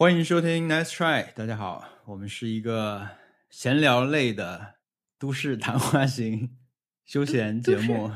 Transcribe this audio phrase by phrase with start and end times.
[0.00, 3.06] 欢迎收听 Nice Try，大家好，我们是一个
[3.50, 4.76] 闲聊类的
[5.18, 6.56] 都市谈话型
[7.04, 8.10] 休闲节目。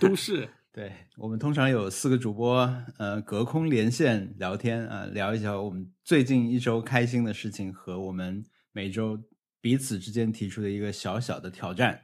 [0.00, 2.60] 都市， 对我们通常有四个主播，
[2.96, 8.42] 呃，隔空连线聊天啊、聊一聊我们最近一周开心的事情和我们
[8.72, 9.22] 每周
[9.60, 12.00] 彼此之间提出的一个小小的挑战。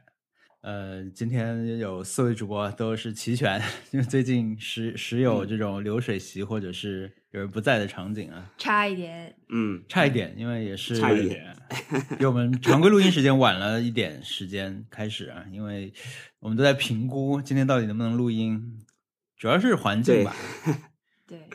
[0.61, 11.55] 呃，今天有四位主播都是齐全， 因为最近时时有这种流水席或者是有人不在的场景啊，差一点，嗯，差一点，因为也是差一点，
[12.19, 15.91] 比我们常规录音时间晚了一点时间开始啊，因为
[16.39, 18.79] 我们都在评估今天到底能不能录音，
[19.35, 20.35] 主要是环境吧。
[21.25, 21.47] 对，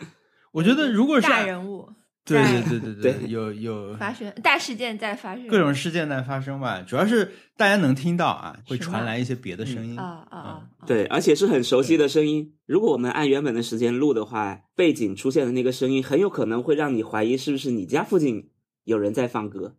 [0.50, 1.92] 我觉得如果是大人物
[2.27, 9.97] 对对对对对有有发生大事件在发生，各种事件在发生吧，主要是大家能听到啊，会传来一些别的声音。
[9.97, 12.53] 啊啊对，而且是很熟悉的声音。
[12.67, 18.51] 如果我们按原本的时间录的话，背景出现的那个声音很有可能会让你怀疑是不是你家附近
[18.84, 19.77] 有人在放歌，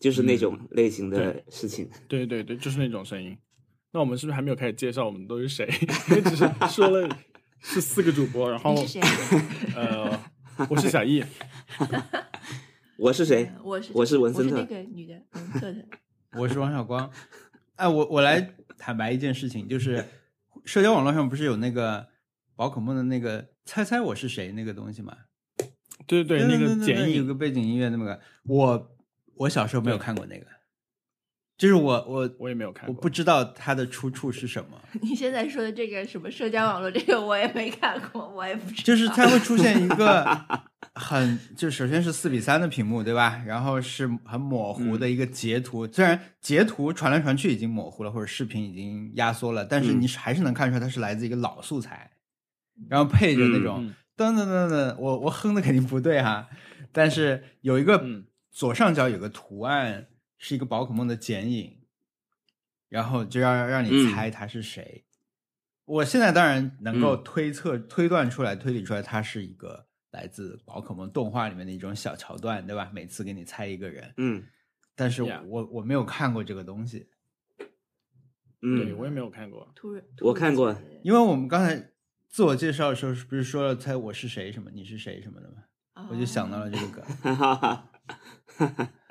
[0.00, 1.90] 就是那种类型的事情。
[2.08, 3.36] 对对对，就是那种声音。
[3.92, 5.68] 那我们是不是还没有开始介绍我们都是谁？
[6.08, 7.06] 因为只是说了
[7.60, 9.00] 是四个主播，然后你是谁？
[9.76, 10.18] 呃，
[10.70, 11.24] 我是小易，
[12.98, 13.50] 我是谁？
[13.64, 15.78] 我是我是文森特我是那个女的，文，特特。
[16.38, 17.10] 我是王小光。
[17.76, 20.04] 哎，我我来坦白一件事情，就是
[20.64, 22.06] 社交网络上不是有那个
[22.54, 25.16] 宝可梦的那个猜猜我是谁那个东西吗？
[26.06, 28.96] 对对对，那个对剪映，有个背景音乐那么个，我
[29.36, 30.46] 我小时候没有看过那个，
[31.58, 32.94] 就是我我我也没有看过。
[32.94, 38.82] 我不知道它的出处是什么， 你现在说的这个什么社交网络，这个我也没看过，我也不知道。
[38.84, 40.24] 就是它会出现一个
[40.94, 43.42] 很，就首先是四比三的屏幕，对吧？
[43.46, 52.10] 然后是很模糊的一个截图，虽然截图传来传去已经模糊了，或者视频已经压缩了，但是你还是能看出来它是来自一个老素材，
[52.88, 56.48] 然后配着那种嗯噔噔噔噔，我我哼的肯定不对哈，
[56.92, 60.06] 但是有一个嗯左上角有个图案
[60.44, 61.78] 是一个宝可梦的剪影，
[62.88, 65.04] 然后就要让你嗯猜他是谁。
[65.84, 72.90] 我现在当然能够嗯推测、推断出来、推理出来，他是一个来自宝可梦动画里面的一种小桥段，对吧？
[72.92, 74.44] 每次给你猜一个人，嗯
[74.96, 77.08] 但是我我没有看过这个东西，
[77.56, 77.68] 对
[78.62, 79.70] 嗯，我也没有看过。
[79.76, 81.92] 突然，我看过因为我们刚才
[82.28, 85.54] 自我介绍的时候，是不是说了猜我是谁什么，你是谁什么的吗？
[85.94, 87.04] 哦我就想到了这个梗。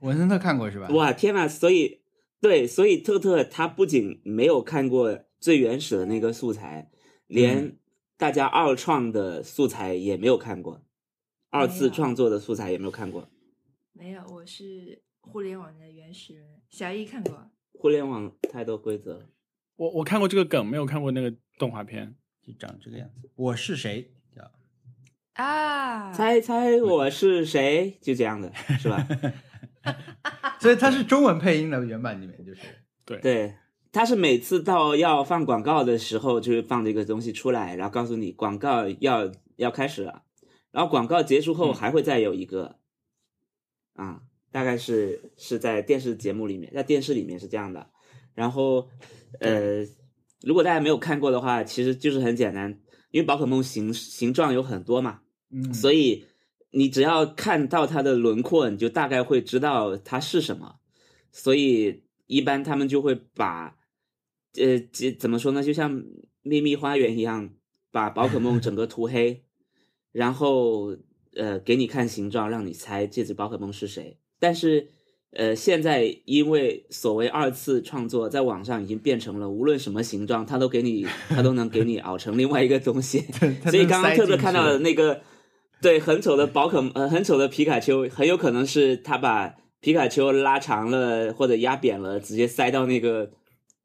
[0.00, 0.88] 文森特看过是吧？
[0.90, 1.48] 哇，天呐！
[1.48, 2.00] 所以
[2.40, 6.90] 对，所以特特他不仅没有看过最原始的那个素材，
[7.26, 7.78] 连嗯
[8.16, 10.82] 大家二创的素材也没有看过，
[11.50, 13.28] 二次创作的素材也没有看过。
[13.92, 16.60] 没有，我是互联网的原始人。
[16.70, 19.26] 小易看过，互联网太多规则了。
[19.76, 22.14] 我我看过这个梗，没有看过那个动画片。
[22.46, 23.28] 就长这个样子。
[23.34, 24.10] 我是谁？
[24.34, 24.50] 叫
[25.34, 27.98] 啊，猜猜我是谁？
[28.00, 29.06] 就这样的，是吧？
[30.60, 32.60] 所以它是中文配音的原版里面就是。
[33.04, 33.54] 对，对，
[33.90, 40.24] 它是每次到要放广告的时候，就是放这个东西出来，然后告诉你广告要要开始了，
[40.70, 42.78] 然后广告结束后嗯还会再有一个，
[43.94, 44.20] 啊，
[44.52, 47.88] 大概是是在电视节目里面，在电视里面是这样的。
[48.34, 48.88] 然后，
[49.40, 49.84] 呃，
[50.42, 52.78] 如果大家没有看过的话，其实就是很简单，
[53.10, 56.26] 因为宝可梦形形状有很多嘛，嗯，所以
[56.70, 60.76] 你只要看到它的轮廓，你就大概会知道它是什么。
[61.32, 63.76] 所以一般他们就会把，
[64.56, 65.62] 呃，这怎么说呢？
[65.62, 66.02] 就像
[66.42, 67.50] 秘密花园一样，
[67.90, 69.44] 把宝可梦整个涂黑，
[70.12, 70.96] 然后
[71.34, 74.18] 呃给你看形状，让你猜这只宝可梦是谁。
[74.38, 74.88] 但是
[75.30, 83.20] 呃，现在因为所谓二次创作，在网上已经变成了无论什么形状，它都给你，它都能给你 熬成另外一个东西。
[83.70, 85.20] 所以刚刚特特看到的那个，
[85.80, 93.30] 对，很丑的宝可呃，很丑的皮卡丘，很有可能是他把皮卡丘拉长了或者压扁了，直接塞到那个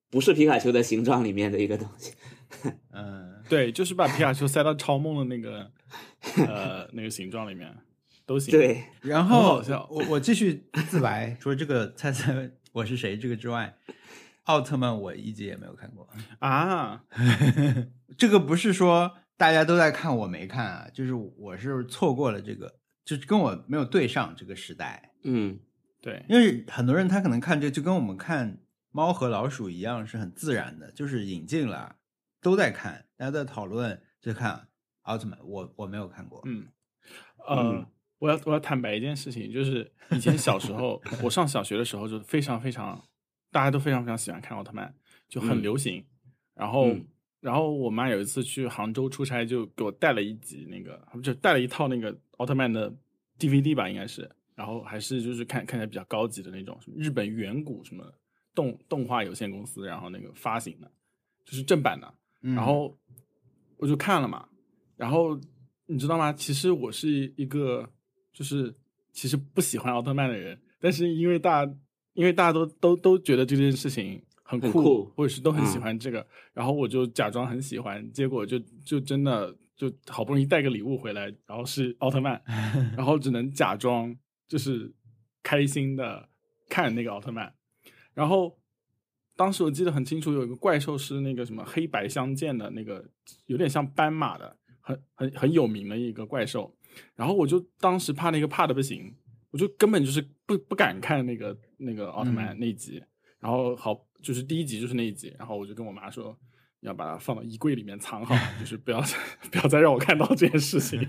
[0.09, 2.13] 不是皮卡丘的形状里面的一个东西。
[2.91, 5.71] 嗯，对，就是把皮卡丘塞到超梦的那个
[6.47, 7.71] 呃那个形状里面
[8.25, 13.75] 都行。，对，然后我我继续自白，除了这个猜猜我是谁这个之外，
[14.43, 16.07] 奥特曼我一集也没有看过。
[16.39, 17.03] 啊，
[18.17, 25.11] 这个不是说大家都在看我没看啊，就是我是错过了这个，就是跟我没有对上这个时代。
[25.23, 25.59] 嗯，
[26.01, 28.59] 对，因为很多人他可能看这就跟我们看
[28.91, 31.95] 猫和老鼠一样，是很自然的，就是引进了，
[32.41, 34.67] 都在看，大家在讨论，就看
[35.03, 35.39] 奥特曼。
[35.43, 36.67] 我我没有看过，嗯，
[37.47, 37.87] 呃，嗯
[38.19, 43.03] 我要我要坦白一件事情，就是以前小时候，我上小学的时候就非常非常，
[43.51, 44.93] 大家都非常非常喜欢看奥特曼，
[45.27, 46.05] 就很嗯流行。
[46.53, 47.07] 然后嗯
[47.43, 52.89] 然后我妈有一次去杭州出差，就给我带了一集那个，就带了一套那个奥特曼的
[53.37, 58.09] DVD 吧，应该是，然后还是就是看看起来比较高级的那种，什么日本远古什么
[58.55, 60.89] 动动画有限公司，然后那个发行的，
[61.43, 62.13] 就是正版的，
[62.43, 62.97] 嗯然后
[63.75, 64.47] 我就看了嘛，
[64.95, 65.37] 然后
[65.85, 66.31] 你知道吗？
[66.31, 67.91] 其实我是一个
[68.31, 68.73] 就是
[69.11, 71.75] 其实不喜欢奥特曼的人，但是因为大家
[72.13, 82.41] 因为大家都都都觉得这件事情很酷，很酷或者是都很喜嗯欢这个，然后我就假装很喜欢，结果就就真的就好不容易带个礼物回来，然后是奥特曼，
[82.95, 84.15] 然后只能假装
[84.47, 84.93] 就是
[85.41, 86.29] 开心的
[86.69, 87.51] 看那个奥特曼，
[88.13, 88.57] 然后
[89.35, 93.03] 当时我记得很清楚，有一个怪兽是那个什么黑白相间的那个，
[93.47, 96.75] 有点像斑马的，很很很有名的一个怪兽。
[97.15, 99.11] 然后我就当时怕那个怕的不行，
[99.49, 103.01] 我就根本就是不不敢看那个那个奥特曼嗯那一集。
[103.39, 106.35] 然后好，就是第一集就是那一集，然后我就跟我妈说。
[106.83, 109.01] 要把它放到衣柜里面藏好，就是不要
[109.49, 110.99] 不要再让我看到这件事情。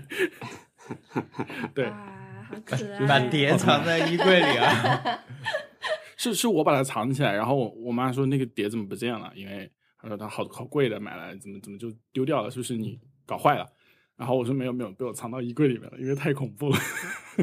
[1.75, 3.05] 对，哇，好可爱！
[3.05, 5.19] 把碟藏在衣柜里啊。
[6.15, 9.29] 是是我把它藏起来，然后我我妈说那个碟怎么不见了？
[9.35, 12.49] 因为她说它好好贵的，买来怎么怎么就丢掉了？
[12.49, 13.67] 是不是你搞坏了？
[14.15, 16.77] 然后我说没有没有，被我藏到衣柜里面了，因为太恐怖了。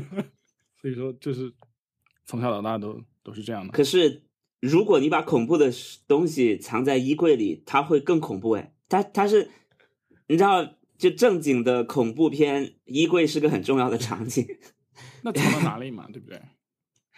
[0.80, 1.52] 所以说就是
[2.24, 3.72] 从小到大都都是这样的。
[3.74, 4.22] 可是
[4.62, 5.72] 如果你把恐怖的
[6.06, 8.72] 东西藏在衣柜里，它会更恐怖哎。
[8.88, 9.50] 它它是
[10.28, 14.46] 你知道，就正经的恐怖片，衣柜是个很重要的场景。
[15.24, 16.06] 那藏到哪里 嘛？
[16.12, 16.40] 对不对？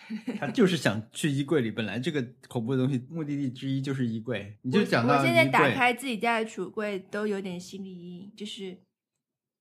[0.41, 8.79] 他就是想去衣柜里，本来这个恐怖的东西目的地之一就是衣柜，你就我讲到我现在打开自己家的橱柜都有点心理阴影，就是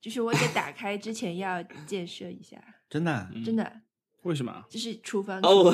[0.02, 3.82] 就是我得打开之前要建设一下，真的真的
[4.24, 4.66] 为什么？
[4.70, 5.74] 就是厨房哦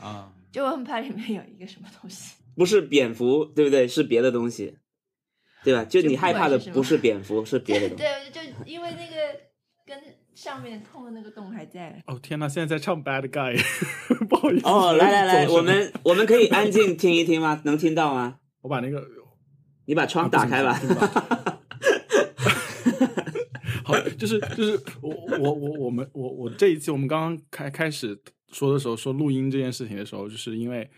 [0.00, 2.36] 啊，就我很怕里面有一个什么东西。
[2.54, 3.88] 不是蝙蝠，对不对？
[3.88, 4.76] 是别的东西，
[5.64, 5.84] 对吧？
[5.84, 8.04] 就你害怕的不是蝙蝠，是别的东 西。
[8.04, 9.16] 对，就因为那个
[9.84, 9.98] 跟
[10.36, 12.00] 上面痛的那个洞还在。
[12.06, 13.60] 哦天呐，现在在唱 Bad Guy，
[14.30, 14.66] 不好意思。
[14.68, 17.60] 哦，来来来，我们我们可以安静听一听吗？
[17.64, 18.38] 能听到吗？
[18.60, 19.04] 我把那个
[19.86, 20.78] 你把窗打开吧。
[23.82, 25.10] 好，就是就是我
[25.40, 28.16] 我我我们我我这一期我们刚刚开开始
[28.54, 30.88] 说的时候，说录音这件事情的时候，就是因为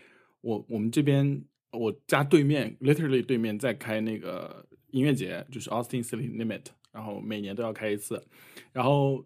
[0.41, 8.23] 我我们这边我家对面 literally 对面在开那个音乐节，就是 Austin City Limit，然后每年都要开一次，
[8.71, 9.25] 然后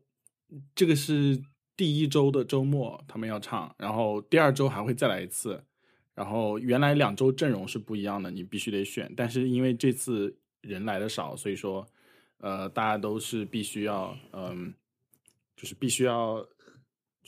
[0.73, 1.39] 这个是
[1.75, 5.61] 第一周的周末他们要唱，然后第二周还会再来一次，
[6.15, 9.11] 然后原来两周阵容是不一样的，你必须得选。
[9.15, 11.85] 但是因为这次人来的少，所以说，
[12.37, 14.73] 呃，大家都是必须要，嗯、
[15.55, 16.45] 就是必须要，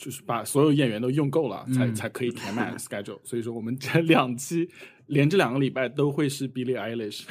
[0.04, 3.18] 就是把所有演员都用够了，才嗯才可以填满 schedule。
[3.24, 4.68] 所以说，我们这两期
[5.06, 7.24] 连这两个礼拜都会是 Billie Eilish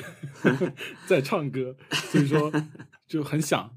[1.05, 2.51] 在唱歌，所以说
[3.05, 3.69] 就很想。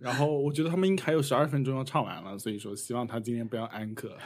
[0.00, 4.18] 然后我觉得他们应该还有十二分钟要唱完了，所以说希望他今天不要安可，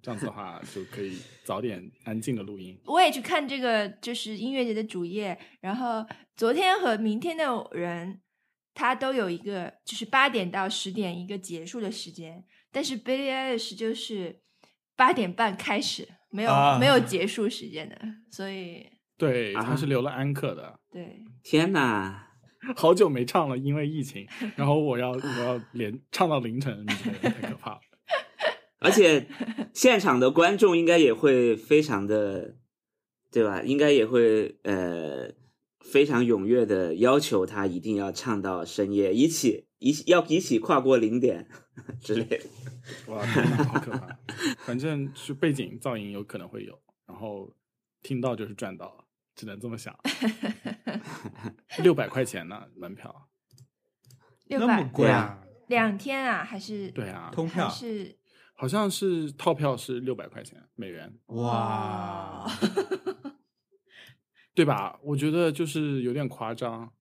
[0.00, 2.80] 这样子的话就可以早点安静的录音。
[2.86, 8.20] 我也去看这个，就是音乐节的主页，然后昨天和明天的人，
[8.72, 14.40] 他都有一个就是八点到十点一个结束的时间，但是 Billie Eilish 就是
[14.96, 17.96] 八点半开始，没有、啊没有结束时间的，
[18.30, 18.86] 所以
[19.16, 22.26] 对，啊他是留了安可的，对， 天哪！
[22.76, 27.80] 好久没唱了，因为疫情，然后我要我要 连唱到凌晨，你觉得太可怕了。
[28.80, 29.26] 而且
[29.72, 32.56] 现场的观众应该也会非常的，
[33.32, 33.62] 对吧？
[33.62, 35.30] 应该也会呃
[35.80, 41.48] 非常踊跃的要求他一定要唱到深夜，一起一要一起跨过零点
[42.00, 42.40] 之类的。
[43.06, 44.18] 哇，天哪，好可怕！
[44.66, 47.54] 反正是背景噪音有可能会有，然后
[48.02, 49.96] 听到就是赚到了，只能这么想。
[51.82, 53.28] 六百块钱呢，门票。
[54.48, 55.42] 那六百么贵啊啊！
[55.68, 58.18] 两天啊，还是对啊通票是
[58.54, 62.50] 好像是套票是六百块钱美元，哇，
[64.52, 64.98] 对吧？
[65.04, 66.92] 我觉得就是有点夸张。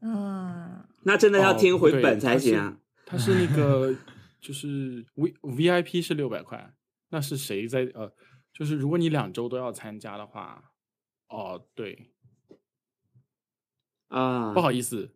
[0.00, 2.78] 嗯，那真的要哦听回本才行啊！
[3.12, 3.94] 它是那 个
[4.40, 6.74] 就是 V VIP 是六百块，
[7.10, 8.10] 那是谁在呃？
[8.54, 10.72] 就是如果你两周都要参加的话，
[11.28, 12.12] 哦，对，
[14.08, 15.14] 啊不，好意思，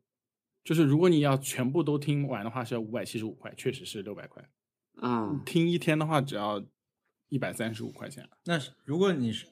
[0.62, 4.46] 就是如果你要全部都听完的话，是要五百七十五块，确实是六百块。
[4.96, 6.62] 啊，听一天的话，只要
[7.28, 8.28] 一百三十五块钱。
[8.44, 9.46] 那如果你是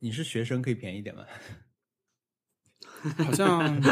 [0.00, 1.24] 你是学生，可以便宜点吗？
[3.24, 3.90] 好像这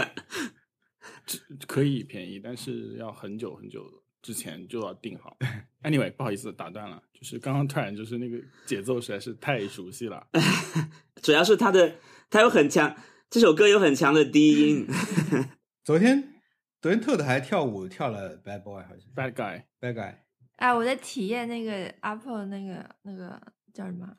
[1.67, 3.85] 可以便宜，但是要很久很久
[4.23, 5.37] 之前就要定好。
[5.83, 10.27] Anyway，不好意思打断了，就是刚刚突然就是那个节奏实在是太熟悉了。
[11.23, 11.97] 主要是他的
[12.29, 12.97] 他有很强
[13.31, 14.87] 这首歌有很强的低音。
[15.85, 16.35] 昨天
[16.81, 20.15] 昨天特特还跳舞跳了 Bad Boy 好像 Bad guy，Bad Guy
[20.57, 23.41] 啊，我在体验那个 Apple 那个那个
[23.73, 24.17] 叫什么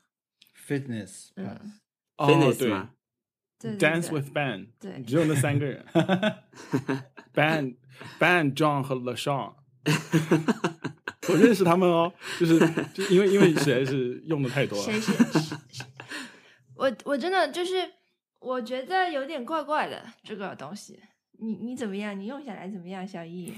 [0.67, 1.73] ？Fitness 嗯
[2.17, 2.96] 哦 Fitness 对嘛对对
[3.59, 5.85] ，Dance with Ben，对只有那三个人，
[7.33, 7.75] Ben
[8.19, 9.55] Ben John 和 LaShawn。
[11.29, 12.59] 我认识他们哦，就是
[12.93, 14.83] 就因为因为实在是用的太多了。
[14.83, 15.55] 谁是是是
[16.75, 17.75] 我我真的就是
[18.39, 20.99] 我觉得有点怪怪的这个东西。
[21.39, 22.19] 你你怎么样？
[22.19, 23.53] 你用下来怎么样，小易？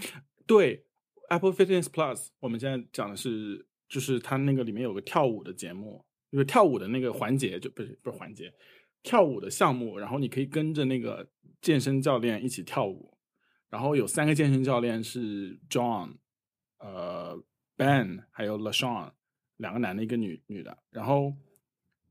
[0.46, 0.86] 对
[1.30, 8.54] ，Apple Fitness Plus，我们现在讲的是，就是它那个里面有个跳舞的节目，就是跳舞的那个环节，就不是不是环节，
[9.04, 11.30] 跳舞的项目，然后你可以跟着那个
[11.62, 13.18] 健身教练一起跳舞，
[13.70, 16.18] 然后有三个健身教练是 John，
[16.80, 17.42] 呃
[17.78, 19.12] Ben 还有 LaShawn，
[19.58, 21.34] 两个男的，一个女女的，然后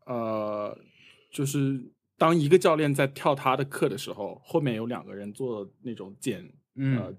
[0.07, 0.79] 呃
[1.31, 6.43] 就是当一个教练在跳他的课的时候，后面有两个人做那种减
[6.77, 7.19] 呃嗯。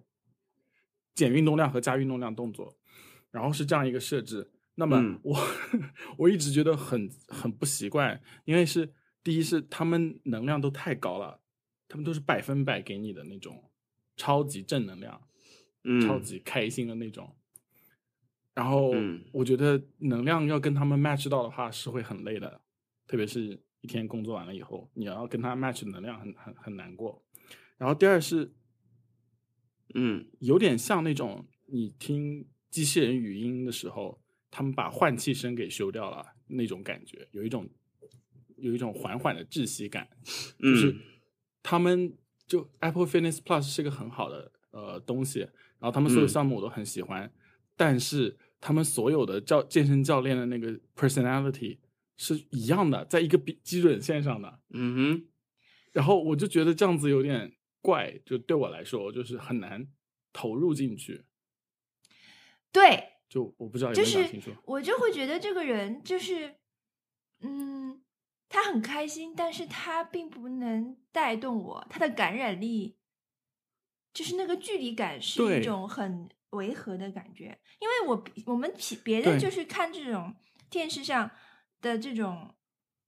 [1.16, 2.78] 减运动量和加运动量动作，
[3.30, 4.54] 然后是这样一个设置。
[4.76, 5.20] 那么嗯。
[5.22, 5.38] 我、
[6.18, 11.42] 我一直觉得很很不习惯，因为是第一是他们能量都太高了，
[11.88, 13.72] 他们都是百分百给你的那种
[14.16, 15.22] 超级正能量，
[15.84, 17.36] 嗯，超级开心的那种。
[18.54, 22.62] 然后嗯我觉得能量要跟他们 match 到的话是会很累的，
[23.08, 27.24] 特别是一天工作完了以后，你要跟他 match 能量很很很难过。
[27.78, 28.54] 然后第二是
[29.94, 34.22] 嗯有点像那种你听机器人语音的时候，
[34.52, 37.70] 他们把换气声给修掉了那种感觉，有一种
[38.62, 40.08] 有一种缓缓的窒息感，
[40.60, 41.00] 就是嗯。
[41.62, 46.30] 他们就 Apple Fitness Plus 是个很好的呃东西，然后他们所有嗯。
[46.30, 47.32] 项目我都很喜欢，
[47.76, 51.78] 但是他们所有的教健身教练的那个 personality
[52.18, 55.28] 是一样的，在一个比基准线上的，嗯哼，
[55.92, 59.88] 然后我就觉得这样子有点怪，就对我来说就是很难
[60.32, 61.26] 投入进去。
[62.72, 64.26] 对，就我不知道有就是。
[64.66, 66.56] 我就会觉得这个人就是，
[67.42, 68.02] 嗯，
[68.50, 72.98] 他很开心，但是他并不能带动我，他的感染力，
[74.14, 77.58] 就是那个距离感是一种很违和的感觉。
[77.80, 80.36] 因为我我们别别的就是看这种
[80.70, 81.32] 电视上
[81.80, 82.54] 的这种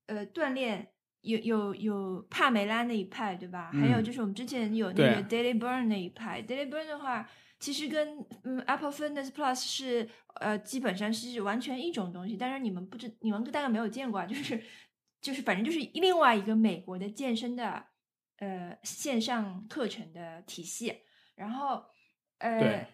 [0.06, 0.88] 呃锻炼。
[1.24, 3.70] 有有有帕梅拉那一派对吧？
[3.72, 7.30] 还有嗯就是我们之前有那个 Daily Burn 那一派，Daily Burn 的话，
[7.60, 14.60] 其实跟嗯 Apple Fitness Plus 是呃基本上是完全一种东西，但是你们不知你们大概没有见过啊，就是
[15.22, 17.86] 就是反正就是另外一个美国的健身的
[18.38, 21.04] 呃线上课程的体系，
[21.36, 21.86] 然后
[22.40, 22.88] 呃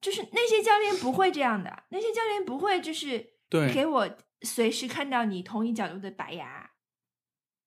[0.00, 6.72] 就是那些教练不会这样的，那些教练不会就是对给我随时看到你同一角度的白牙，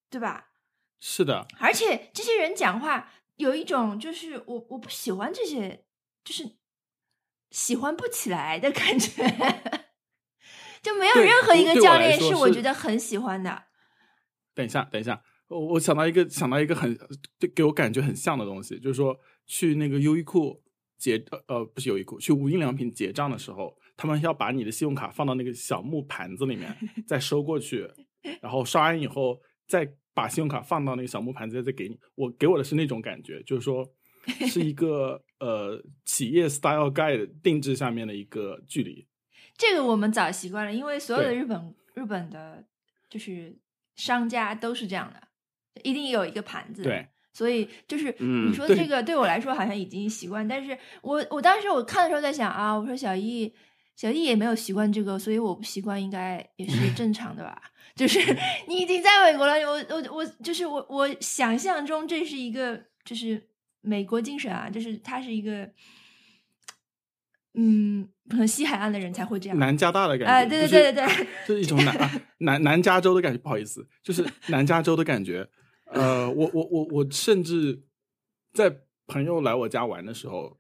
[0.10, 0.50] 对吧？
[1.00, 5.86] 是的，而且这些人讲话有一种就是我我不喜欢这些，
[6.24, 6.58] 就是
[7.52, 9.24] 喜欢不起来的感觉，
[10.84, 13.66] 就没有任何一个教练是我觉得很喜欢的。
[14.56, 16.98] 等一下，等一下，我我想到一个想到一个很
[17.38, 20.60] 对给我感觉很像的东西，就是说去那个优衣库
[20.98, 27.88] 结呃呃不是优衣库，去无印良品结账的时候，他们要把你的信用卡放到那个小木盘子里面， 再收过去，
[28.42, 32.00] 然后刷完以后再把信用卡放到那个小木盘子再给你。
[32.16, 33.86] 我给我的是那种感觉，就是说
[34.48, 39.06] 是一个呃企业 style guide 定制下面的一个距离。
[39.58, 42.66] 这个我们早习惯了，因为所有的日本日本的，
[43.10, 43.56] 就是
[43.96, 45.22] 商家都是这样的，
[45.84, 46.84] 一定有一个盘子。
[46.84, 53.54] 对，所以就是你说这个对我来说好像已经习惯，但是我我当时我看的时候在想啊，我说小易
[53.96, 57.62] 小易也没有习惯这个，所以我不习惯应该也是正常的吧？
[57.96, 58.20] 就是
[58.68, 63.50] 你已经在美国了，我我我就是我我想象中这是一个就是
[63.82, 65.70] 美国精神啊，就是它是一个。
[67.56, 69.58] 嗯，可能西海岸的人才会这样。
[69.58, 75.48] 南加大的感觉，哎，对对对对对， 就是一种南啊南南加州的感觉，不好意思，就是南加州的感觉。
[75.86, 77.82] 呃，我我我我甚至
[78.54, 78.76] 在
[79.08, 80.58] 朋友来我家玩的时候，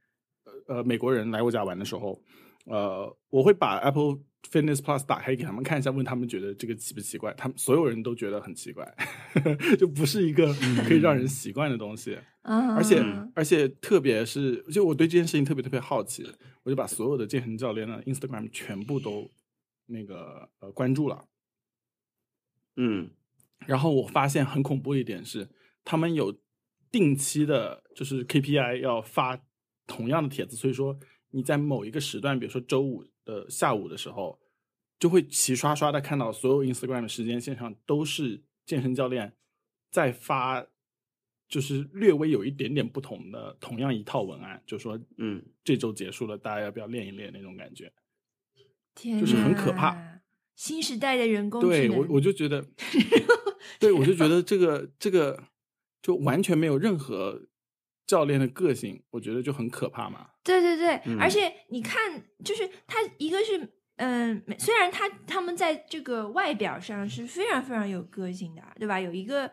[0.67, 2.21] 呃，美国人来我家玩的时候，
[2.65, 4.19] 呃，我会把 Apple
[4.51, 7.33] Fitness Plus 打开给他们看一下，问他们觉得这个奇不奇怪？
[7.33, 8.87] 他们所有人都觉得很奇怪，
[9.79, 10.53] 就不是一个
[10.87, 12.13] 可以让人习惯的东西。
[12.13, 16.23] 嗯，而且嗯而且特别是，就我对这件事情特别特别好奇，
[16.63, 19.29] 我就把所有的健身教练的 Instagram 全部都
[19.87, 21.25] 那个呃关注了。
[22.75, 23.09] 嗯
[23.65, 25.49] 然后我发现很恐怖的一点是，
[25.83, 26.37] 他们有
[26.91, 29.41] 定期的，就是 KPI 要发
[29.87, 30.99] 同样的帖子，所以说
[31.31, 34.39] 你在某一个时段，比如说周五的下午的时候，
[34.99, 39.33] 就会齐刷刷的看到所有 Instagram 的时间线上都是健身教练
[39.89, 40.65] 在发
[41.47, 47.91] 就是略微有一点点不同的，同样一套文案，就说嗯，这周结束了，大家要不要练一练那种感觉？
[48.95, 50.21] 天，就是很可怕。
[50.55, 52.65] 新时代的人工智能，对我我就觉得，
[53.79, 55.43] 对我就觉得这个这个
[56.01, 57.41] 就完全没有任何
[58.07, 60.29] 教练的个性，我觉得就很可怕嘛。
[60.43, 68.99] 对对对，嗯而且你看，就是他一个是嗯，虽然他他们在这个外表上是非常非常有个性的，对吧？
[68.99, 69.51] 有一个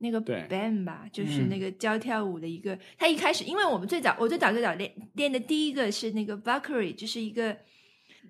[0.00, 1.48] 那个 Ben 吧，就是嗯。
[1.48, 7.56] 那个教跳舞的一个，他一开始，因为我们最早我最早最早练练的第一个是那个 Valkyrie，就是一个。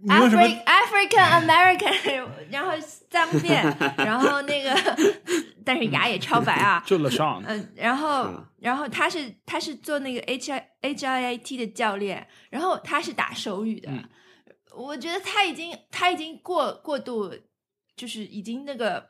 [0.03, 2.73] 你为什么 Afri African American， 然后
[3.11, 3.63] 脏辫，
[3.99, 4.75] 然后那个，
[5.63, 8.47] 但是牙也超白啊， 就 LeSean，嗯，然后啊。
[8.61, 14.05] 然后他是他是做那个 H I H I I T 的教练，然后他是打手语的，嗯。
[14.75, 17.35] 我觉得他已经他已经过过度，
[17.97, 19.05] 就是已经那个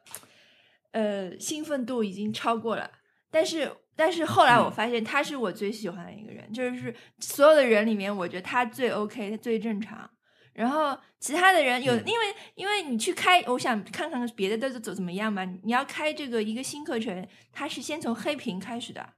[0.92, 2.90] 呃兴奋度已经超过了，
[3.30, 10.08] 但是但是后来我嗯发现他是我最喜欢的一个人，就是所有的人里面，我觉得他最 OK，他最正常。
[10.52, 12.24] 然后其他的人有，嗯因为
[12.56, 15.44] 因为你去开，我想看看别的都怎怎么样嘛。
[15.62, 19.14] 你要开这个一个新课程，它是先从黑屏开始的，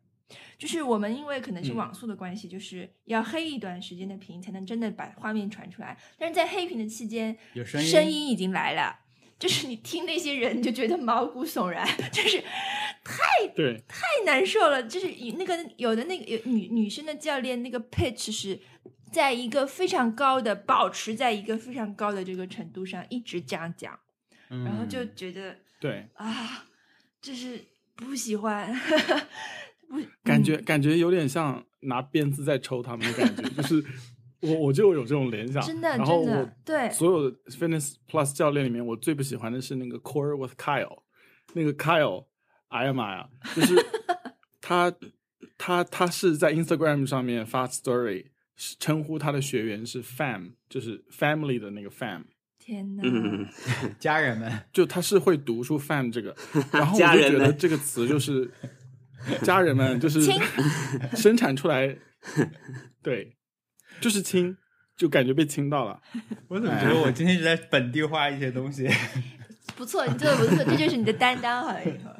[0.58, 5.96] 就是我们因为可能是嗯网速的关系，就是要黑一段时间的屏，才能真的把画面传出来。
[6.18, 8.94] 但是在黑屏的期间，有声音声音已经来了，
[9.42, 12.40] 就是你听那些人你就觉得毛骨悚然， 就是
[13.02, 14.80] 太对，太难受了。
[14.84, 18.60] 就是那个有的那个有女女生的教练，那个 pitch 是
[19.10, 23.98] 在一个非常高的，保持在一个非常高的这个程度上，一直这样讲，
[24.48, 26.64] 然后就嗯觉得对，啊，
[27.20, 27.60] 就是
[27.96, 28.72] 不喜欢，
[29.90, 30.64] 不感觉嗯。
[30.64, 33.84] 感觉有点像拿鞭子在抽他们的感觉，就是
[34.42, 35.62] 我我就有这种联想。
[35.64, 41.02] 真的然后真的我对所有的 Fitness Plus 教练里面，我最不喜欢的是那个 Core with Kyle，
[41.54, 42.26] 那个 Kyle，
[42.68, 43.74] 哎呀妈呀，就是
[44.60, 44.92] 他
[45.56, 52.24] 他他是在 Instagram 上面发 Story，是称呼他的学员是 Fam，就是 Family 的那个 Fam。
[52.58, 53.48] 天呐，嗯，
[53.98, 56.32] 家人们， 就他是会读出 “fam” 这个，
[56.72, 58.48] 然后我就觉得这个词就是
[59.42, 60.20] 家人们，就是
[61.16, 61.98] 生产出来，
[63.02, 63.36] 对，
[64.00, 64.56] 就是亲，
[64.96, 66.00] 就感觉被亲到了。
[66.48, 68.88] 我怎么觉得我 今天一直在本地化一些东西？
[69.76, 72.10] 不错，你做的不错，这就是你的担当，好了以后，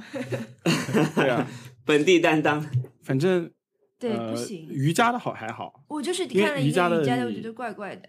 [1.15, 1.47] 对啊，
[1.85, 2.65] 本地担当，
[3.03, 3.51] 反正
[3.99, 8.09] 对，呃不行，瑜伽的好还好，我就是看了一瑜伽的个瑜伽的，我觉得怪怪的，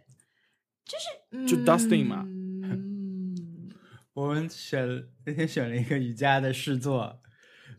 [0.85, 3.69] 就是就 Dustin 嘛嗯，
[4.13, 7.19] 我们选那天选了一个瑜伽的试做，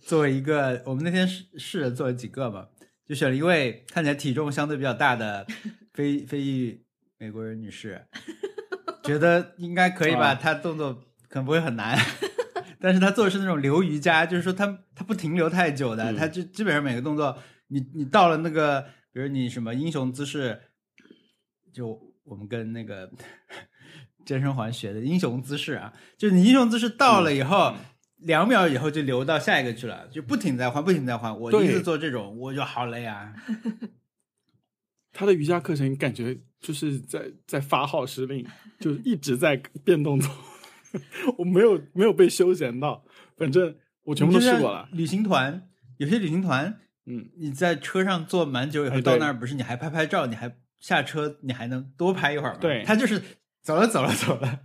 [0.01, 2.68] 作为一个我们那天试试着做了几个嘛，
[3.07, 5.47] 就选了一位看起来体重相对比较大的
[5.93, 6.83] 非非裔
[7.19, 8.07] 美国人女士，
[9.03, 10.95] 觉得应该可以吧，啊她动作
[11.29, 11.99] 可能不会很难。
[12.81, 17.38] 但是她做的是那种流瑜伽，就是说她她不停留太久的，嗯她就基本上每个动作，
[17.69, 20.61] 你你到了那个，比如你什么英雄姿势，
[21.73, 23.11] 就我们跟那个
[24.25, 27.75] 健身环学的英雄姿势啊，就是你英雄姿势到了以后，
[28.24, 31.38] 两秒以后就流到下一个去了，就不停在换，不停在换。
[31.38, 33.32] 我第一次做这种，我就好累啊。
[35.12, 38.44] 他的瑜伽课程感觉就是在在发号施令，
[38.80, 40.28] 就一直在变动作，
[41.38, 43.04] 我没有没有被休闲到，
[43.37, 44.88] 反正我全部都试过了。
[44.92, 52.58] 旅行团有些旅行团，嗯，你在车上坐蛮久以后，哎到那儿不是你还拍拍照，你还下车，你还能多拍一会儿吗？
[52.60, 53.22] 对他就是
[53.62, 54.60] 走了走了走了，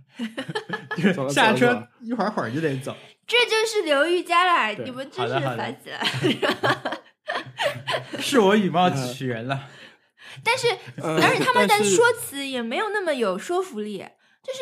[1.30, 2.96] 下车一会儿会儿就得走。
[3.30, 7.00] 这就是刘玉佳啦，你们真是烦死了。
[8.18, 9.68] 是我以貌取人了。
[10.42, 10.66] 但是，
[11.00, 13.98] 呃而且他们的说辞也没有那么有说服力。
[14.42, 14.58] 就是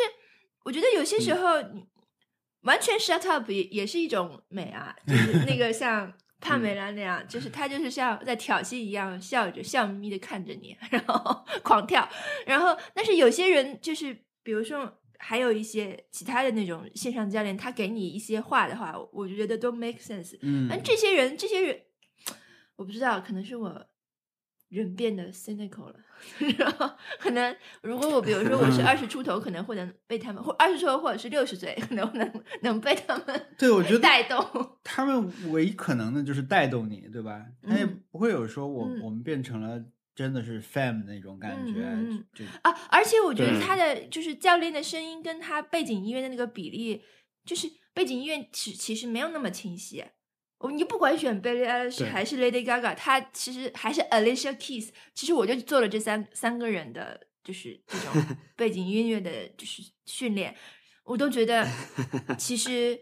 [0.65, 1.87] 我觉得有些时嗯候，你
[2.65, 12.07] 完全 shut up 也也是一种美啊，就是 那个像帕梅拉那样，就是他就是像在挑衅一样，笑着笑眯眯的看着你，然后狂跳。
[12.45, 14.99] 然后，但是有些人就是，比如说。
[15.19, 20.39] 还有一些其他的那种线上教练，他给你一些话的话，我就觉得都 make sense。
[20.43, 21.81] 嗯但这些人，这些人，
[22.77, 23.87] 我不知道，可能是我
[24.69, 25.95] 人变得 cynical 了。
[26.59, 34.45] 然后可能，如果我比如说我是二十出头，可能会能被他们，或二十出头或者是六十岁，可能能能被他们对，我觉得带动。
[34.83, 37.47] 他们唯一可能的就是带动你，对吧？
[37.63, 39.81] 他也嗯不会有说我、嗯我们变成了
[40.19, 42.73] 真的是 fam 那种感觉，嗯嗯嗯就啊！
[42.91, 47.01] 而且我觉得他的就是教练的声音跟他背景音乐的那个比例，
[47.45, 50.05] 就是背景音乐其其实没有那么清晰。
[50.59, 60.53] 我你不管选 Billie Eilish 还是 Lady Gaga，他其实还是 Alicia Keys，其实我就做了这三三个人的，就是这种 背景音乐的，就是训练，
[61.05, 61.65] 我都觉得
[62.37, 62.99] 其实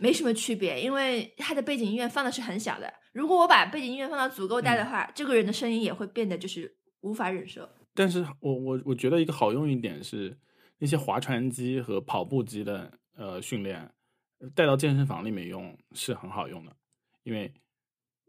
[0.00, 7.68] 没什么区别，因为他的背景音乐放的是很小的，如果我把背景音乐放到足够大的嗯话，这个人的声音也会变得就是无法忍受。
[7.94, 10.36] 但是我我我觉得一个好用一点是
[10.78, 13.90] 那些划船机和跑步机的呃训练
[14.38, 16.74] 呃带到健身房里面用是很好用的，
[17.24, 17.52] 因为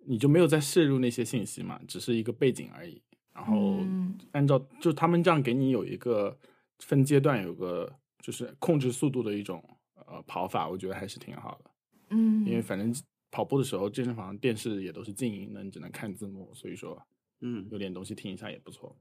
[0.08, 3.02] 你就没有再摄入那些信息嘛，只是一个背景而已。
[3.34, 6.38] 然后嗯按照就他们这样给你有一个
[6.80, 9.64] 分阶段，有个就是控制速度的一种
[9.94, 11.72] 呃跑法，我觉得还是挺好的。
[12.10, 12.94] 嗯，因为反正
[13.32, 17.02] 跑步的时候健身房电视也都是静音的，你只能看字幕，所以说
[17.40, 18.96] 嗯有点东西听一下也不错。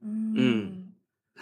[0.00, 0.92] 嗯，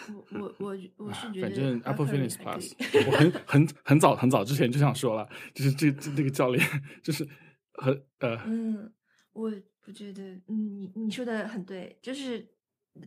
[0.09, 6.65] 我我我我是觉得反正 Apple Fitness Plus，以我很很很早很早之前就想说了，就是这这这个教练
[7.03, 7.29] 就是
[7.75, 8.93] 很呃，嗯，
[9.33, 12.47] 我不觉得，嗯，你你说的很对，就是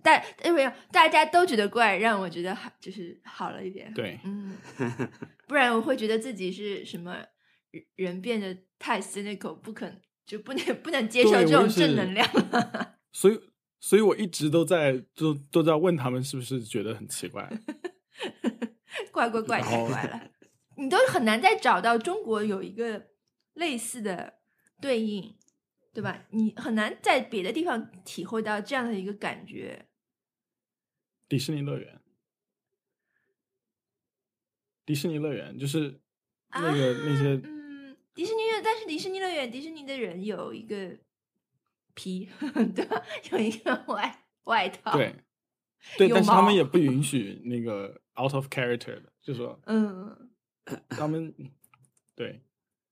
[0.03, 3.93] 大因为大家都觉得怪，让我觉得好，就是好了一点。
[3.93, 4.57] 对嗯，
[5.47, 7.25] 不然我会觉得自己是什么
[7.75, 12.27] 人人变得太 cynical，不肯就不能不能接受这种正能量。
[13.11, 13.39] 所以
[13.79, 17.49] 所以我一直都在都都在问他们是不是觉得很奇怪，
[19.11, 20.31] 怪怪怪然后太怪了，
[20.77, 23.07] 你都很难再找到中国有一个
[23.53, 24.39] 类似的
[24.81, 25.37] 对应，
[25.93, 26.25] 对吧？
[26.31, 29.87] 你很难在别的地方体会到这样的一个感觉。
[31.27, 32.01] 迪士尼乐园，
[34.85, 36.01] 迪士尼乐园就是
[36.51, 37.54] 那个、那些嗯，
[38.15, 40.97] 迪士尼乐，但是迪士尼乐园，迪士尼的人有一个
[41.93, 42.29] 皮，
[42.73, 43.01] 对吧？
[43.31, 45.13] 有一个外外套，对，
[45.97, 50.29] 对，但是他们也不允许那个 out of character 的，就说嗯，
[50.89, 51.33] 他们
[52.15, 52.41] 对，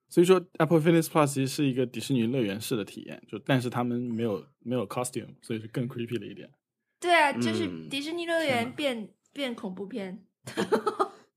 [0.09, 6.51] 所以说 Apple Fitness Plus 其实是一个迪士尼乐园式的体验，就但是他们没有没有 costume，所以是更 creepy 了一点。
[6.99, 10.25] 对啊，就是嗯迪士尼乐园呐变变恐怖片，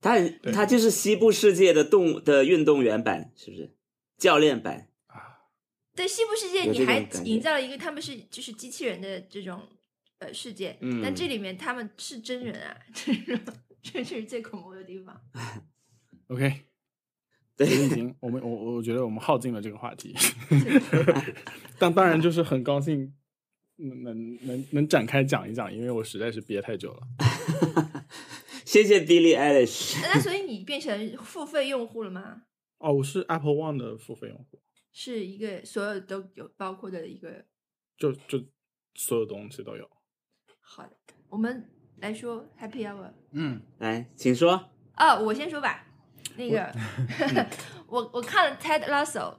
[0.01, 0.19] 它
[0.53, 3.73] 它就是西部世界的动的运动员版，是不是？
[4.17, 5.45] 教练版啊，
[5.95, 9.61] 对西部世界，你还营造了一个他们是就是机器人的这种
[10.19, 13.39] 呃世界，嗯但这里面他们是真人啊， 这是
[13.81, 15.21] 这是最恐怖的地方。
[16.27, 16.61] OK，
[17.55, 20.13] 对，行行，我们我我觉得我们耗尽了这个话题，
[21.79, 23.13] 但当然就是很高兴
[23.77, 27.01] 能能能能展开讲一讲，因为我实在是憋太久了。
[28.65, 29.97] 谢谢 Billy Eilish。
[30.01, 32.41] 那所以你变成付费用户了吗？
[32.79, 34.61] 哦，我是 Apple One 的付费用户，
[34.91, 37.45] 是一个所有都有包括的一个
[37.97, 38.43] 就就
[38.95, 39.89] 所有东西都有。
[40.61, 40.91] 好的。
[41.29, 43.11] 我们来说 Happy Hour。
[43.31, 44.69] 嗯，来，请说。
[44.95, 45.85] 哦，我先说吧。
[46.35, 46.71] 那个，
[47.87, 49.37] 我我看了 Ted Lasso，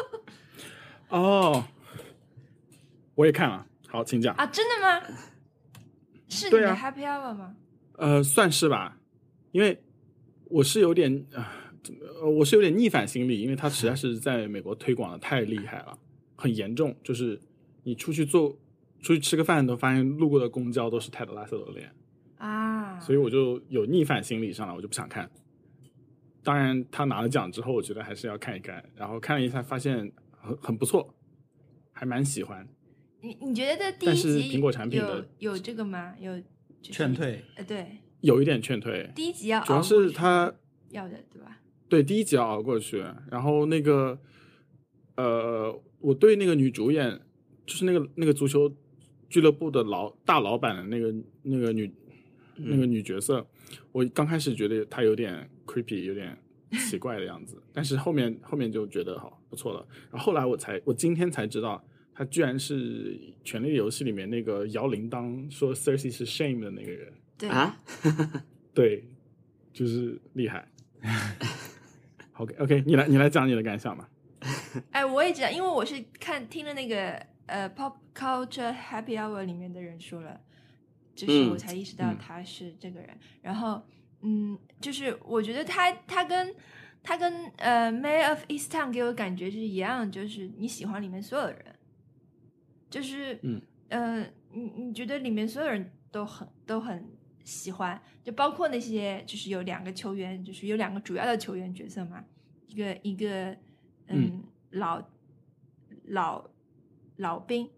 [1.10, 1.62] 哦，
[3.14, 4.34] 我也看了，好，请讲。
[4.36, 5.06] 啊，真的吗？
[6.28, 7.56] 是你的 Happy Hour 吗？
[7.98, 8.98] 呃，算是吧，
[9.52, 9.82] 因为
[10.46, 11.69] 我是有点啊、
[12.20, 15.98] 呃我是有点逆反心理，因为他实在是在美国推广的太厉害了，
[16.36, 16.94] 很严重。
[17.02, 17.40] 就是
[17.84, 18.50] 你出去做
[19.00, 21.92] 出去吃个饭，都发现路过的公交都是泰德拉瑟的脸，
[22.36, 25.30] 啊，所以我就有逆反心理上来，我就不想看。
[26.42, 28.82] 当然，他拿了奖之后，我觉得还是要看一看。
[28.96, 31.14] 然后看了一下，发现很很不错，
[31.92, 32.66] 还蛮喜欢。
[33.20, 36.14] 你你觉得第一但是集苹果产品有的有这个吗？
[36.18, 36.46] 有、就
[36.84, 37.44] 是、劝退。
[37.56, 40.50] 呃，对，有一点劝退，第一集要主要是他
[40.88, 41.59] 要的，对吧？
[41.90, 44.16] 对，第一集要熬过去，然后那个，
[45.16, 47.20] 呃，我对那个女主演，
[47.66, 48.72] 就是那个那个足球
[49.28, 51.92] 俱乐部的老大老板的那个那个女
[52.54, 53.44] 那个女角色，
[53.90, 56.38] 我刚开始觉得她有点 creepy，有点
[56.88, 59.84] 奇怪的样子，但是后面后面就觉得好不错了。
[60.12, 67.76] 然后后来我才我今天才知道，她居然是《权力游戏》里面那个摇铃铛说 Cersei 是 shame 的那个人，对，啊，
[68.72, 69.04] 对，
[69.72, 70.70] 就是厉害。
[72.40, 74.08] OK OK，你来你来讲你的感想吧。
[74.92, 77.12] 哎，我也知道，因为我是看听了那个
[77.44, 80.40] 呃 Pop Culture Happy Hour 里面的人说了，
[81.14, 83.10] 就是嗯我才意识到嗯他是这个人。
[83.42, 83.82] 然后，
[84.22, 86.54] 嗯，就是我觉得他他跟
[87.02, 91.76] 他跟呃 Mayor of Easttown 给我感觉是一样，就是你喜欢里面所有的人，
[92.88, 94.20] 就是嗯呃，
[94.52, 97.04] 你你觉得里面所有人都很都很
[97.44, 102.24] 喜欢，就包括那些就是有两个球员，就是有两个主要的球员角色嘛，
[102.66, 103.56] 一个一个
[104.08, 105.02] 嗯老
[106.06, 106.50] 老
[107.16, 107.68] 老兵，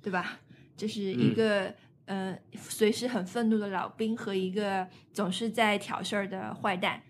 [0.00, 0.40] 对吧？
[0.76, 1.74] 就是一嗯个、
[2.06, 7.02] 呃随时很愤怒的老兵和一个总是在挑事儿的坏蛋。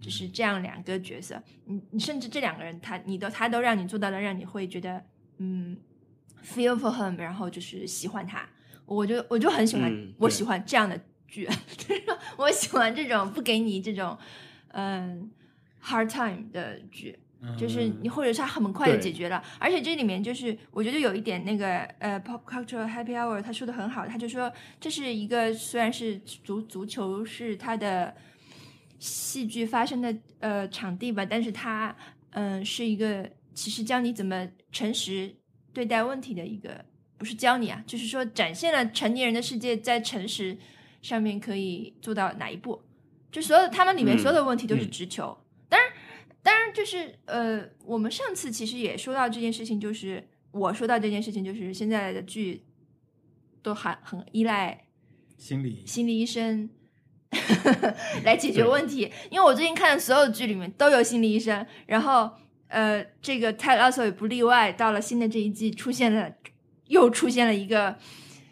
[0.00, 5.04] 就是这样两个角色，你你甚至这两个人他你都他都让你做到了，让你会觉得
[5.38, 5.76] 嗯
[6.40, 8.48] feel for him，然后就是喜欢他，
[8.86, 10.96] 我就我就很喜欢，嗯我喜欢这样的
[11.28, 11.48] 剧，
[12.36, 14.16] 我喜欢这种不给你这种
[14.72, 15.30] 嗯
[15.82, 17.16] hard time 的剧，
[17.56, 28.14] 就是嗯你或者是它很快就解决了，而且这里面就是我觉得有一点那个呃 pop culture happy hour 他说的很好，他就说这是一个虽然是足足球是他的
[28.98, 31.94] 戏剧发生的呃场地吧，但是它
[32.30, 35.34] 嗯、呃是一个其实教你怎么诚实
[35.72, 36.84] 对待问题的一个，
[37.16, 40.56] 不是教你啊，就是说展现了成年人的世界在诚实
[41.02, 42.82] 上面可以做到哪一步，
[43.30, 45.36] 就所有他们里面嗯所有的问题都是嗯直球，
[45.68, 45.90] 当然。
[46.40, 52.62] 当然，就是呃，我们上次其实也说到这件事情，就是我说到这件事情，就是现在的剧
[53.60, 54.86] 都还很依赖
[55.36, 56.70] 心理心理医生
[58.24, 59.12] 来解决问题。
[59.30, 62.30] 因为我最近看的所有剧里面都有心理医生，然后
[62.68, 64.72] 呃，这个泰拉索也不例外。
[64.72, 66.32] 到了新的这一季，出现了
[66.86, 67.98] 又出现了一个，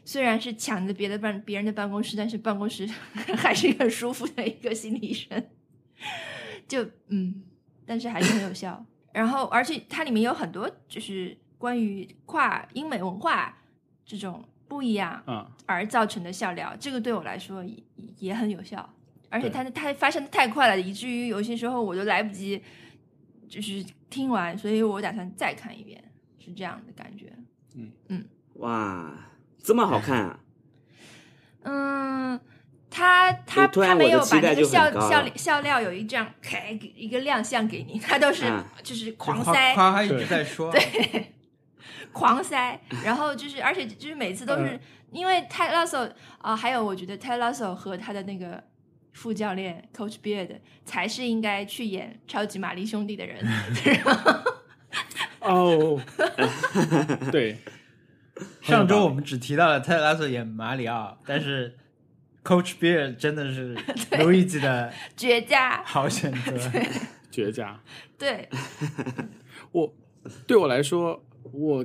[0.07, 2.87] 虽然是抢着别的办别人的办公室，但是办公室
[3.37, 5.45] 还是很舒服的一个心理医生。
[6.69, 7.42] 就嗯，
[7.85, 8.87] 但是还是很有效。
[9.12, 13.59] 然后，而且它里面有很多就是关于跨英美文化
[14.05, 17.77] 这种不一样啊，而造成的笑料，这个对我来说也
[18.19, 18.88] 也很有效。
[19.29, 22.62] 而且对它它发生的太快了，以至于有些时候我都来不及
[23.49, 26.01] 就是听完，所以我打算再看一遍，
[26.38, 27.33] 是这样的感觉。
[27.75, 29.12] 嗯嗯哇，
[29.67, 30.39] 这么好看啊！
[31.65, 32.41] 嗯，
[32.89, 38.65] 他他他没有把那个笑笑笑料有一这样开一个亮相给你，他都是啊。
[38.85, 41.35] 就是狂塞，夸他一直在说，对，
[42.15, 44.81] 狂塞，然后就是，而且就是每次都是、嗯。
[45.11, 48.63] 因为泰拉索啊，还有我觉得泰拉索和他的那个
[49.15, 53.45] 副教练 Coach Beard 才是应该去演超级玛丽兄弟的人，
[53.85, 54.23] 然后
[55.97, 56.01] 哦，
[57.33, 57.59] 对，
[58.62, 61.77] 上周我们只提到了泰拉索演马里奥，但是
[62.44, 63.77] Coach Beard 真的是
[64.12, 66.53] 刘易吉的绝佳，好选择。
[67.31, 67.79] 绝佳。
[68.16, 68.49] 对，
[69.72, 69.94] 我
[70.46, 71.22] 对我来说，
[71.53, 71.85] 我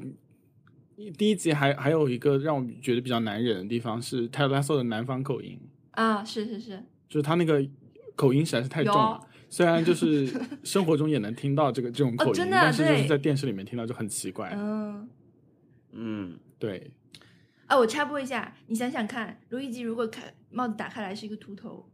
[1.18, 5.60] 第一集还还有一个让我觉得比较难忍的地方是泰拉索的南方口音，
[5.92, 7.62] 啊，是是是，就是他那个
[8.16, 9.20] 口音实在是太重了。
[9.50, 10.32] 虽然就是
[10.64, 14.54] 生活中也能听到这个这种口音，哦真的啊但是就是在电视里面听到就很奇怪。
[14.56, 15.10] 嗯。
[15.92, 16.92] 嗯，对，
[17.68, 21.90] 啊，我插播一下，你想想看，卢易吉如果开帽子打开来是一个秃头，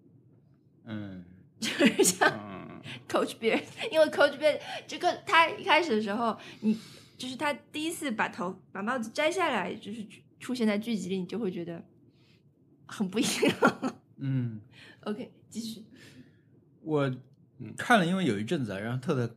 [0.86, 1.24] 嗯，
[1.60, 6.78] 就是像嗯， Coach Beard，因为 Coach Beard 这个他一开始的时候，你
[7.18, 10.06] 就是他第一次把头把帽子摘下来，就是
[10.40, 11.84] 出现在剧集里，你就会觉得
[12.86, 13.96] 很不一样。
[14.18, 14.62] 嗯，
[15.06, 15.84] OK，继续。
[16.82, 17.12] 我
[17.76, 19.36] 看了，因为有一阵子，然后特特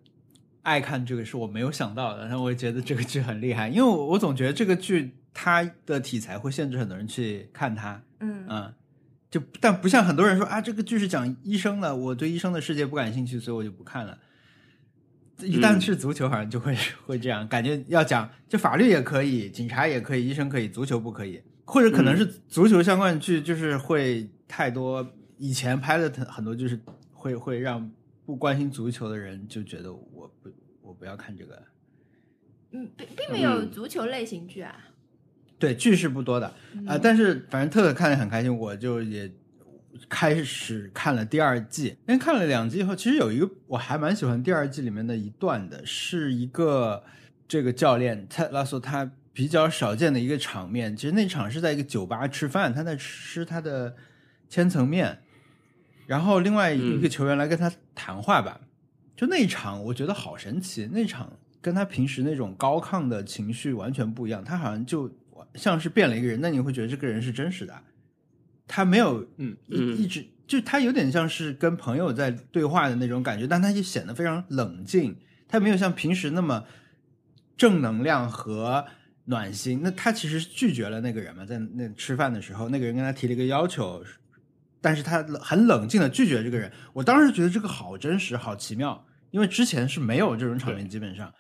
[0.63, 8.45] 爱看这个是我没有想到的，然后我也觉得这个剧很厉害，因为我我总觉得这个剧它的题材会限制很多人去看它，嗯。
[8.49, 8.75] 嗯，
[9.31, 14.19] 就但不像很多人说啊，这个剧是讲医生的，我对医生的世界不感兴趣，所以我就不看了。
[15.43, 25.15] 一旦是足球，好像就会、 会这样，感觉要讲，就法律也可以，警察也可以，医生可以，足球不可以，或者可能是足球相关的剧，就是会太多。
[25.39, 26.79] 以前拍的很很多，就是
[27.15, 27.91] 会会让
[28.31, 30.49] 不关心足球的人就觉得我不
[30.81, 31.61] 我不要看这个。
[32.71, 34.73] 嗯，并并没有嗯足球类型剧啊。
[35.59, 36.55] 对，剧是不多的啊、
[36.95, 39.29] 嗯但是反正特特看的很开心，我就也
[40.09, 41.89] 开始看了第二季。
[42.07, 47.03] 因为看了两季以后，其实有一个我还蛮喜欢第二季里面的一段的，是一个
[47.49, 50.97] 这个教练泰拉索他比较少见的一个场面。
[50.97, 53.97] 其实那场是在一个酒吧吃饭，他在吃他的
[54.49, 55.19] 千层面，
[56.11, 58.61] 然后另外一个球员来跟他谈话吧。
[59.17, 65.09] 就那一场，我觉得好神奇，那场跟他平时那种高亢的情绪完全不一样，他好像就
[65.55, 67.81] 像是变了一个人，那你会觉得这个人是真实的，
[68.67, 75.15] 他没有嗯一嗯一直就他有点像是跟朋友在对话的那种感觉，但他就显得非常冷静，
[75.47, 76.65] 他没有像平时那么
[77.57, 78.85] 正能量和
[79.27, 79.81] 暖心。
[79.85, 84.03] 那他其实拒绝了那个人嘛，在那吃饭的时候，那个人跟他提了一个要求，
[84.81, 86.71] 但是他很冷静的拒绝这个人。
[86.93, 91.33] 我当时觉得这个好真实，好奇妙，因为之前是没有这种场面，基本上。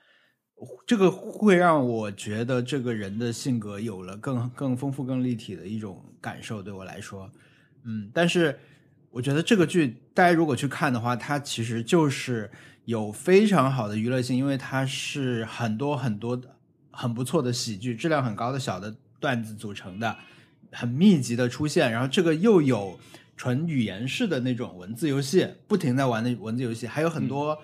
[0.86, 7.30] 这个会让我觉得这个人的性格有了更更丰富、更立体的一种感受，对我来说，
[7.86, 8.58] 嗯，但是
[9.10, 12.50] 我觉得这个剧大家如果去看的话，它其实就是
[12.84, 16.54] 有非常好的娱乐性，因为它是很多很多的
[16.90, 20.14] 很不错的喜剧，质量很高的小的段子组成的，
[20.72, 23.00] 很密集的出现，然后这个又有
[23.40, 27.56] 纯语言式的那种文字游戏，不停在玩的文字游戏，还有很多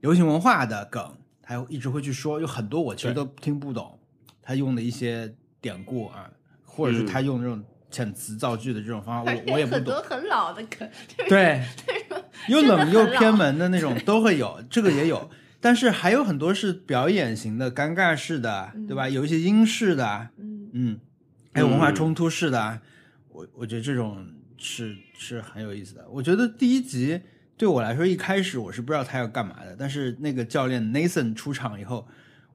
[0.00, 1.14] 流行文化的梗。
[1.44, 3.98] 还有一直会去说，有很多我其实都听不懂，
[4.40, 6.30] 他用的一些典故啊，
[6.64, 10.00] 或者是他用这种遣词造句的这种方法，我我也不懂很多。
[10.00, 10.90] 很老的梗，
[11.28, 11.62] 对，
[12.48, 15.30] 又冷又偏门的那种都会有，这个也有。
[15.60, 19.06] 但是还有很多是表演型的、尴尬式的，对吧？
[19.06, 21.00] 有一些英式的，嗯嗯，
[21.52, 22.80] 还有文化冲突式的，
[23.28, 24.26] 我我觉得这种
[24.58, 26.04] 是是很有意思的。
[26.10, 27.20] 我觉得第一集
[27.56, 32.06] 对我来说，一开始我是不知道他要干嘛的，但是那个教练 Nathan 出场以后，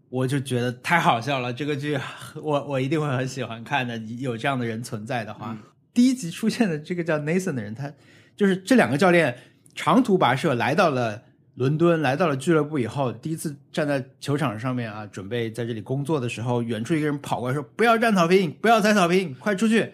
[0.09, 1.53] 我就觉得太好笑了。
[1.53, 1.97] 这个剧
[2.35, 3.97] 我我一定会很喜欢看的。
[3.97, 5.57] 有这样的人存在的话，
[5.93, 7.91] 第一集出现的这个叫 Nathan 的人，他
[8.35, 9.37] 就是这两个教练
[9.73, 11.23] 长途跋涉来到了。
[11.55, 19.91] 伦敦来到了俱乐部以后，第一次站在球场上面啊，准备在这里工作的时候，远处一个人跑过来说：“不要站草坪，不要踩草坪，快出去！”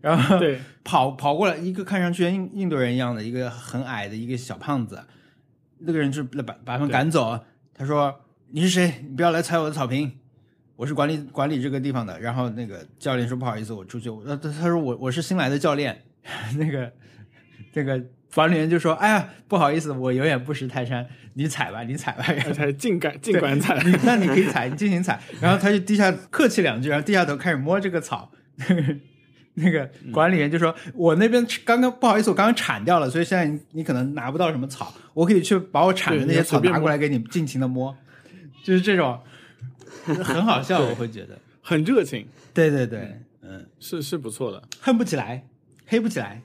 [0.00, 5.02] 然后对跑跑过来一个看上去印印度人一样的一个很矮的一个小胖子，
[5.78, 7.38] 那个人就把把他们赶走。
[7.74, 8.20] 他说
[8.52, 8.94] ：“你是谁？
[9.02, 10.10] 你不要来踩我的草坪，
[10.76, 16.02] 我是管理管理这个地方的。”然后那个教练说：“不好意思，我出去。”他他说：“我我是新来的教练。
[16.58, 16.92] ”那个
[17.74, 18.02] 那个。
[18.32, 22.22] 管理员就说：“哎呀，不好意思，我有眼不识泰山，你踩吧，你踩吧。”
[22.54, 25.20] 才尽敢尽管踩，那你可以踩，你尽情踩。
[25.40, 28.30] 然后他就低下客气两句，然后低下头开始摸这个草。
[29.62, 37.96] 那个管理员就说：“我那边刚刚不好意思，我刚刚铲掉了，所以现在你你可能拿不到什么草，我可以去把我铲的那些草拿过来给你尽情的摸。”
[38.64, 39.18] 就是这种
[40.04, 42.26] 很好笑， 我会觉得很热情。
[42.52, 45.46] 对对对，嗯，是是不错的，恨不起来，
[45.86, 46.42] 黑不起来。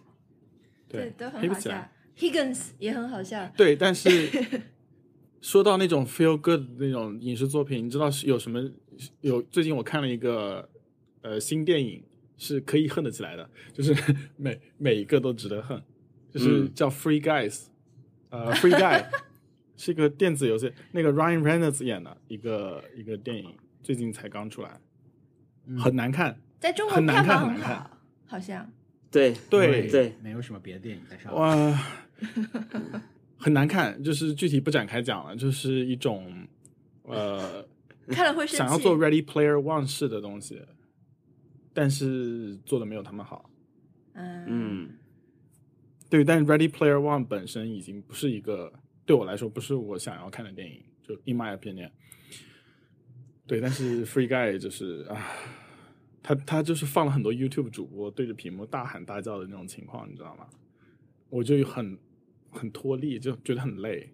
[0.87, 1.89] 对，都很好笑。
[2.17, 3.51] Higgins 也很好笑。
[3.57, 4.09] 对，但是
[5.41, 8.63] 说到那种 feel good 那种影视作品，你知道是有什么？
[9.19, 10.69] 有最近我看了一个
[11.21, 12.01] 呃新电影，
[12.37, 13.95] 是可以恨得起来的，就是
[14.37, 15.81] 每每一个都值得恨，
[16.31, 17.65] 就是叫 Free Guys，
[18.29, 19.05] 呃，Free Guy
[19.77, 24.79] 是一个电子游戏，那个 Ryan Reynolds 演的一个一个电影，最近才刚出来，
[25.77, 27.89] 很难看，在中国很难看，很难看，
[28.25, 28.71] 好像。
[29.11, 31.33] 对对对，没有什么别的电影在上。
[31.33, 31.79] 哇，
[33.37, 36.45] 很难看，就是具体不展开讲了，就是一种
[37.03, 37.65] 呃，
[38.09, 40.61] 看了会想要做 Ready Player One 式的东西，
[41.75, 43.47] 但是做的没有他们好。
[44.13, 44.89] 嗯嗯，
[46.09, 48.73] 对，但 Ready Player One 本身已经不是一个
[49.05, 51.91] 对我来说不是我想要看的电影，就 In my opinion。
[53.45, 55.21] 对，但是 Free Guy 就是啊。
[56.27, 60.47] 他他就是放了很多 YouTube 主播对着屏幕大喊大叫的那种情况，你知道吗？
[61.29, 61.95] 我就很
[62.49, 64.09] 很脱力，就觉得很累。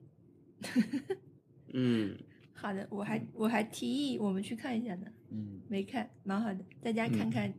[1.71, 2.17] 嗯，
[2.53, 5.07] 好的，我还我还提议我们去看一下呢。
[5.31, 7.53] 嗯，没看，蛮好的，大家看看。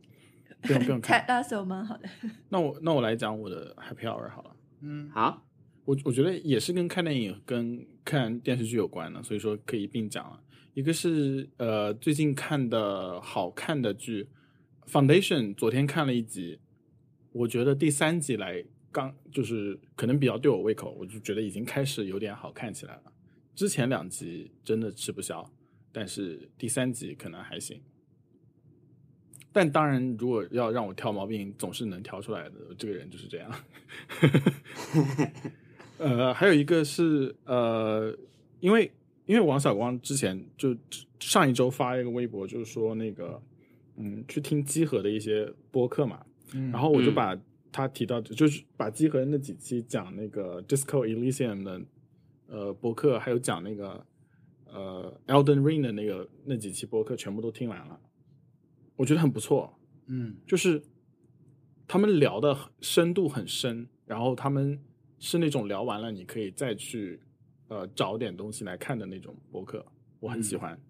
[0.61, 2.09] 不用不用看， 大手蛮好的。
[2.51, 4.57] 那我那我来讲我的 Happy Hour 好了。
[4.83, 5.45] 嗯，好，
[5.85, 10.41] 我我觉得也是跟看电影跟看电视剧有关的，所以说可以并讲了。
[10.75, 14.29] 一个是呃最近看的好看的剧。
[14.87, 16.59] Foundation 昨天看了一集，
[17.33, 23.03] 我觉得第三集来刚就是可能比较对我胃口，我就觉得已经开始有点好看起来了。
[23.55, 25.49] 之前两集真的吃不消，
[25.93, 27.81] 但是第三集可能还行。
[29.53, 32.55] 但当然，如果要让我挑毛病，总是能挑出来的。
[32.79, 33.55] 这个人就是这样。
[35.99, 38.17] 呃，还有一个是呃，
[38.61, 38.91] 因为
[39.27, 40.77] 因为王小光之前就
[41.21, 43.41] 上一周发了一个微博，就是说那个。
[43.97, 46.25] 嗯，去听机核的一些播客嘛，
[46.73, 47.39] 然后我就把
[47.71, 51.83] 他提到，就是把机核那几期讲那个 Disco Elysium 的
[52.47, 54.03] 呃播客，还有讲那个
[54.73, 58.01] 呃 Elden Ring 的那个那几期播客全部都听完了，
[58.97, 59.79] 我觉得很不错。
[60.07, 60.83] 嗯，就是
[61.87, 64.81] 他们聊的深度很深，然后他们
[65.19, 67.21] 是那种聊完了你可以再去
[67.69, 69.87] 呃找点东西来看的那种播客，
[70.19, 70.81] 我很喜欢，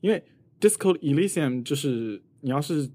[0.00, 0.24] 因为。
[0.58, 2.90] Disco Elysium 就是你要是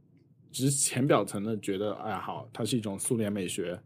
[0.51, 3.79] 只浅表层的觉得，哎呀好，它是一种苏联美学，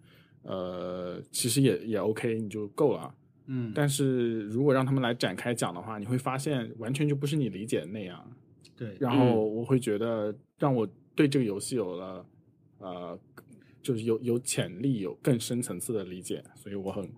[0.43, 3.13] 呃，其实也也 OK，你就够了。
[3.47, 8.31] 嗯，但是如果让他们来展开讲的话，你会发现完全就不是你理解的那样。
[8.75, 12.25] 对，然后我会觉得让我对这个游戏有了
[12.79, 13.19] 呃，
[13.81, 17.09] 就是有有潜力、有更深层次的理解，所以我很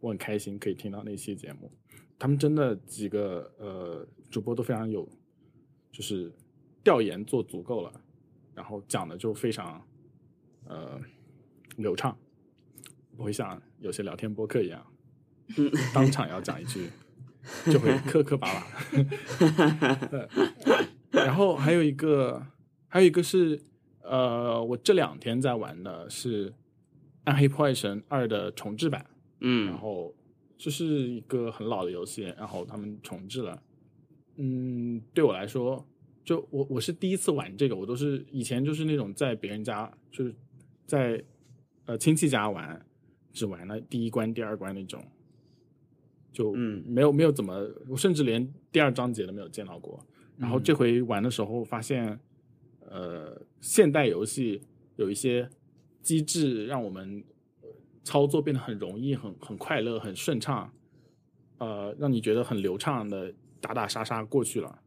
[0.00, 1.70] 我很开心可以听到那期节目。
[2.18, 5.08] 他们真的几个呃主播都非常有。
[5.96, 6.28] 就是
[6.82, 8.00] 调研做足够了，
[8.52, 9.80] 然后讲的就非常
[10.66, 11.00] 呃
[11.76, 12.18] 流畅，
[13.16, 14.84] 不会像有些聊天播客一样，
[15.94, 16.88] 当场要讲一句
[17.66, 18.66] 就会磕磕巴巴。
[21.10, 22.44] 然后还有一个，
[22.88, 23.60] 还有一个是
[24.02, 26.50] 呃，我这两天在玩的是
[27.24, 29.06] 《暗黑破坏神二》的重置版，
[29.40, 30.12] 嗯，然后
[30.58, 33.62] 这是一个很老的游戏，然后他们重置了。
[34.36, 35.86] 嗯，对我来说，
[36.24, 40.34] 就我我是第一次玩这个，我都是以前就是那种在别人家，就是
[40.84, 41.22] 在
[41.86, 42.84] 呃亲戚家玩，
[43.32, 45.00] 只玩了第一关、第二关那种。
[46.34, 47.54] 就嗯没有没有怎么，
[47.88, 50.04] 我甚至连第二章节都没有见到过。
[50.36, 52.18] 然后这回玩的时候发现，
[52.90, 54.60] 呃，现代游戏
[54.96, 55.48] 有一些
[56.02, 57.22] 机制让我们
[57.62, 57.68] 呃
[58.02, 60.72] 操作变得很容易、很很快乐、很顺畅，
[61.58, 64.80] 呃，让你觉得很流畅的打打杀杀过去了。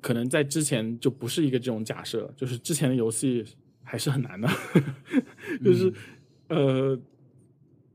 [0.00, 3.44] 可能在之前就不是一个这种假设，就是之前的游戏
[3.82, 4.48] 还是很难的，
[5.64, 5.92] 就是、
[6.46, 6.96] 呃，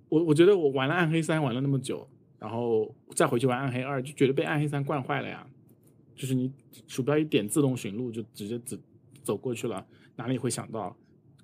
[0.09, 2.05] 我我觉得我玩了暗黑三玩了那么久，
[2.43, 5.47] 然后再回去玩暗黑二，就觉得被暗黑三惯坏了呀。
[6.13, 6.51] 就是你
[6.87, 8.77] 鼠标一点自动寻路就直接走
[9.23, 9.87] 走过去了，
[10.17, 10.93] 哪里会想到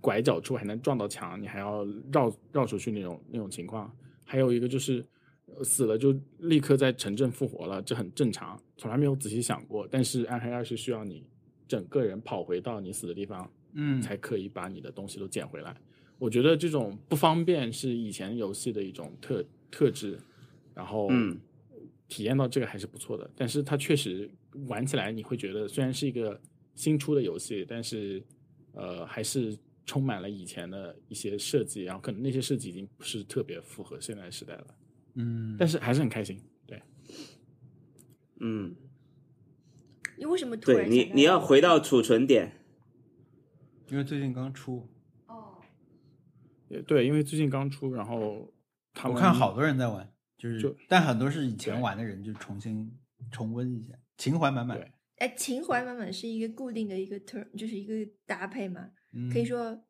[0.02, 3.90] 拐角处还能撞到墙，你还要绕绕出去那种那种情况。
[4.26, 5.04] 还有一个就是
[5.46, 9.88] 呃死了就立刻在城镇复活了，这很正常，从来没有仔细想过。
[9.90, 11.26] 但是暗黑二是需要你
[11.66, 15.74] 整个人跑回到你死的地方，嗯才可以把你的东西都捡回来。
[16.18, 19.42] 我觉得这种不方便是以前游戏的一种特
[19.72, 20.20] 特质，
[20.80, 21.38] 然后嗯。
[22.12, 23.30] 体验到这个还是不错的。
[23.36, 24.28] 但是它确实
[24.68, 26.42] 玩起来你会觉得虽然是一个
[26.74, 28.20] 新出的游戏，但是
[28.74, 29.56] 呃还是
[29.86, 34.68] 充满了以前的一些设计，然后可能那些设计已经不是特别符合现在时代了，
[35.14, 36.42] 嗯，但是还是很开心。
[36.66, 36.82] 对，
[38.40, 38.76] 嗯，
[40.18, 42.52] 你为什么突对你你要回到储存点，
[43.92, 44.90] 因为最近刚出，
[45.28, 45.62] 哦，
[46.70, 48.52] 也对，因为最近刚出，然后
[48.96, 52.92] 他们我看好多人在玩，就是就但很多是以前玩的人就重新
[53.30, 54.76] 重温一下，情怀满满。
[54.76, 59.84] 对哎，情怀满满是一个固定的一个 term，就是一个搭配嘛，嗯可以说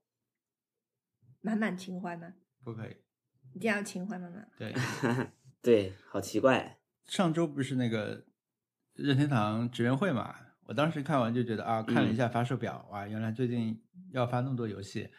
[1.42, 2.34] 满满情怀吗？
[2.64, 2.96] 不可以。
[3.54, 4.50] 一定要情怀满满。
[4.58, 4.74] 对，
[5.62, 8.26] 对，好奇怪，上周不是那个
[8.94, 10.36] 任天堂职员会嘛？
[10.64, 13.80] 我当时看完就觉得啊，看了一下发售表，哇，原来最近
[14.12, 15.10] 要发那么多游戏，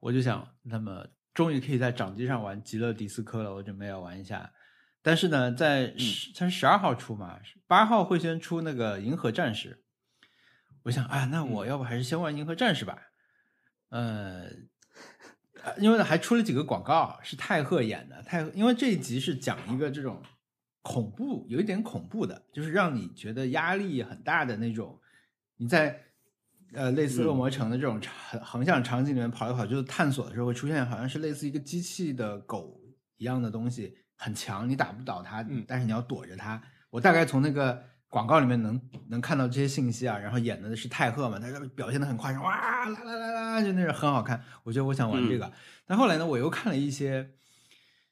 [0.00, 4.52] 我就想，那么终于可以在掌机上玩《极乐迪斯科》了，我准备要玩一下。
[5.00, 9.82] 但是呢，在十它是十二号出嘛，八号会先出那个《银河战士》，
[10.84, 12.98] 我想啊，那我要不还是先玩《银河战士》吧？
[13.88, 14.48] 呃，
[15.62, 18.22] 呃因为还出了几个广告，是泰赫演的。
[18.22, 20.22] 泰赫，因为这一集是讲一个这种
[20.82, 25.00] 恐怖，有一点恐怖的，就是让你觉得压力很大的那种。
[25.56, 26.11] 你在
[26.74, 28.12] 呃类似恶魔城的这种长
[28.42, 32.80] 横向场景里面跑一跑就是探索的时候，会出现好像是类似一个机器的狗
[33.16, 36.60] 一样的东西，很强，你打不倒它，嗯但是你要躲着它。
[36.90, 44.42] 我大概从那个广告里面能能看到这些信息啊，然后演的是泰赫嘛，他表现的很夸张，哇啦啦啦啦，就那种很好看。
[44.64, 45.50] 我觉得我想玩这个，
[45.86, 47.30] 但后来呢，我又看了一些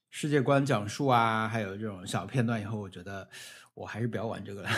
[0.09, 3.29] 世界观讲述啊，还有这种小片段以后，我觉得
[3.75, 4.71] 我还是不要玩这个了。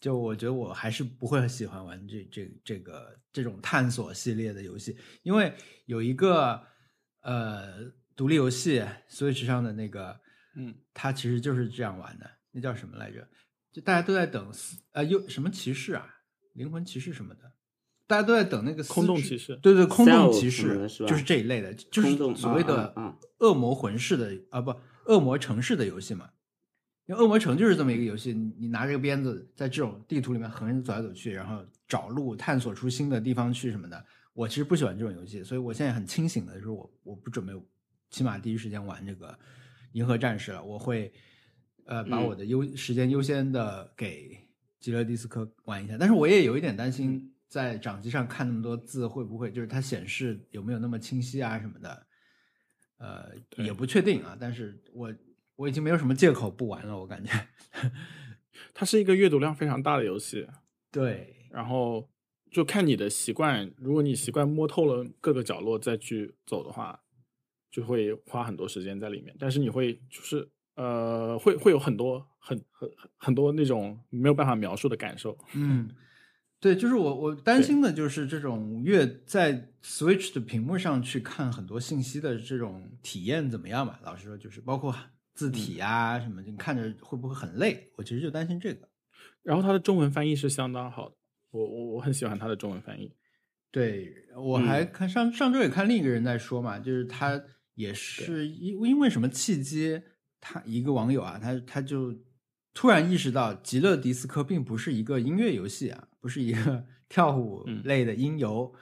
[0.00, 5.52] 就我觉得我还是不会很喜欢玩这这这个这种探索系列的游戏，因为
[5.86, 6.62] 有一个
[7.22, 7.84] 呃
[8.14, 10.20] 独立游戏 Switch 上的那个，
[10.56, 13.26] 嗯，它其实就是这样玩的，那叫什么来着？
[13.72, 16.06] 就大家都在等死呃有什么骑士啊，
[16.54, 17.52] 灵魂骑士什么的，
[18.06, 22.94] 大家都在等那个空洞骑士对对，空洞骑士是就是这一类的，就是所谓的
[23.40, 24.74] 恶魔魂式的啊不
[25.06, 26.30] 恶魔城市的游戏嘛。
[27.08, 34.04] 因为恶魔城就是这么一个游戏，你你拿着个鞭子在这种地图里面横着走来走去，然后找路、探索出新的地方去什么的。
[34.34, 37.54] 我其实不喜欢这种游戏，所以我现在很清醒的就是我我不准备
[38.10, 39.36] 起码第一时间玩这个
[39.92, 41.10] 银河战士了，我会
[41.86, 44.38] 呃把嗯我的优、时间优先的给
[44.78, 45.96] 极乐迪斯科玩一下。
[45.98, 52.06] 但是我也有一点担心，在掌机上看那么多字会不会就是它显示有没有那么清晰啊什么的，
[52.98, 53.32] 呃
[53.64, 54.36] 也不确定啊。
[54.38, 55.10] 但是我
[55.58, 57.32] 我已经没有什么借口不玩了，我感觉。
[58.72, 60.46] 它是一个阅读量非常大的游戏，
[60.92, 62.08] 对，然后
[62.50, 67.00] 就看你的习惯，如果你习惯摸透了各个角落再去走的话，
[67.72, 69.34] 就会花很多时间在里面。
[69.36, 75.36] 但是你会就是呃，会会有很多很很很很多那种没有办法描述的感受。
[75.54, 75.90] 嗯，
[76.60, 83.98] 对，就是我我担心的就是这种越在 Switch 的屏幕上去看很多信息的这种体验怎么样吧？
[84.04, 84.94] 老实说，就是包括
[85.38, 87.92] 字体啊什么，你看着会不会很累？
[87.94, 88.88] 我其实就担心这个。
[89.44, 91.14] 然后它的中文翻译是相当好的，
[91.52, 93.14] 我我我很喜欢它的中文翻译。
[93.70, 97.40] 对，我还看上上周也看另一个人在说嘛，就是他
[97.74, 100.02] 也是因因为什么契机，
[100.40, 102.12] 他一个网友啊，他他就
[102.74, 108.74] 突然意识到《极乐迪斯科》并不是一个音乐游戏啊，不是一个 跳舞类的音游，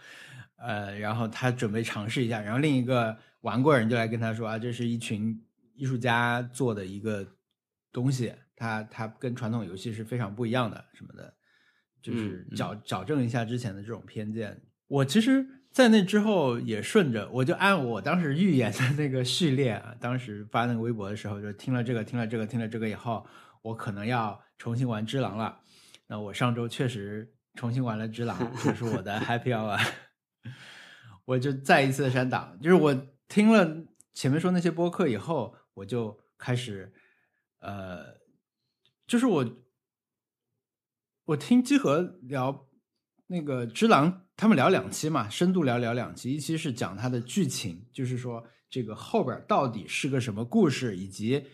[0.57, 5.39] 呃，然后他准备尝试一下，然后另一个玩过人就来跟他说啊，这是一群
[5.77, 7.27] 艺术家做的一个
[7.93, 11.35] 东西，它它跟传统游戏是非常不一样的什么的。
[12.03, 14.63] 就是嗯矫矫正一下之前的这种偏见。
[14.87, 23.27] 我其实，在那之后也顺着，我就按我当时预言的那个序列啊，当时发那个微博的时候，就听了这个，听了这个，听了这个以后，
[23.63, 25.59] 我可能要重新玩《只狼》了。
[26.07, 29.85] 那我上周确实重新玩了《只狼》，这是我的 Happy Hour。
[31.27, 32.95] 我就再一次的删档，就是我
[33.27, 36.91] 听了前面说那些播客以后，我就开始，
[37.59, 38.19] 呃，
[39.07, 39.47] 就是我
[41.27, 42.67] 我听基和聊
[43.27, 51.45] 那个《只狼》，他们聊两期嘛，深度聊聊两期，一期是讲它的剧情，就是说这个后边到底是个什么故事，以及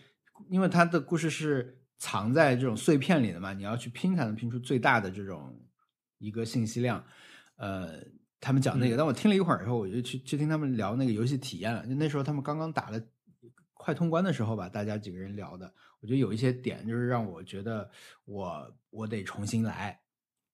[0.49, 5.61] 因为它的故事是藏在这种碎片里的嘛，你要去拼才能拼出最大的这种
[6.19, 7.05] 一个信息量，
[7.57, 8.01] 呃。
[8.45, 11.87] 他们讲那个，但我听了一会儿以后，我就去去听他们聊那个游戏体验了。
[11.87, 13.01] 就那时候他们刚刚打了
[13.83, 17.89] 快通关的时候吧，大家几个人聊的，我觉得有一些点就是让我觉得
[18.23, 19.99] 我我得重新来。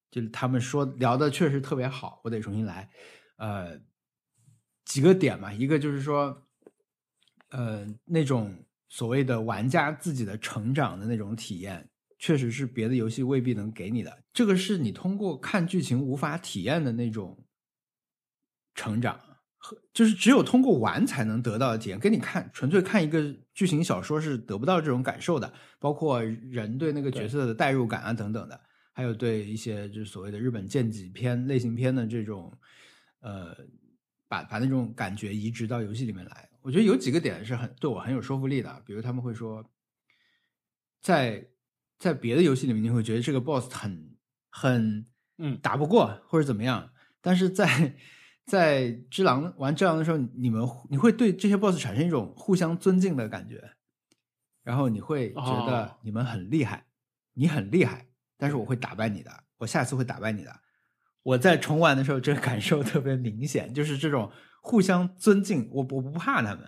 [0.10, 2.90] 就是他们说聊的确实特别好，我得重新来。
[3.38, 3.80] 呃，
[4.84, 6.48] 几个点嘛，一个就是说，
[7.50, 14.24] 呃，那种所谓的玩家自己的成长的那种体验，确实是别的游戏未必能给你的。
[14.34, 17.46] 这个是你通过看剧情无法体验的那种。
[18.76, 19.20] 成长
[19.94, 28.60] 就是只有通过玩才能得到的体验，跟你看纯粹看一个剧情小说是得不到这种感受的，包括人对那个角色的代入感啊等等的，
[28.94, 32.58] 还有对一些就是所谓的日本剑戟片类型片的这种，
[33.20, 33.56] 呃，
[34.28, 36.50] 把把那种感觉移植到游戏里面来。
[36.62, 39.64] 我觉得有几个点是很对我很有说服力的，比如他们会说，
[41.02, 41.46] 在
[41.98, 44.16] 在别的游戏里面你会觉得这个 boss 很
[44.50, 45.06] 很
[45.38, 45.58] 嗯。
[45.62, 46.92] 打不过或者怎么样，
[47.22, 47.96] 但是在
[48.50, 53.74] 在《只狼》玩《只狼》的时候，你们你会对这些 BOSS 产生一种互相尊敬的感觉，
[54.64, 56.88] 然后你会觉得你们很厉害，
[57.36, 60.62] 你很厉害，但是我会打败你的，我下次会打败你的。
[61.22, 64.32] 我在重玩的时候，这个感受特别明显，就是这种
[64.64, 65.70] 互相尊敬。
[65.72, 66.68] 我我不怕他们，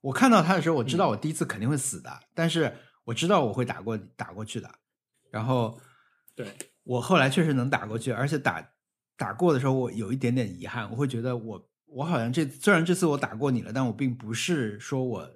[0.00, 2.74] 我看到他的时候，我知道我第一次肯定会死的，但是
[3.04, 4.70] 我知道我会打过打过去的。
[5.30, 5.78] 然后，
[6.34, 8.66] 对我后来确实能打过去，而且打。
[9.20, 15.30] 打过的时候，我有一点点遗憾，我会觉得我我好像这虽然这次我打过你了，但我并不是说我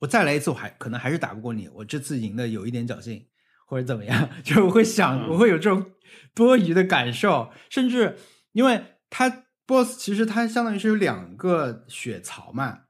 [0.00, 3.24] 我再来一次我还可能还是打不过你，我这次赢的有一点侥幸
[3.68, 5.92] 或者怎么样， 就我会想我会有这种
[6.34, 8.16] 多余的感受，甚至
[8.50, 12.80] 因为他 boss 其实他相当于是有两个血槽嘛，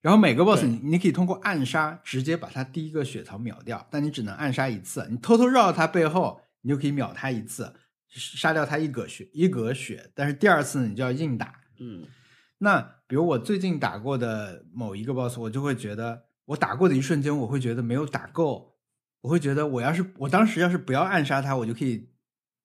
[0.00, 7.74] 然后每个 boss 你你可以通过暗杀直接把他第一个血槽秒掉，但你只能暗杀一次，你偷偷绕到他背后，你就可以秒他一次。
[8.08, 11.60] 杀掉他一格血一格血，但是第二次你就要硬打。
[11.78, 12.06] 嗯，
[12.58, 18.76] 那比如我最近打过的某一个 boss，我就会觉得我打过的一瞬间，我会觉得没有打够，
[19.20, 22.10] 我会觉得我要是我当时要是不要暗杀他，我就可以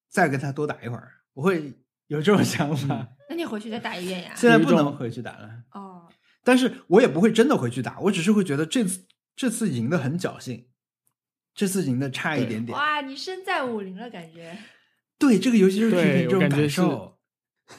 [0.09, 1.73] 再跟他多打一会儿，我会
[2.07, 3.07] 有这种想法。
[3.29, 4.33] 那你回去再打一遍呀？
[4.35, 5.63] 现在不能回去打了。
[5.71, 6.09] 哦，
[6.43, 10.67] 但是我也不会真的回去打，我只是会觉得这次这次赢的很侥幸，
[11.53, 12.77] 这次赢的差一点点。
[12.77, 14.57] 哇，你身在武林了，感觉。
[15.19, 17.17] 对这个游戏就是这种感受，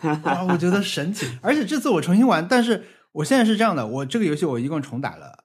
[0.00, 1.26] 啊，我觉得神奇。
[1.42, 5.44] 而且这次我重新玩，但是我现在是这样的，我这个游戏我一共重打了，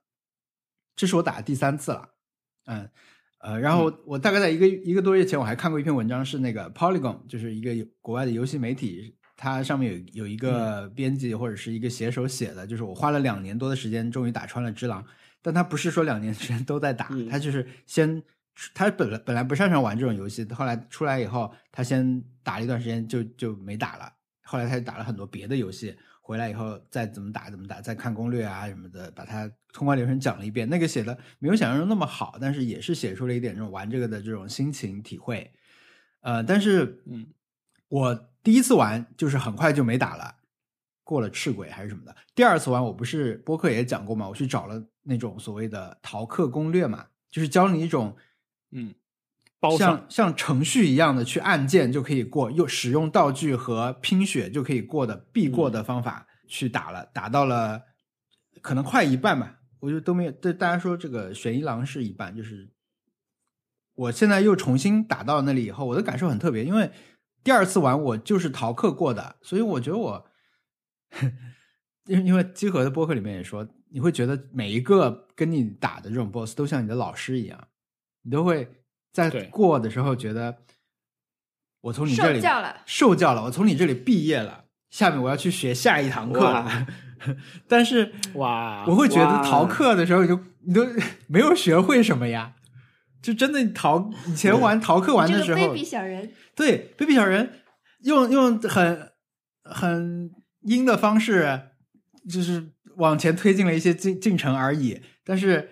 [0.96, 2.10] 这是我打的第三次了，
[2.66, 2.90] 嗯
[3.40, 15.04] 呃，然后我大概在一个一个多月前，我还看过一篇文章，是那个 Polygon，就是一个国外的游戏媒体，它上面有有一个编辑或者是一个写手写的，就是我花了两年多的时间，终于打穿了《只狼》，
[15.42, 18.24] 但他不是说两年时间都在打，他就是先。
[18.74, 24.12] 他本来本来不擅长玩这种游戏，后来出来以后，他先打了一段时间就就没打了。
[24.44, 30.68] 后来他就打了很多别的游戏，回来以后再怎么打怎么打，再看攻略啊什么的，把他通关流程讲了一遍。
[30.68, 35.54] 那个写的没有想象中那么好，但是也是写出了一点这种玩这个的这种心情体会。
[36.22, 37.28] 呃，但是嗯，
[37.88, 40.36] 我第一次玩就是很快就没打了，
[41.04, 42.16] 过了赤鬼还是什么的。
[42.34, 48.18] 第二次玩我不是播客也讲过嘛，我去找了那种所谓的逃课攻略嘛，就是教你一种。
[48.72, 48.94] 嗯，
[49.78, 57.82] 像像程序一样的去按键就可以过，又使用道具和拼血就可以过的必过的方法去打了，打到了
[58.62, 60.32] 可能快一半吧，我就都没有。
[60.32, 62.70] 对大家说，这个悬疑郎是一半，就是
[63.96, 66.92] 我现在又重新打到那里以后，我的感受很特别，因为
[67.44, 70.26] 第二次玩我就是逃课过的，所以我觉得我，
[72.06, 77.68] 因 因为集合的播客里面也说，你会觉得每一个跟你打的这种 BOSS 都像你的老师一样。
[78.30, 78.70] 你都会
[79.12, 80.60] 在过的时候觉得，
[81.82, 86.86] 我从你这里受教了，受教了，我从你这里毕业了，下面我要去学下一堂课了。
[87.68, 90.86] 但是哇，我会觉得逃课的时候，你就你都
[91.26, 92.54] 没有学会什么呀？
[93.20, 97.64] 就真的逃以前玩逃课玩的时候卑鄙小人，对卑鄙小人
[98.04, 99.12] 用用很
[99.64, 100.30] 很
[100.62, 101.62] 阴的方式，
[102.30, 105.02] 就是往前推进了一些进进程而已。
[105.26, 105.72] 但是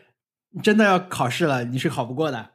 [0.62, 2.52] 真的要考试了，你是考不过的。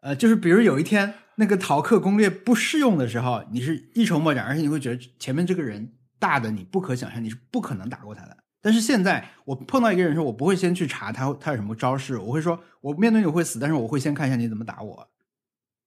[0.00, 8.36] 呃，就是比如有一天那个逃课攻略不适用的时候，你是一筹莫展，而且你会觉得前面这个人大的你不可想象，你是不可能打过他的。
[8.60, 15.08] 但是现在我碰到一个人的时候，我不会先去查他他有什么招式，我会说我面对你会死，但是我会先看一下你怎么打我，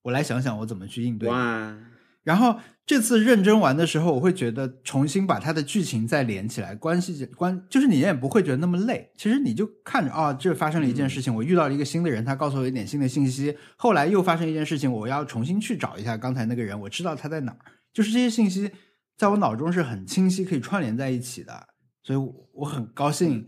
[0.03, 1.29] 我来想想我怎么去应对。
[1.29, 1.77] 哇，
[2.23, 9.11] 然后这次认真玩的时候，我会觉得重新把它的剧情再连起来，关系关就是你也不会觉得那么累。
[9.15, 17.59] 其实你就看着啊、这发生了一件事情，我遇到了一个新的人，他告诉我一点新的信息，后来又发生一件事情，我要重新去找一下刚才那个人，我知道他在哪儿。
[17.93, 18.71] 就是这些信息
[19.17, 21.67] 在我脑中是很清晰，可以串联在一起的，
[22.03, 23.47] 所以我我很高兴，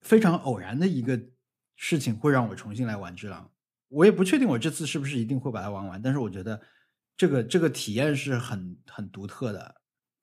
[0.00, 1.18] 非常偶然的一个
[1.76, 3.44] 事情会让我重新来玩《只狼》。
[3.88, 6.60] 我也不确定我这次是不是一定会把它玩完，但是我觉得
[7.16, 9.80] 这个这个体验是很很独特的。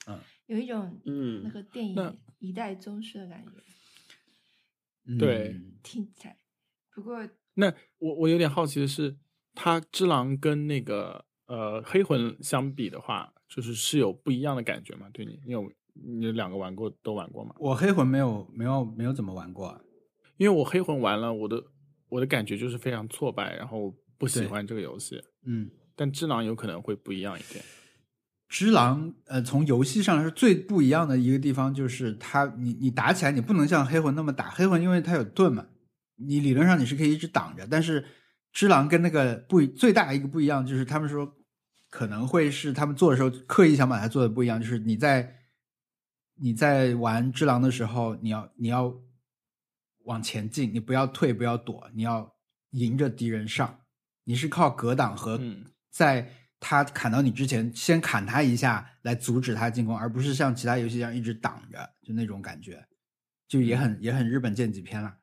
[0.07, 6.37] 嗯有一种嗯那嗯，个电影一代宗师的感觉，对嗯听起来。
[6.93, 9.17] 不过那我我有点好奇的是，
[9.53, 15.09] 他只狼跟那个呃黑魂相比的话，就是是有不一样的感觉吗？
[15.13, 17.55] 对你，你有你两个玩过都玩过吗？
[17.57, 19.81] 我黑魂没有没有没有怎么玩过，
[20.35, 21.63] 因为我黑魂玩了，我的
[22.09, 25.23] 我的感觉就是非常挫败，然后不喜欢这个游戏。
[25.45, 27.63] 嗯，但只狼有可能会不一样一点。
[28.49, 35.65] 只狼，呃，从游戏上来说最不一样的一个地方就是它，你你打起来你不能像黑魂那么打，黑魂因为它有盾嘛，
[36.17, 38.05] 你理论上你是可以一直挡着，但是
[38.51, 41.35] 只狼跟那个不最大一个不一样就是他们说
[41.89, 45.35] 可能会是他们做的时候刻意想把它做的不一样，就是你在
[46.35, 48.93] 你在玩只狼的时候，你要你要
[50.03, 52.35] 往前进，你不要退，不要躲，你要
[52.69, 53.79] 迎着敌人上，
[54.25, 56.27] 你是靠格挡和嗯在
[56.59, 62.87] 他砍到你之前，先砍他一下来阻止他进攻，而不是像其他游戏一样一直挡着，就那种感觉，
[63.47, 65.17] 就也很也很日本剑戟片了，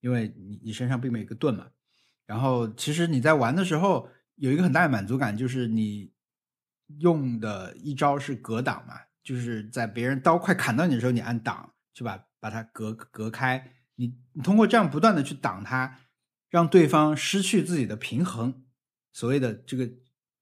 [0.00, 1.66] 因为你你身上并没有一个盾嘛。
[2.24, 6.10] 然后其实你在玩的时候有一个很大的满足感，就是你
[7.00, 13.72] 用的一招是格挡嘛，就是在别人刀快砍到你的时候，你按挡去把把它隔隔开。
[13.96, 15.98] 你你通过这样不断的去挡他，
[16.48, 18.64] 让对方失去自己的平衡，
[19.12, 19.88] 所谓的这个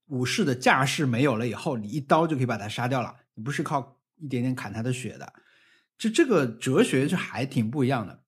[0.07, 3.15] 武士的架势没有了以后，你一刀就可以把他杀掉了。
[3.35, 5.33] 你不是靠一点点砍他的血的，
[5.97, 8.23] 就这个哲学是还挺不一样的。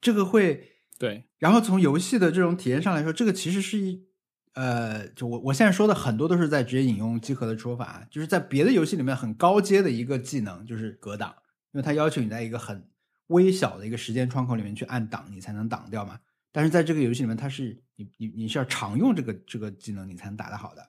[0.00, 4.06] 这个会对，然后从游戏的这种体验上来说，这个其实是一
[4.54, 11.28] 呃，就我我现在说的很多都是在直接引用集合的说法，啊就是在别的游戏里面很高阶的一个技能就是格挡，
[11.72, 12.88] 因为它要求你在一个很
[13.26, 16.18] 微小的一个时间窗口里面去按挡，你才能挡掉嘛。
[16.50, 20.88] 但是在这个游戏里面，它是你你你是要常用这个这个技能，你才能打得好的，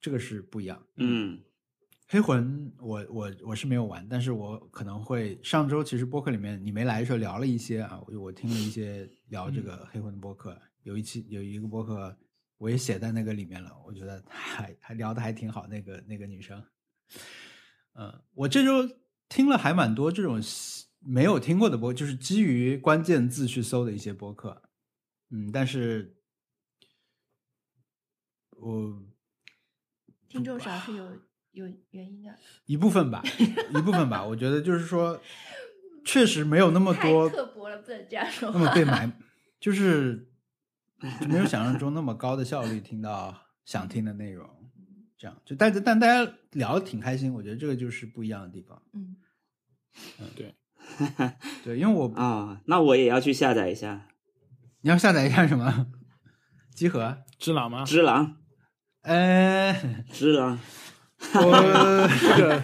[0.00, 0.86] 这个是不一样。
[0.96, 1.40] 嗯
[2.10, 12.16] 黑魂我我我是没有玩，但是我可能会上周其实播客里面你没来的时候聊了一些啊，我我听了一些聊这个黑魂的播客，有一期有一个播客
[12.56, 16.64] 我也写在那个里面了，我觉得还还聊的还挺好，那个那个女生，
[17.92, 18.96] 嗯，我这周
[19.28, 20.40] 听了还蛮多这种
[21.00, 24.62] 没有听过的播，就是基于关键字去搜的一些播客，
[25.28, 26.16] 嗯，但是
[28.52, 29.02] 我
[30.28, 31.04] 听众少是有
[31.52, 32.34] 有原因的，
[32.66, 33.22] 一部分吧，
[33.70, 34.24] 一部分吧。
[34.24, 35.20] 我觉得就是说，
[36.04, 38.72] 确实没有那么多刻薄了，不能这样说那么。
[38.74, 39.10] 被埋，
[39.58, 40.28] 就是
[41.20, 44.48] 就没有想象中那么高的效率听到想听的内容。
[45.16, 48.80] 这样就但但大家聊的挺开心，我觉得这个就是不一样的地方。
[48.92, 49.16] 嗯，
[50.36, 50.54] 对，
[51.64, 54.06] 对，因为我啊，那我也要去下载一下
[54.82, 55.88] 你要下载一下什么
[56.72, 57.18] 集合？
[57.36, 57.84] 只狼吗？
[57.84, 58.36] 只狼，
[59.02, 59.72] 呃，
[60.12, 60.58] 是啊，
[61.34, 62.62] 我这个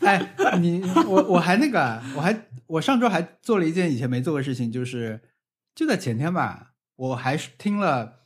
[0.00, 5.20] 哎，你我我还那个，我还我上周还做了一件以前没做过的事情，就是
[5.74, 8.20] 就在前天吧，我还是听了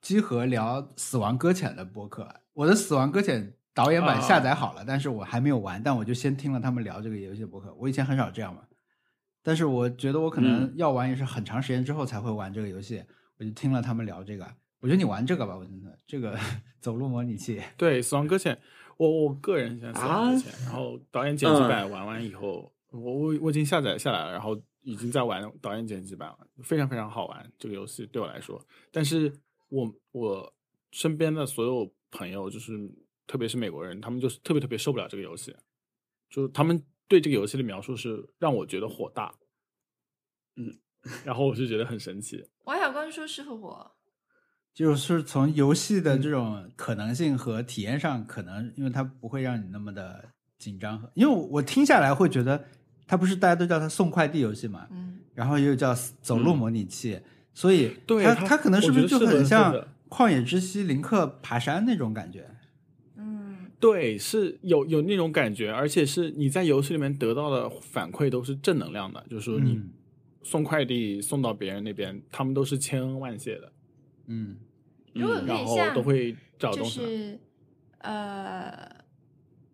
[0.00, 2.34] 集合聊《死亡搁浅》的播客。
[2.52, 7.72] 我的《死亡搁浅》导演版啊下载好了，但是我还没有玩，但我就先听了他们聊这个游戏的播客。
[7.78, 8.62] 我以前很少这样嘛，
[9.42, 13.04] 但是我觉得我可能嗯要玩也是很长时间之后才会玩这个游戏，
[13.38, 14.46] 我就听了他们聊这个。
[14.80, 16.38] 我觉得你玩这个吧，我真的这个
[16.80, 18.54] 走路模拟器，对《死亡搁浅》，
[18.96, 28.60] 我我个人喜欢《死亡搁浅》然后导演剪辑版玩完以后，我我我已经下载下来了，然后已经在玩导演剪辑版了，非常非常好玩这个游戏对我来说。
[28.90, 29.32] 但是
[29.68, 30.54] 我我
[30.92, 32.72] 身边的所有朋友，就是
[33.26, 35.54] 特别是美国人，他们就是特别特别受不了这个游戏，
[36.30, 39.34] 就是他们对这个游戏的描述是让我觉得火大，
[40.56, 40.74] 嗯，
[41.24, 42.48] 然后我就觉得很神奇。
[42.64, 43.96] 王小光说适合我，
[44.74, 46.22] 就是从游戏的嗯。
[46.22, 50.24] 这种可能性和体验上，可能因为它不会让你那么的
[50.58, 52.64] 紧张，因为我我听下来会觉得，
[53.06, 57.18] 它不是大家都叫它送快递游戏嘛，嗯，然后又叫走路模拟器，
[57.52, 59.74] 所以它对它它可能是不是就很像
[60.08, 62.46] 旷野之息林克爬山那种感觉？
[63.16, 69.90] 嗯，对，是有有那种感觉，而且是你在游戏里面得到的反馈都是正能量的，就是说你嗯。
[70.42, 73.70] 送快递送到别人那边，他们都是千恩万谢的，
[74.30, 74.56] 嗯
[75.12, 76.84] 如果可以像都会找就。
[76.84, 77.38] 是
[77.98, 78.88] 呃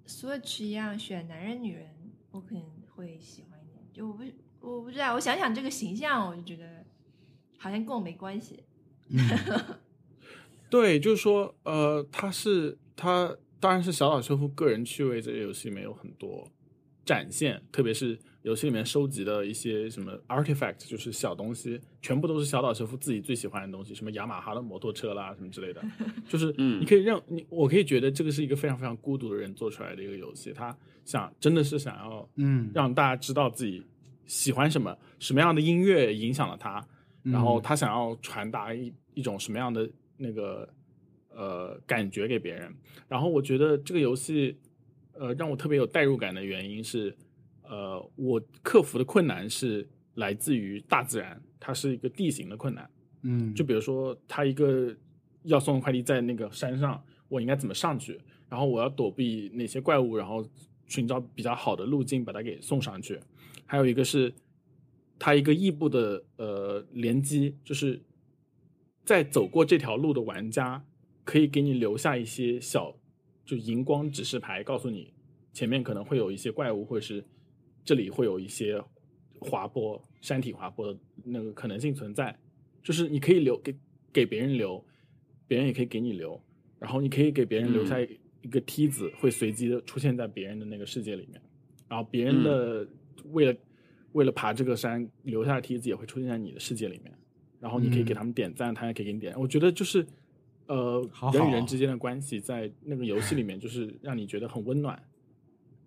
[0.06, 1.88] ，Switch 一样选男人女人，
[2.30, 3.84] 我可能会喜欢一点。
[3.92, 4.24] 就我不
[4.60, 6.84] 我不知道，我想想这个形象，我就觉得
[7.58, 8.64] 好像跟我没关系。
[9.10, 9.18] 嗯
[10.68, 16.50] 对，就是说，呃，他是他当然是小岛秀夫个人趣味，这个游戏里面有很多
[17.04, 25.82] 展现，特别是游戏里面收集的一些什么 artifact，就是小东西，全部都是小岛秀夫自己最喜欢的东西，什么雅马哈的摩托车啦，什么之类的，
[26.28, 33.82] 就是嗯你可以让你，我可以觉得这个是一个非常非常孤独的人做出来的一个游戏，他想真的是想要嗯，让大家知道自己
[34.26, 36.86] 喜欢什么，什么样的音乐影响了他，
[37.24, 40.68] 然后嗯他想要传达一一种什么样的那个
[41.30, 42.72] 呃感觉给别人。
[43.08, 44.56] 然后我觉得这个游戏
[45.14, 47.12] 呃让我特别有代入感的原因是，
[47.68, 52.88] 呃，我克服的困难是来自于大自然，它是一个地形的困难。
[53.22, 54.94] 嗯，就比如说，他一个
[55.42, 58.20] 要送快递在那个山上，我应该怎么上去？
[58.48, 60.46] 然后我要躲避哪些怪物，然后
[60.86, 63.18] 寻找比较好的路径把它给送上去。
[63.64, 64.32] 还有一个是，
[65.18, 68.00] 它一个异步的呃联机，就是
[69.04, 70.84] 在走过这条路的玩家
[71.24, 72.94] 可以给你留下一些小
[73.44, 75.12] 就荧光指示牌，告诉你
[75.52, 77.24] 前面可能会有一些怪物，或者是
[77.86, 78.78] 这里会有一些
[79.40, 82.36] 滑坡、山体滑坡的那个可能性存在。
[82.82, 83.74] 就是你可以留给
[84.12, 84.84] 给别人留，
[85.48, 86.40] 别人也可以给你留，
[86.78, 91.40] 然后你可以给别人留下一一个梯子，会随机的出现在别人的那个世界里面，
[91.88, 92.86] 然后别人的
[93.32, 93.58] 为了、
[94.12, 97.12] 为了爬这个山留下的梯子也会出现在你的世界里面，
[97.58, 99.40] 然后你可以给他们点赞，他也可以给你点赞。
[99.42, 100.06] 我觉得就是
[100.66, 104.96] 呃好好人与人之间的关系在那个游戏里面 就是让你觉得很温暖，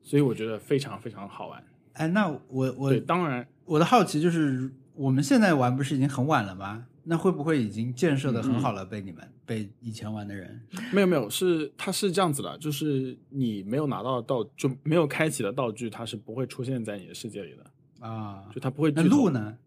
[0.02, 1.64] 所以我觉得非常非常好玩。
[2.00, 6.86] 哎，那我我对，当然我的好奇就是，我们现在玩不是已经很晚了吗？
[7.04, 8.86] 那会不会已经建设的很好了？
[8.86, 10.62] 被你们被以前玩的人？
[10.94, 19.30] 没有没有，是它是这样子的，就是你没有拿到的道就没有开启的道具，它是不会出现在你的世界里的，啊就，它不会那剧透路？
[19.32, 19.58] 呢？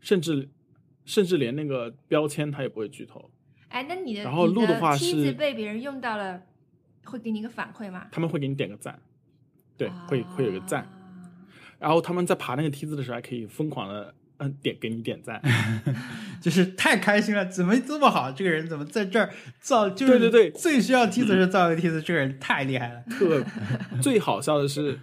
[0.00, 0.48] 甚至
[1.06, 3.30] 甚至连那个标签它也不会剧透，
[3.68, 6.42] 哎，那你的然后你路的话梯子是被别人用到了，
[7.04, 8.08] 会给你一个反馈吗？
[8.12, 9.00] 他们会给你点个赞，
[9.78, 10.99] 对，会会有个赞，啊
[11.80, 15.42] 然后他们在爬那个梯子的时候还可以疯狂的嗯点给你点赞，
[16.40, 18.30] 就是太开心了，怎么这么好？
[18.30, 19.90] 这个人怎么在这儿造？
[19.90, 23.02] 就是对对对最需要梯子的时候造个梯子，这个人太厉害了。
[23.10, 23.44] 特
[24.00, 25.00] 最好笑的是，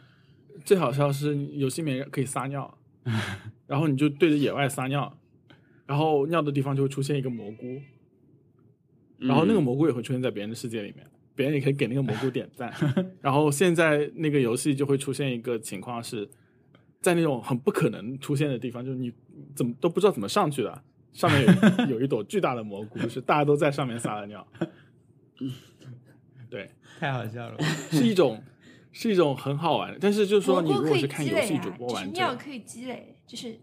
[0.63, 2.77] 最好笑的是游戏里面可以撒尿，
[3.67, 5.17] 然后你就对着野外撒尿，
[5.85, 7.81] 然后尿的地方就会出现一个蘑菇，
[9.19, 11.05] 然后那个嗯蘑菇也会出现在别人的世界里面，
[11.35, 12.73] 别人也可以给那个蘑菇点赞。
[13.21, 16.27] 然后现在那个游戏就会出现一个情况是，
[17.01, 19.11] 在那种很不可能出现的地方，就是你
[19.55, 20.83] 怎么都不知道怎么上去的，
[21.13, 21.45] 上面
[21.89, 24.45] 有 有一朵巨大的蘑菇，是大家都在上面撒了尿。
[26.49, 27.57] 对，太好笑了。
[27.91, 28.41] 是一种
[28.91, 33.59] 是一种很好玩的，但是就是说你如果是看游戏主播就是玩这个，尿可以积累，就是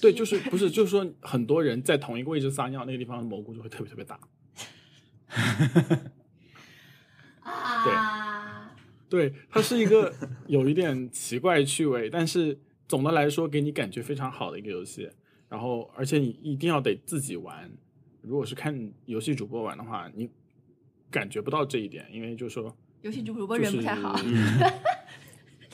[0.00, 4.18] 对，就是不是就是说很多人在同一个位置撒尿，那个地方的蘑菇就会特别特别大。
[7.40, 7.92] 啊， 对，
[9.50, 10.12] 它是一个
[10.46, 15.08] 有一点奇怪趣味，但是总的来说给你感觉非常好的一个游戏。
[15.48, 17.70] 然后，而且你一定要得自己玩，
[18.22, 20.28] 如果是看游戏主播玩的话，你
[21.10, 24.18] 感觉不到这一点，因为就是说游戏主播人不太好。
[24.24, 24.58] 嗯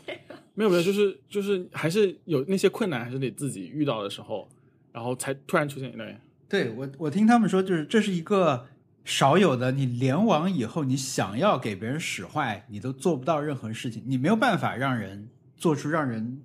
[0.55, 4.49] 没有没有，就是就是还是有那些困难，还是得自己遇到的时候，
[4.91, 6.17] 然后才突然出现对。
[6.49, 8.67] 对我，我听他们说，就是这是一个
[9.09, 16.43] 少有的，你联网以后，你想要给别人使坏，你都做不到任何事情，你没有办法让人做出让人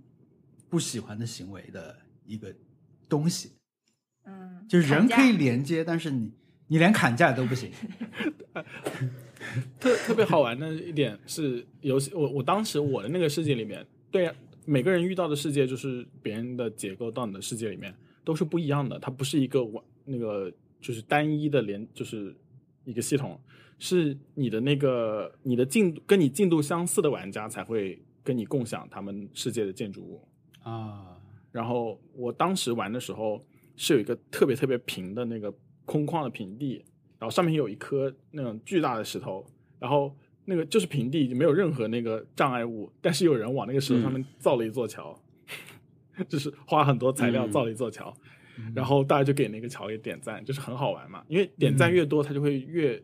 [0.70, 1.94] 不喜欢的行为的
[2.26, 2.56] 一个
[3.10, 3.52] 东西。
[4.24, 6.32] 嗯，就是人可以连接，但是你
[6.68, 7.70] 你连砍价都不行。
[9.78, 14.34] 特特别好玩的一点是游戏，我我当时我的那个世界里面，对啊
[14.64, 17.94] 每个人遇到的世界就是别人的结构到你的世界里面
[18.24, 20.50] 都是不一样的，它不是一个完那个
[20.80, 22.34] 就是单一的连就是
[22.86, 23.40] 一个系统，
[23.80, 30.28] 是你的那个你的进度跟你进度相似的玩家才会跟你共享他们世界的建筑物。
[30.62, 31.18] 啊，
[31.52, 33.44] 然后我当时玩的时候
[33.76, 35.54] 是有一个特别特别平的那个
[35.86, 36.84] 空旷的平地，
[37.20, 39.46] 然后上面有一颗那种巨大的石头，
[39.80, 40.16] 然后
[40.46, 45.18] 那个就是平地，没有任何那个障碍物，但是有人往那个石头上嗯面造了一座桥，
[46.30, 48.16] 就是花很多材料嗯造了一座桥，
[48.76, 51.24] 然后大家就给那个乔也点赞，就是很好玩嘛。
[51.28, 53.02] 因为点赞嗯越多，它就会越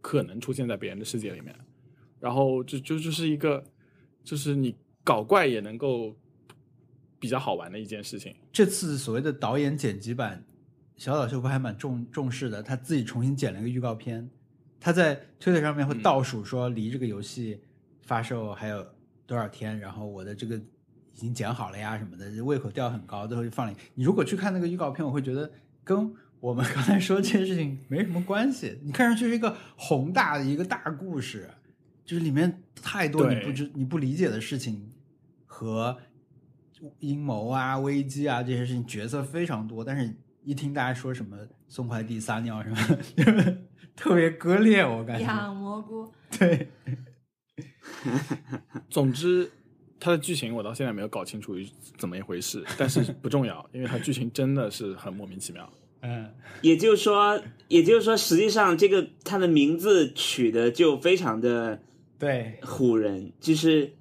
[0.00, 1.54] 可能出现在别人的世界里面，
[2.20, 3.62] 然后就就就是一个，
[4.24, 4.74] 就是你
[5.04, 6.16] 搞怪也能够
[7.18, 8.34] 比较好玩的一件事情。
[8.52, 10.44] 这次所谓的导演剪辑版，
[10.96, 14.28] 小岛秀夫还蛮重重视的，他自己重新剪了一个预告片，
[14.80, 17.60] 他在推特上面会嗯倒数说离这个游戏
[18.02, 18.86] 发售还有
[19.26, 20.60] 多少天，然后我的这个
[21.18, 23.74] 已经剪好了呀 什么的，胃口吊很高，最后就放了。
[23.94, 25.50] 你如果去看那个预告片，我会觉得
[25.82, 28.78] 跟我们刚才说这件事情没什么关系。
[28.84, 31.50] 你看上去是一个宏大的一个大故事，
[32.04, 34.92] 就是里面太多你不知你不理解的事情
[35.44, 35.98] 和
[37.00, 40.14] 阴谋啊、危机啊这些事情，角色非常多，但是
[40.44, 42.76] 一听大家说什么送快递、撒尿什么，
[43.96, 45.24] 特别割裂，我感觉。
[45.24, 46.68] 养蘑菇，对，
[48.88, 49.50] 总之，
[50.00, 51.56] 它的剧情我到现在没有搞清楚
[51.96, 55.70] 怎么一回事，但是不重要，因为它剧情真的是很莫名其妙。
[56.00, 56.32] 嗯，
[56.62, 61.80] 也就是说，也就是说，实际上这个它的名字取的就非常的
[62.18, 63.94] 对，唬人，就是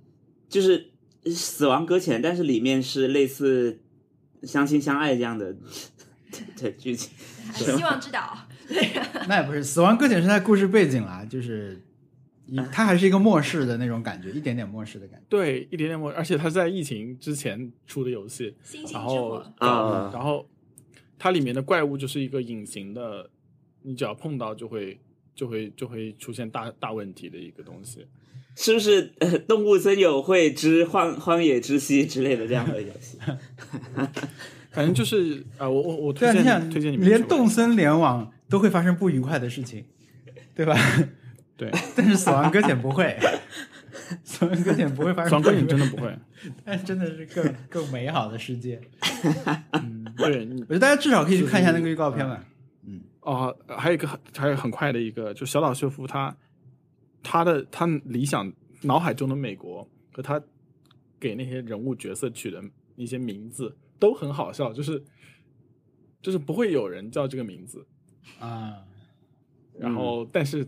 [0.48, 0.92] 就是
[1.26, 3.80] 死亡搁浅，但是里面是类似
[4.44, 5.56] 相亲相爱这样的
[6.58, 7.12] 的剧情。
[7.54, 8.38] 希望之岛，
[9.28, 11.87] 那也不是《死亡搁浅》是它故事背景啦，就是一
[12.72, 15.26] 它还是一个末世的那种感觉，一点点末世的感觉。
[15.28, 18.56] 对，一点点末，而且它在疫情之前出的游戏，
[18.94, 20.48] 然后火，啊然后
[21.20, 23.30] 它里面的怪物就是一个隐形的，
[23.82, 25.00] 你只要碰到就会
[25.36, 28.06] 就会就会出现大大问题的一个东西。
[28.56, 33.20] 是不是呃动物森友会之荒荒野之息之类的这样的游戏？
[34.72, 39.86] 反正就是啊、我我我推荐推荐你们连动森联网都会发生不愉快的事情，
[40.56, 40.76] 对吧？
[41.58, 43.04] 对， 但是《死亡搁浅》不会，
[44.24, 45.30] 《死亡搁浅》不会发生。
[45.30, 46.18] 死亡搁浅真的不会，
[46.64, 48.80] 但真的是更更美好的世界。
[49.74, 52.46] 嗯，对我觉得大家至少可以去看一下那个预告片吧。
[52.84, 56.34] 嗯哦，还有一个很还有很快的一个，就小岛秀夫他
[57.22, 58.54] 他的他理想
[58.84, 60.42] 脑海中的美国和他
[61.20, 62.64] 给那些人物角色取的
[62.96, 65.04] 一些名字都很好笑，就是
[66.22, 67.86] 就是不会有人叫这个名字，
[68.40, 68.78] 啊，
[69.78, 70.66] 然后但是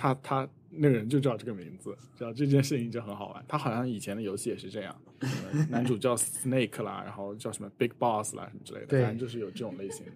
[0.00, 3.44] 他他那个人就叫这个名字，知道这件事情就很好玩。
[3.46, 5.28] 他好像以前的游戏也是这样，呃
[5.68, 10.12] 男主叫 Snake 啦，然后叫什么 Big Boss 啦什么之类的，反正就是有这种类型的。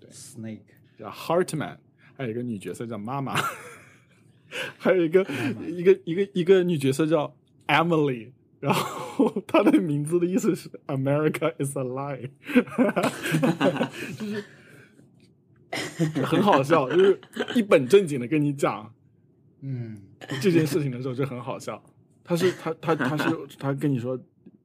[0.00, 0.58] 对 Snake，
[0.98, 1.76] 叫 Hartman，
[2.16, 3.40] 还有一个女角色叫妈妈，
[4.76, 5.24] 还有一个
[5.68, 7.32] 一个一个一个女角色叫
[7.68, 12.30] Emily，然后 她的名字的意思是 America is a lie，
[14.18, 14.44] 就是
[16.24, 17.20] 很好笑，就是
[17.54, 18.92] 一本正经的跟你讲
[19.60, 20.00] 嗯，
[20.40, 21.82] 这件事情的时候就很好笑。
[22.24, 24.18] 他是 他他他是他跟你说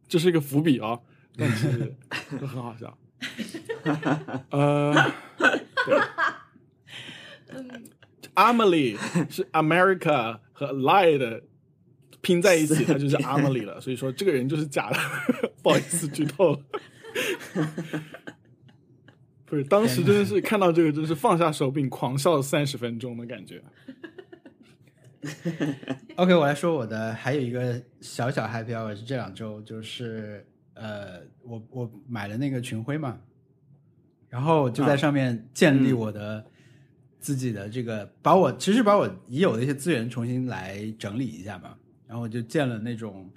[0.08, 1.00] 这是一个伏笔啊、
[1.38, 1.96] 但其实
[2.39, 2.98] 就很好笑。
[4.52, 4.94] 呃，
[5.86, 6.00] 对
[7.50, 7.84] 嗯
[8.36, 8.98] ，Amelie
[9.32, 11.41] 是 America 和 lie 的
[12.22, 13.80] 拼在一起，它就是 Amelie 了。
[13.80, 14.98] 所以说这个人就是假的，
[15.64, 16.60] 不好意思剧透了。
[19.46, 23.64] 不是，当时真的是看到这个，真是放下手柄狂笑三十分钟的感觉。
[26.18, 33.20] OK，我来说我的，还有一个小小 happy hour 是这两周，就是呃，我我买了那个群晖嘛，
[34.30, 36.46] 然后就在啊上面建立嗯我的
[37.20, 41.76] 自己的这个，把我其实把我已有的一些资源重新来整理一下嘛，
[42.08, 43.30] 然后我就建了那种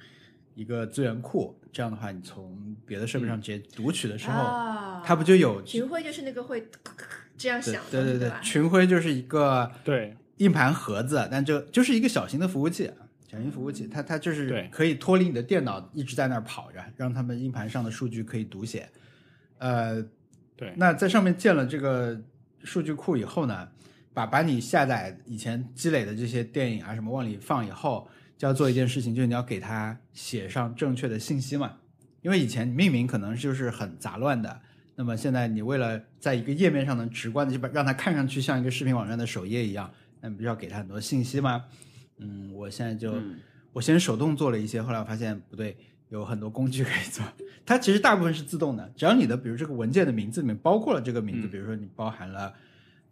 [0.55, 6.67] 一个资源库，这样的话，你从别的设备上直接读取的时候，啊它不就有群晖就是那个会
[7.37, 12.91] 这样对响的对对对群晖就是一个对，硬盘盒子，但这就是一个小型的服务器，
[13.31, 18.89] 小型服务器，它它就是可以脱离你的电脑一直在那儿跑着，让他们硬盘上的数据可以读写。
[19.59, 20.05] 呃，
[20.57, 22.21] 对，那在上面建了这个
[22.65, 23.69] 数据库以后呢，
[24.13, 31.77] 把把你下载以前积累的这些电影啊什么往里放以后，就要做一件事情，就是你要给它写上正确的信息嘛。
[32.23, 34.61] 因为以前命名可能就是很杂乱的，
[34.97, 39.89] 那么现在你为了在一个页面上能直观的就把让它看上去像一个视频网站的首页一样，
[40.21, 41.65] 那你不是要给他很多信息吗？
[42.19, 43.37] 嗯，我现在就、嗯
[43.73, 45.77] 我先手动做了一些，后来我发现不对，
[46.09, 47.23] 有很多工具可以做。
[47.67, 52.49] 它其实大部分是自动的，只要你的比如这个文件的名字里面包括了这个名字，嗯比如说你包含了《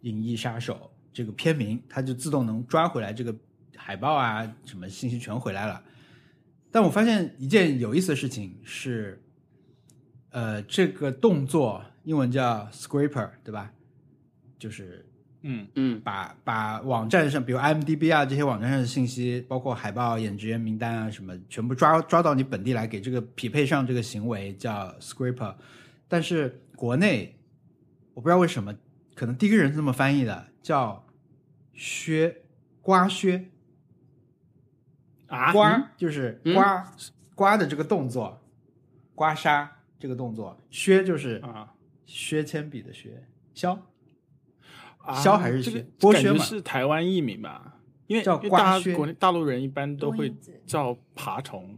[0.01, 0.73] 影翼杀手》
[1.13, 3.35] 这个片名，它就自动能抓回来这个
[3.75, 5.83] 海报啊什么信息全回来了。
[6.71, 9.21] 但我发现一件有意思的事情是，
[10.31, 13.71] 呃，这个动作英文叫 scraper，对吧？
[14.57, 15.04] 就是
[15.47, 25.53] 嗯嗯把把网站上，比如 IMDB 啊这些网站上的信息，包括海报、演职员名单啊什么，全部抓抓到你本地来，给这个匹配上这个行为叫 scraper。
[26.07, 27.37] 但是国内
[28.15, 28.75] 我不知道为什么，
[29.13, 31.05] 可能第一个人是这么翻译的，叫
[31.73, 32.35] 削
[32.81, 33.45] 刮削
[35.27, 36.93] 啊，刮，就是嗯刮、
[37.35, 38.41] 刮的这个动作，
[39.13, 39.67] 刮痧
[39.99, 41.71] 这个动作，削就是啊
[42.07, 43.23] 削铅笔的削，
[43.53, 43.79] 削。
[45.05, 47.73] 啊削还是这个削剥削感觉嘛是台湾译名吧？
[48.07, 50.33] 因为叫因为刮削大国内大陆人一般都会
[50.65, 51.77] 叫爬虫。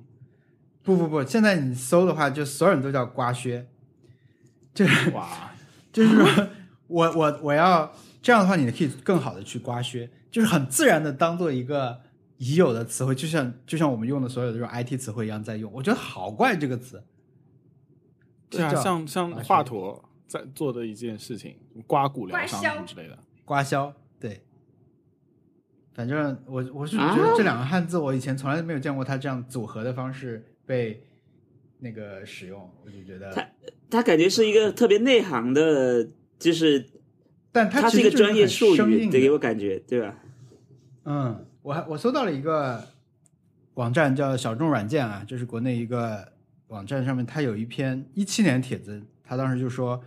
[0.84, 3.67] 不不不，现在你搜的话，就所有人都叫刮削，
[4.73, 5.51] 就是哇，
[5.91, 6.47] 就是说
[6.88, 11.99] 我我我要这样的话，你可以更好的去刮削，就是很自然的当做一个
[12.38, 15.69] 已有的词汇，就像就像我们用的所有的这种 IT 词汇一样在用。
[15.73, 17.03] 我觉得好怪这个词，
[18.49, 21.55] 对啊，像像华佗在做的一件事情，
[21.88, 23.17] 刮骨疗伤什么之类的。
[23.45, 24.41] 刮削，对。
[25.93, 31.03] 反正我我是啊觉得这两个汉字，我以前从来没有见过它这样组合的方式被
[31.80, 33.34] 那个使用，我就觉得，
[33.89, 36.07] 他感觉是一个特别内行的，
[36.38, 36.88] 就是
[37.51, 40.19] 但它他是一个专业术语，的给我感觉，对吧？
[41.05, 42.88] 嗯，我还我搜到了一个
[43.73, 46.32] 网站叫小众软件啊，这是国内一个
[46.67, 49.99] 网站上面，它有一篇一七年帖子，他当时就说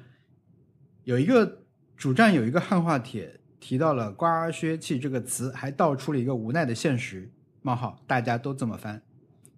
[1.04, 1.64] 有一个
[1.96, 7.30] 主站有一个汉化帖提到了“刮削器”这个词，还道出了一个无奈的现实。
[7.62, 9.02] 冒号，大家都这么翻，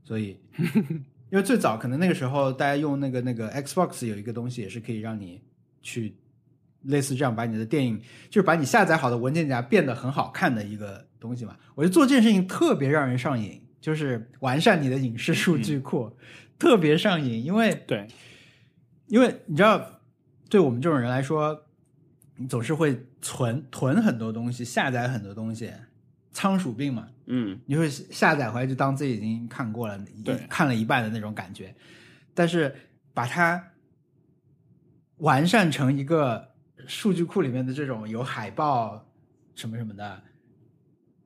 [0.02, 0.36] 所以
[1.30, 5.40] 因为最早可能那个时候大家用那个那个 Xbox 有一个东西也是可以让你
[5.80, 6.16] 去
[6.82, 11.56] 类似这样把你的电影，就是把你下载好的文件夹变得很好看的一个东西嘛。
[11.76, 16.10] 我觉得做这件事情特别让人上瘾，就是完善你的影视数据库，
[16.58, 18.08] 特别上瘾，因为对，
[19.06, 20.00] 因为你知道，
[20.52, 21.64] 对我们这种人来说，
[22.36, 25.72] 你总是会存囤很多东西，下载很多东西，
[26.30, 27.08] 仓鼠病嘛。
[27.24, 31.74] 嗯你会下载回来就当自己已经看过了，已对看了一半的那种感觉。
[32.34, 32.74] 但是
[33.14, 33.70] 把它
[35.18, 36.50] 完善成一个
[36.86, 39.10] 数据库里面的这种有海报
[39.54, 40.22] 什么什么的，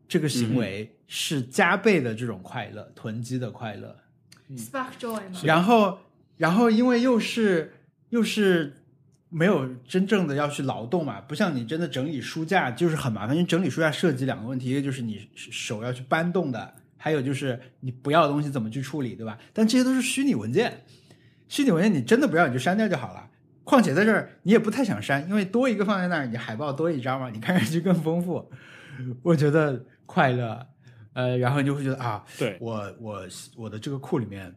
[0.06, 3.96] 这个行为是加倍的这种快乐，囤积的快乐。
[4.50, 5.98] Spark Joy 嘛，然后，
[6.36, 7.74] 然后因为又是
[8.10, 8.84] 又是
[9.36, 13.36] 没有真正的要去劳动嘛，不像你真的整理书架就是很麻烦。
[13.36, 19.38] 因为整理书架涉及两个问题，一个就是你手要去搬动的，还有就是你不要的东西怎么去处理，对吧？
[19.52, 20.84] 但这些都是虚拟文件，
[21.48, 23.28] 虚拟文件你真的不要你就删掉就好了。
[23.62, 28.50] 况且在这儿你也不太想删，因为多一个放在那儿，你海报多一张嘛，你看上去更丰富。
[29.22, 30.66] 我觉得快乐，
[31.12, 33.22] 呃，然后你就会觉得啊，对我我
[33.54, 34.54] 我的这个库里面，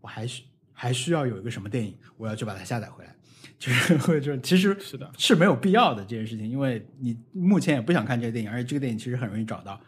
[0.00, 3.12] 我还需还需要有一个什么电影，我要去把它下载回来，
[3.60, 9.78] 就是会 就其实是的是没有必要的这件事情，因为你目前也不想看这个电影，而且这个电影其实很容易找到，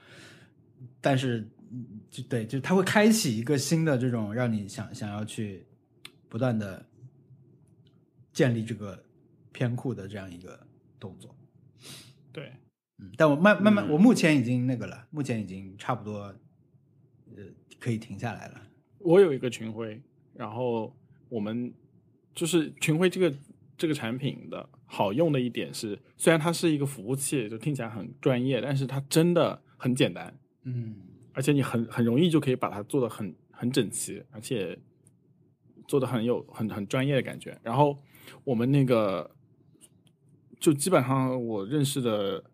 [1.00, 1.38] 但是
[1.70, 5.64] 嗯就对，就它会开启一个新的这种让你想想要去
[6.28, 6.84] 不断的
[8.30, 9.02] 建立这个
[9.52, 10.66] 片库的这样一个
[11.00, 11.34] 动作。
[12.30, 12.52] 对，
[12.98, 16.18] 嗯，但我慢慢慢，嗯我目前已经那个了，目前已经差不多，
[17.34, 17.44] 呃，
[17.80, 18.60] 可以停下来了。
[18.98, 19.98] 我有一个群徽，
[20.34, 20.94] 然后
[21.30, 21.72] 我们
[22.34, 23.34] 就是群徽这个
[23.76, 30.94] 这个产品的好用的一点是，虽然它是一个服务器，就听起来很专业，但是它真的很简单，嗯
[31.34, 34.78] 而且你很很容易就可以把它做的很很整齐，而且
[35.88, 37.58] 做的很有很很专业的感觉。
[37.62, 37.98] 然后
[38.44, 39.30] 我们那个
[40.60, 42.44] 就基本上我认识的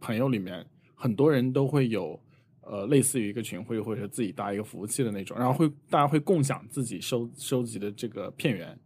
[0.00, 2.18] 朋友里面，很多人都会有
[2.62, 8.78] 呃类似于一个群会或者自己搭一个服务器的那种，然后会大家会共享自己收收集的这个片源，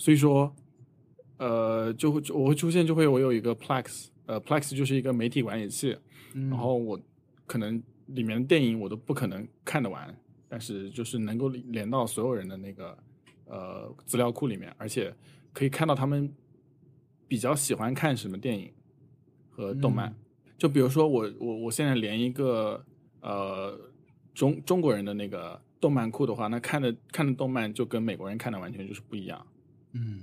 [0.00, 0.50] 所以说
[1.36, 5.94] 呃就会我会出现就会我有一个 Plex，呃 Plex 就是一个媒体管理器，
[6.32, 6.98] 嗯，然后我
[7.46, 12.96] 可能里面的电影我都不可能看得完，但是就是能够连到所有人的那个
[13.44, 15.14] 呃资料库里面，而且
[15.52, 16.32] 可以看到他们
[17.28, 18.72] 比较喜欢看什么电影
[19.50, 20.08] 和动漫。
[20.08, 20.16] 嗯
[20.60, 22.84] 就比如说我我我现在连一个
[23.22, 23.80] 呃
[24.34, 29.46] 中中国人的那个动漫库的话，那看的看的动漫就跟美国人看的完全就是不一样。
[29.92, 30.22] 嗯。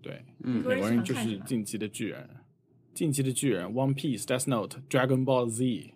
[0.00, 2.20] 对，嗯美国人就是进击的巨人》，
[2.92, 5.94] 《进击的巨人》、《One Piece》、《Death Note》、《Dragon Ball Z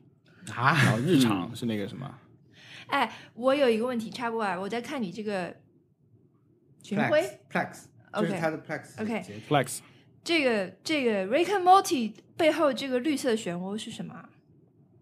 [0.53, 0.53] 啊》。
[0.55, 2.19] 然啊，后日常是那个什么，
[2.87, 5.57] 哎，我有一个问题插播啊，我在看你这个
[6.85, 9.03] 群徽 Plex，这是 OK 它的 Plex。
[9.03, 9.79] OK Flex
[10.23, 14.31] 这个这个 Rick and Morty 背后这个绿色漩涡是什么啊？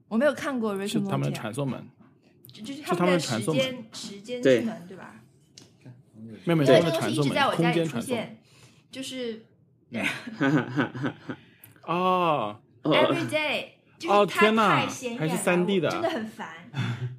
[0.09, 1.87] 我没有看过 Rick 是 and 他们的 Morty，、传送门，啊、
[2.51, 3.65] 就就是是他们的的传送门。
[3.65, 5.21] 时间时间之门对吧？
[6.45, 7.85] 没有没有这个东西一直在，我家里。
[7.85, 8.39] 出现，
[8.91, 9.45] 就是
[9.93, 10.03] 哈
[10.39, 11.37] 哈哈哈哈。
[11.87, 13.67] 哦，哦 Every Day，
[13.99, 16.49] 就哦是它太显眼还是了 3D 的真的很烦。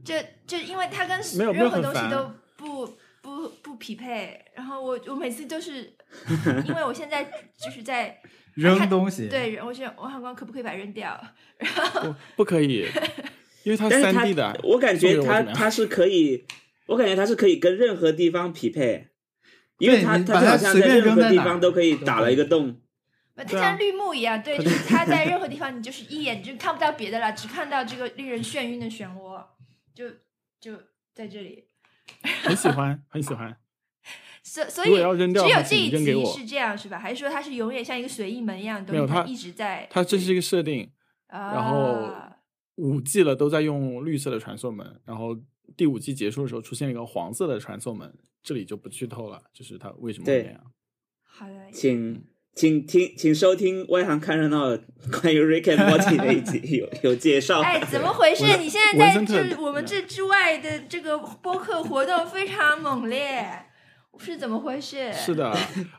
[0.04, 0.14] 就
[0.46, 1.20] 就因为它跟
[1.56, 2.86] 任何东西都不
[3.22, 5.94] 不不匹配，然后我我每次都是，
[6.68, 7.24] 因为我现在
[7.58, 8.20] 就是在
[8.56, 11.20] 扔东西，，对，我想我想光可不可以把它扔掉？
[12.02, 12.88] 不不可以，
[13.64, 16.46] 因为它是三 D 的，我感觉它它是可以，
[16.88, 19.10] 我感觉它是可以跟任何地方匹配，
[19.80, 22.82] 因为对它它好像在任何地方都可以打了一个洞。
[23.36, 29.44] 它像绿幕一样，对，就是它在任何地方， 你就是一眼就看不到别的了，只看到这个令人眩晕的漩涡，
[29.94, 30.10] 就
[30.60, 30.82] 就
[31.14, 31.66] 在这里。
[32.44, 33.58] 很喜欢，很喜欢。
[34.44, 37.00] 所所以要扔掉只有这一集扔给我是这样是吧？
[37.00, 40.88] 还是说它是永远像一个随意门一样的没有它，一直在它这是一个设定，
[41.28, 42.38] 然后啊
[42.76, 45.36] 五季了都在用绿色的传送门，然后
[45.78, 50.72] 第五季结束的时候出现了一个黄色的传送门，这里就不剧透了，就是它为什么会对那样。
[51.24, 52.24] 好的，请
[52.54, 54.78] 请听，请收听外行看热闹
[55.22, 57.60] 关于 Rick and Morty 那一集有有介绍。
[57.60, 58.46] 哎，怎么回事？
[58.58, 63.46] 你现在在这我们这之外的这个播客活动非常猛烈，
[64.18, 65.12] 是怎么回事？
[65.12, 65.54] 是的，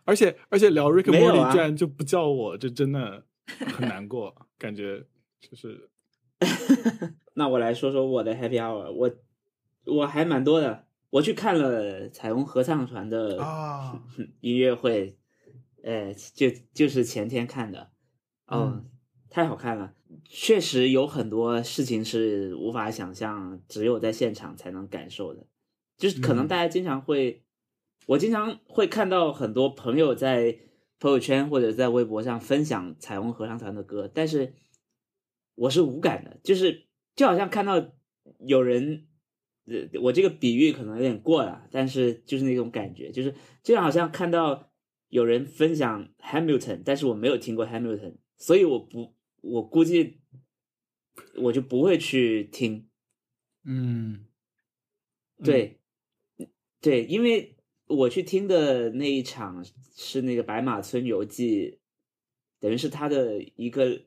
[0.04, 3.24] 而且而且聊 Rick and Morty 啊居然就不叫我，这真的
[3.76, 5.04] 很难过，感觉
[5.38, 5.90] 就是
[7.36, 9.10] 那我来说说我的 Happy Hour，我
[9.86, 14.02] 我还蛮多的，我去看了彩虹合唱团的啊。
[14.40, 15.16] 音乐会，
[15.82, 17.90] 呃，就就是前天看的，
[18.46, 18.90] 哦，嗯。
[19.28, 19.92] 太好看了，
[20.24, 25.46] 确实有很多事情是无法想象，只有在现场才能感受的，
[25.98, 26.48] 就是可能嗯。
[26.48, 27.42] 大家经常会，
[28.06, 30.58] 我经常会看到很多朋友在
[30.98, 34.54] 朋友圈或者在微博上分享彩虹合唱团的歌，但是
[35.56, 37.84] 我是无感的，就是就好像看到
[38.46, 39.05] 有人，
[39.66, 44.72] 呃，我这个比喻可能有点过了，但是就是那种感觉，就是就好像看到
[45.08, 50.20] 有人分享 Hamilton，但是我没有听过 Hamilton，所以我不，我估计
[51.36, 52.88] 我就不会去听，
[53.64, 54.26] 嗯
[55.42, 55.80] 对，
[56.80, 57.56] 对，因为
[57.86, 59.64] 我去听的那一场
[59.94, 61.70] 是那个《白马村游记》，
[62.60, 64.00] 等于是他的一个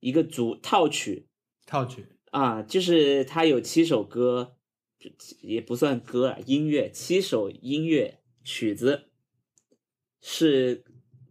[0.00, 1.26] 一个组套曲。
[1.66, 4.56] 套曲，啊，就是他有七首歌，
[5.40, 9.08] 也不算歌啊，音乐七首音乐曲子
[10.20, 10.84] 是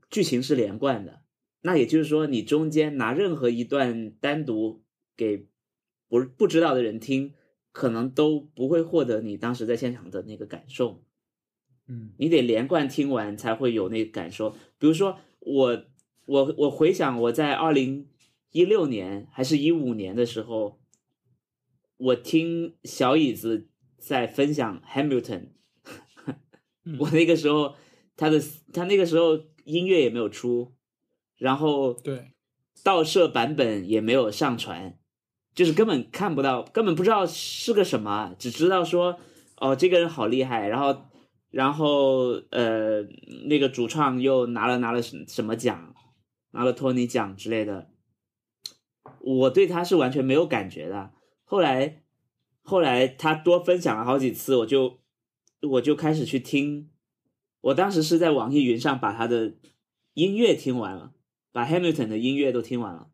[0.09, 1.21] 剧情是连贯的，
[1.61, 4.83] 那也就是说，你中间拿任何一段单独
[5.15, 5.47] 给
[6.07, 7.33] 不不知道的人听，
[7.71, 11.03] 可能都不会获得你当时在现场的那个感受。
[11.89, 14.55] 嗯你得连贯听完才会有那个感受。
[14.77, 15.85] 比如说我
[16.25, 18.07] 我我回想我在二零
[18.51, 20.79] 一六年还是一五年的时候，
[21.97, 25.49] 我听小椅子在分享 Hamilton，
[26.85, 27.75] 嗯 我那个时候
[28.15, 28.39] 他的
[28.71, 30.75] 他那个时候音乐也没有出，
[31.37, 32.33] 然后对
[32.83, 34.97] 盗摄版本也没有上传，
[35.55, 39.19] 就是根本看不到，根本不知道是个什么，只知道说
[39.57, 41.05] 哦这个人好厉害，然后
[41.49, 43.01] 然后呃
[43.47, 45.95] 那个主创又拿了拿了什什么奖，
[46.51, 47.89] 拿了托尼奖之类的，
[49.19, 51.16] 我对他是完全没有感觉的。
[51.49, 52.03] 后来
[52.61, 54.99] 后来他多分享了好几次，我就
[55.61, 56.89] 我就开始去听，
[57.61, 59.55] 我当时是在网易云上把他的
[60.13, 61.13] 音乐听完了。
[61.53, 63.09] 把 Hamilton 的音乐都听完了，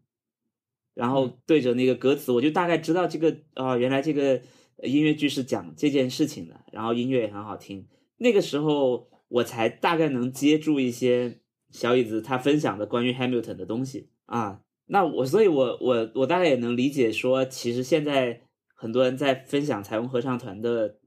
[0.93, 4.41] 然后对着那个歌词，我就大概知道这个啊、原来这个
[4.81, 7.87] 音乐剧是讲这件事情的，然后音乐也很好听。
[8.17, 11.39] 那个时候我才大概能接住一些
[11.71, 14.62] 小椅子他分享的关于 Hamilton 的东西啊。
[14.85, 18.41] 那我，所以我我我大概也能理解说，其实现在
[18.75, 20.99] 很多人在分享彩虹合唱团的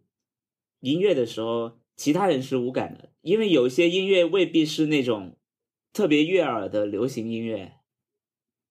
[0.81, 5.39] 音乐的时候，其他人是无感的，因为有一些音乐未必是那种
[5.93, 7.75] 特别悦耳的流行音乐，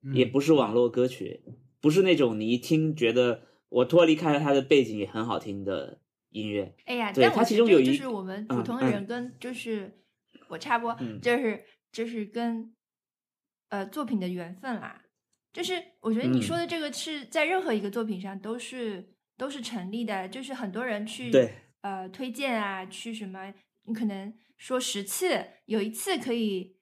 [0.03, 1.43] 嗯也不是网络歌曲，
[1.79, 5.99] 不是那种你一听觉得我脱离开了它的背景也很好听的
[6.29, 6.75] 音乐。
[6.85, 9.99] 哎呀，对但我觉得它其中有一就是我们普通人跟就是
[10.47, 12.73] 我插播嗯，就是就是跟
[13.75, 15.01] 呃作品的缘分啦。
[15.51, 23.53] 就是我觉得你嗯说的这个是在任何一个作品上都是都是成立的，就是很多人去对呃推荐啊，去什么，
[23.85, 26.77] 你可能说十次，有一次可以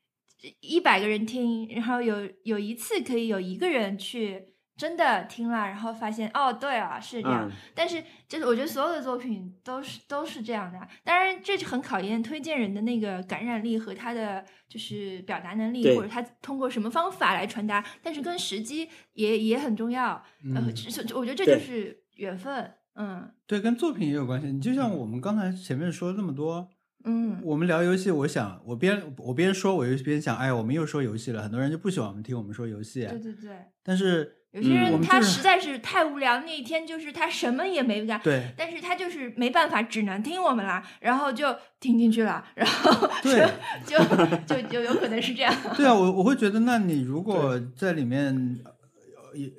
[0.60, 7.48] 一百个人听，然后有有一次可以有一个人去真的听了，然后发现哦，对啊，是这样。
[7.48, 20.14] 嗯，但是就是我觉得所有的作品都是都是这样的，当然这就很考验推荐人的那个感染力和他的就是表达能力，或者他通过什么方法来传达，但是跟时机也也很重要。
[20.56, 22.74] 呃，嗯这这我觉得这就是缘分。
[22.96, 24.52] 嗯对，跟作品也有关系。
[24.52, 26.70] 你就像我们刚才前面说了那么多，
[27.06, 33.06] 嗯，我们聊游戏，我想我边我边说，我又边想，哎，我们又说游戏了，很多人就不喜欢我们听我们说游戏。
[33.08, 33.58] 对对对。
[33.82, 43.50] 但是有些嗯人他实在是太无聊，那一天就是他什么也没干，对但是他就是没办法，只能听我们啦，然后就听进去了，然后对
[43.86, 45.54] 就就就就有可能是这样。
[45.76, 48.72] 对啊，我我会觉得，那你如果在里面呃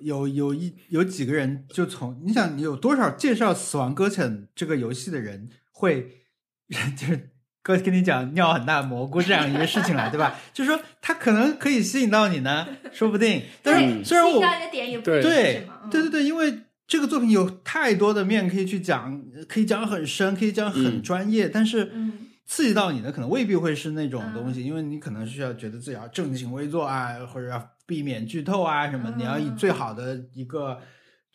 [0.00, 6.22] 有有有一有几个人就从你想，你有多少介绍《死亡搁浅》这个游戏的人会
[6.96, 7.30] 就是
[7.64, 10.38] 跟跟你讲尿很大蘑菇这样一个事情来，对吧？
[10.52, 13.42] 就是说他可能可以吸引到你呢，说不定。
[13.62, 19.18] 但是虽然我吸引到你的点也不对对对对对，因为这个作品有太多的面可以去讲，
[19.48, 22.12] 可以讲很深，可以讲很嗯专业，但是嗯
[22.44, 30.78] 刺激到你的可能未必会是那种东西，因为你可能需要觉得自己要正襟危坐啊，或者要避免剧透啊什么，你要以嗯最好的一个。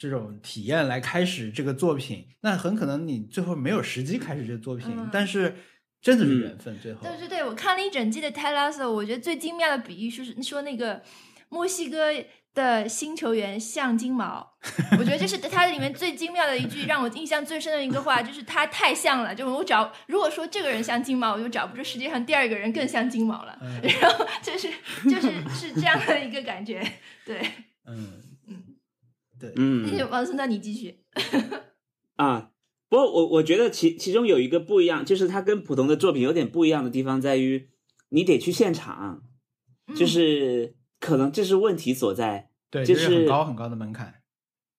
[0.01, 5.09] 这种体验来开始这个作品，那很可能你最后没有时机开始这个作品，嗯。
[5.11, 5.53] 但是
[6.01, 6.79] 真的是缘分。
[6.79, 11.01] 最后，对对对，我看了一整季的《泰拉斯》，我觉得最精妙的比喻是说那个
[11.49, 12.07] 墨西哥
[12.53, 14.53] 的新球员像金毛，
[14.97, 23.81] 我觉得这是它里面最精妙的一句，让我印象最深的一个话，就是他太像了，就是我找如果说这个人像金毛，我就找不出世界上第二个人更像金毛了，嗯。
[24.01, 24.67] 然后就是
[25.03, 26.81] 就是是这样的一个感觉，
[27.25, 27.39] 对，
[27.85, 28.23] 嗯。
[29.39, 29.87] 对，嗯。
[29.89, 30.99] 那就王森，那你继续，
[32.17, 32.51] 啊，
[32.89, 37.69] 不过我我觉得其其中有一个不一样，就是它跟普通的作品有点不一样的地方在于，
[38.09, 39.23] 你得去现场，
[39.95, 42.51] 就嗯是可能这是问题所在。
[42.71, 44.21] 对，就这是很高很高的门槛，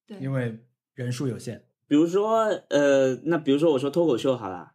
[0.07, 0.61] 对因为
[0.95, 1.65] 人数有限。
[1.89, 4.75] 比如说，呃，那比如说我说脱口秀好了，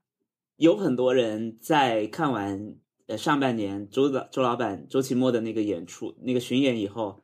[0.58, 2.76] 有很多人在看完
[3.08, 7.24] 呃上半年周老周老板周奇墨的那个演出那个巡演以后，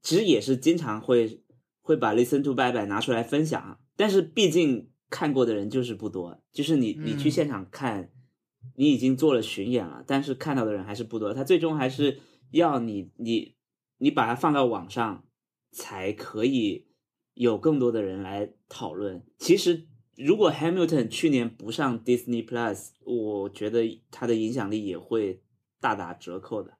[0.00, 1.42] 其实也是经常会
[1.80, 8.10] 会把 Listen to Bye Bye 拿出来分享，但是毕竟看过的人就是不多，就是你你去嗯现场看，
[8.76, 12.20] 你已经做了巡演了，但是看到的人还是不多，他最终还是
[12.50, 13.54] 要你你
[13.98, 15.26] 你把它放到网上，
[15.70, 16.86] 才可以
[17.34, 19.22] 有更多的人来讨论。
[19.36, 19.86] 其实，
[20.16, 25.42] 如果 Hamilton 去年不上 Disney Plus，我觉得它的影响力也会
[25.78, 26.78] 大打折扣的。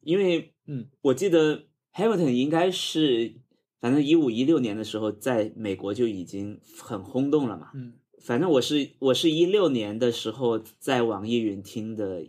[0.00, 3.40] 因为，嗯，我记得 Hamilton 应该是，
[3.80, 7.70] 反正一五一六年的时候，在美国就已经很轰动了嘛。
[7.74, 12.26] 嗯反正我是我是一六年的时候在网易云听的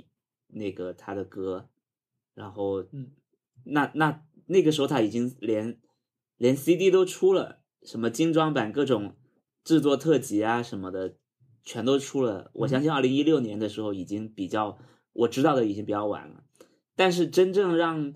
[0.48, 1.68] 那个他的歌，
[2.36, 3.12] 然后嗯，
[3.64, 5.80] 那那那个时候他已经连
[6.38, 9.16] 连 CD 都出了，什么精装版、各种
[9.64, 11.16] 制作特辑啊什么的，
[11.64, 12.52] 全都出了。
[12.54, 14.78] 我相信二零一六年的时候已经比较
[15.14, 16.44] 我知道的已经比较晚了，
[16.96, 18.14] 但是真正让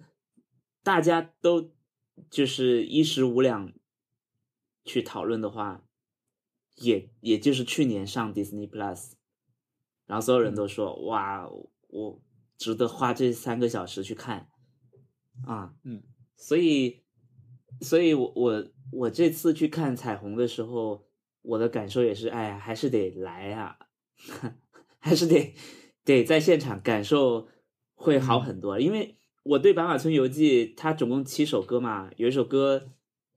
[0.84, 1.72] 大家都
[2.30, 3.74] 就是一时无两
[4.84, 5.86] 去讨论的话，
[6.76, 9.14] 也也就是去年上 Disney Plus，
[10.06, 11.50] 然后所有人都说、哇，
[11.88, 12.22] 我
[12.58, 14.50] 值得花这三个小时去看。
[15.48, 16.04] 啊，嗯，
[16.36, 17.02] 所以，
[17.82, 21.08] 所以我我我这次去看彩虹的时候，
[21.42, 23.80] 我的感受也是，哎呀，还是得来啊，
[25.00, 25.56] 还是得
[26.06, 27.48] 得在现场感受
[27.96, 32.90] 会好很多，因为我对《白马村游记》它总共七首歌嘛，有一首歌。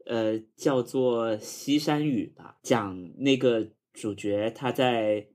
[0.08, 5.26] 呃，叫做《西山雨》吧，讲那个主角他在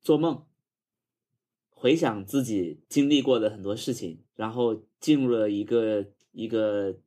[0.00, 0.44] 做梦，
[1.68, 7.00] 回想自己经历过的很多事情，然后进入了一个一个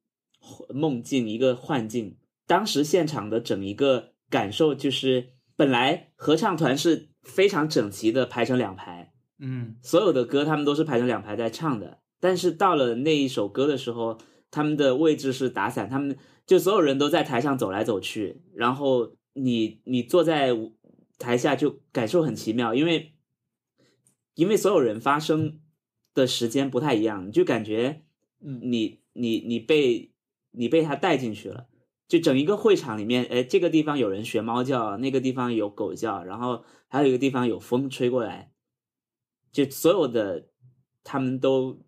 [0.68, 2.18] 梦境，一个幻境。
[2.46, 14.18] 当时现场的整一个感受就是，本来合唱团是非常整齐的排成两排，嗯所有的歌他们都是排成两排在唱的，但是到了那一首歌的时候，
[14.50, 16.18] 他们的位置是打散，他们
[16.48, 20.56] 就所有人都在台上走来走去，然后你你坐在
[21.20, 23.14] 台下就感受很奇妙，因为
[24.36, 25.60] 因为所有人发声
[26.14, 28.04] 的时间不太一样，你就感觉
[28.40, 30.14] 嗯你你你被
[30.52, 31.68] 你被他带进去了。
[32.08, 38.52] 就整一个会场里面，哎，这个地方有人学猫叫，那个地方有狗叫，然后还有一个地方有风吹过来，
[39.54, 40.50] 就所有的
[41.06, 41.80] 他们都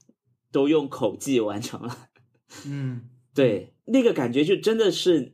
[0.53, 2.07] 都用口技完成了。
[2.65, 3.09] 嗯。
[3.35, 5.33] 对，那个感觉就真的是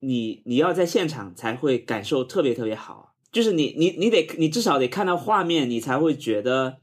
[0.00, 6.80] 你你要在现场才会感受特别特别好，就是你你你得你至少得看到画面，你才会觉得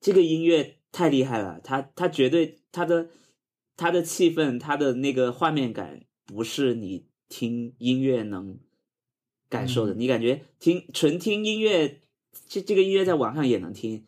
[0.00, 3.10] 这个音乐太厉害了，它它绝对它的
[3.76, 8.58] 它的气氛，它的那个画面感不是你听音乐能
[9.50, 10.00] 感受的，嗯。
[10.00, 12.00] 你感觉听纯听音乐，
[12.48, 14.06] 这这个音乐在网上也能听，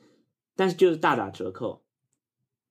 [0.56, 1.84] 但是就是大打折扣。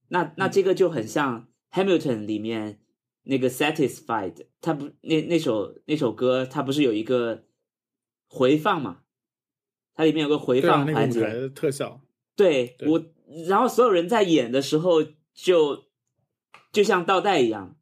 [0.09, 2.81] 那那这个就很像 Hamilton 里面
[3.23, 7.45] 那个 Satisfied，它不那那首那首歌，它不是有一个
[8.27, 8.99] 回放嘛？
[9.95, 12.01] 它里面有个回放环节，那个舞台的特效，
[12.35, 13.03] 对对我，
[13.47, 15.03] 然后所有人在演的时候
[15.33, 15.85] 就
[16.71, 17.75] 就像倒带一样，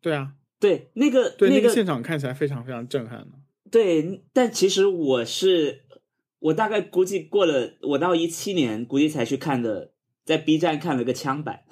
[0.00, 3.38] 对啊，对，那个对，那个个现场看起来非常非常震撼的。
[3.70, 5.84] 对，但其实我是
[6.38, 9.92] 我大概估计过了，我到一七年估计才去看的，
[10.26, 11.62] 在 B 站看了个枪版，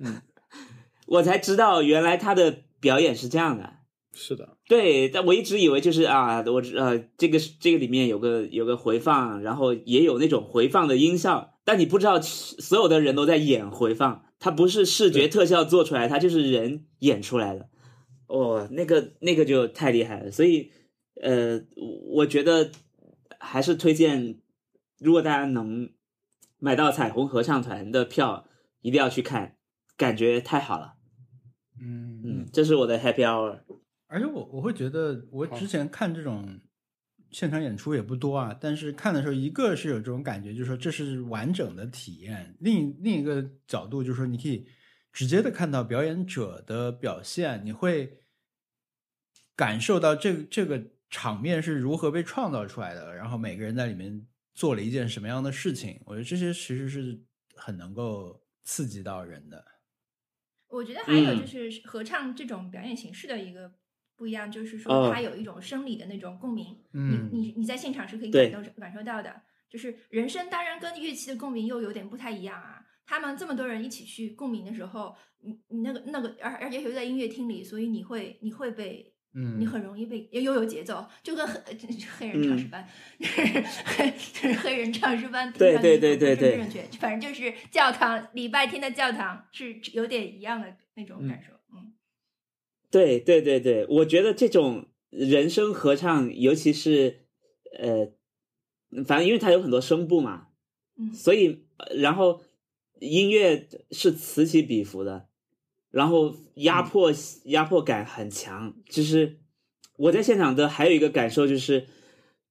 [0.00, 0.22] 嗯，
[1.06, 3.74] 我才知道原来他的表演是这样的。
[4.18, 17.68] 是的，对，但我一直以为就是啊，我呃，这个这个里面有个有个回放，然后也有那种回放的音效，但你不知道所有的人都在演回放，它不是视觉特效做出来，它就是人演出来的。
[18.26, 20.70] 哦，那个那个就太厉害了，所以
[21.20, 21.60] 呃，
[22.14, 22.70] 我觉得
[23.38, 24.40] 还是推荐，
[24.98, 25.90] 如果大家能
[26.66, 28.48] 买到彩虹合唱团的票，
[28.80, 29.56] 一定要去看，
[29.96, 30.96] 感觉太好了。
[31.80, 33.60] 嗯嗯，这是我的 Happy Hour。
[34.08, 36.60] 而且我我会觉得，我之前看这种
[37.30, 44.66] 现场演出也不多啊，但是看的时候，一个是有这种感觉，就是说这是完整的体验；另一另一个角度就是说，你可以
[45.12, 48.18] 直接的看到表演者的表现，你会
[49.54, 54.26] 感受到这这个场面是如何被创造出来的，然后每个人在里面
[54.56, 56.00] 做了一件什么样的事情。
[56.06, 57.22] 我觉得这些其实是
[57.54, 59.62] 很能够刺激到人的。
[60.68, 63.70] 我觉得还有嗯就是合唱这种表演形式的一个
[64.16, 69.42] 不一样，就是哦说它有一种生理的那种共鸣，嗯你你你在现场是可以感受感受到的。
[69.68, 72.82] 就是人声当然跟乐器的共鸣又有点不太一样啊。
[73.04, 81.62] 他们这么多人一起去共鸣的时候，你你那个那个，而而且又在音乐厅里，所以你会你会被嗯，你很容易被又又有节奏，就跟黑
[82.18, 82.88] 黑人唱诗班，
[83.20, 86.56] 黑就是黑人唱诗班，对对对对对。
[86.56, 91.92] 正确，反正就是教堂礼拜天的教堂是有点一样的那种感受，嗯。
[92.90, 97.26] 对对对对，我觉得这种人声合唱，尤其是
[97.78, 98.10] 呃，
[99.04, 100.46] 反正因为它有很多声部嘛，
[100.96, 101.12] 嗯。
[101.12, 102.42] 所以呃然后
[103.00, 105.28] 音乐是此起彼伏的，
[105.90, 107.12] 然后压迫、
[107.44, 108.74] 压迫感很强。
[108.88, 109.38] 就是
[109.96, 111.86] 我在现场的还有一个感受就是，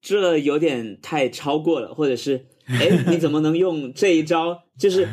[0.01, 4.63] 这有点太超过了，或者是哎，你怎么能用这一招？
[4.77, 5.07] 就是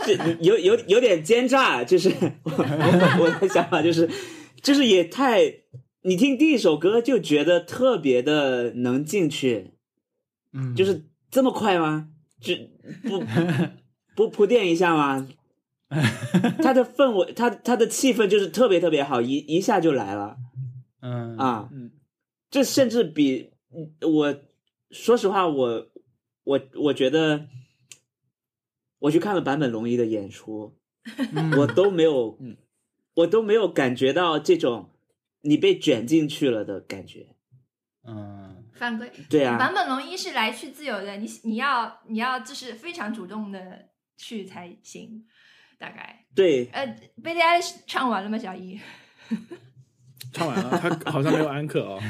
[0.00, 2.10] 这有有有点奸诈，就是
[2.44, 4.08] 我我我的想法就是，
[4.62, 5.40] 就是也太，
[6.02, 9.70] 你听第一首歌就觉得特别的能进去，
[10.52, 12.08] 嗯，就是这么快吗？
[12.40, 12.54] 就
[13.04, 13.24] 不
[14.14, 15.26] 不铺垫一下吗？
[16.62, 20.36] 它的氛围，他他的气氛就是特别特别好，一一下就来了
[21.00, 21.68] 嗯啊！
[21.72, 21.92] 嗯，
[22.50, 23.52] 这甚至比
[24.00, 24.36] 我
[24.90, 25.88] 说实话，我
[26.44, 27.46] 我我觉得
[28.98, 30.76] 我去看了坂本龙一的演出，
[31.34, 32.56] 嗯我都没有嗯，
[33.14, 34.90] 我都没有感觉到这种
[35.42, 37.28] 你被卷进去了的感觉。
[38.06, 39.10] 嗯犯规。
[39.30, 45.24] 对啊，坂本龙一是来去自由的，你你要你要就是非常主动的去才行，
[45.78, 46.24] 大概。
[46.34, 46.86] 对，呃
[47.22, 48.36] ，Billie Eilish 唱完了吗？
[48.38, 48.80] 小易？
[50.32, 52.00] 唱完了，他好像没有安可哦，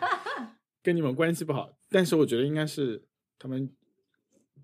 [0.82, 1.70] 跟你们关系不好。
[1.90, 3.04] 但是我觉得应该是
[3.38, 3.70] 他们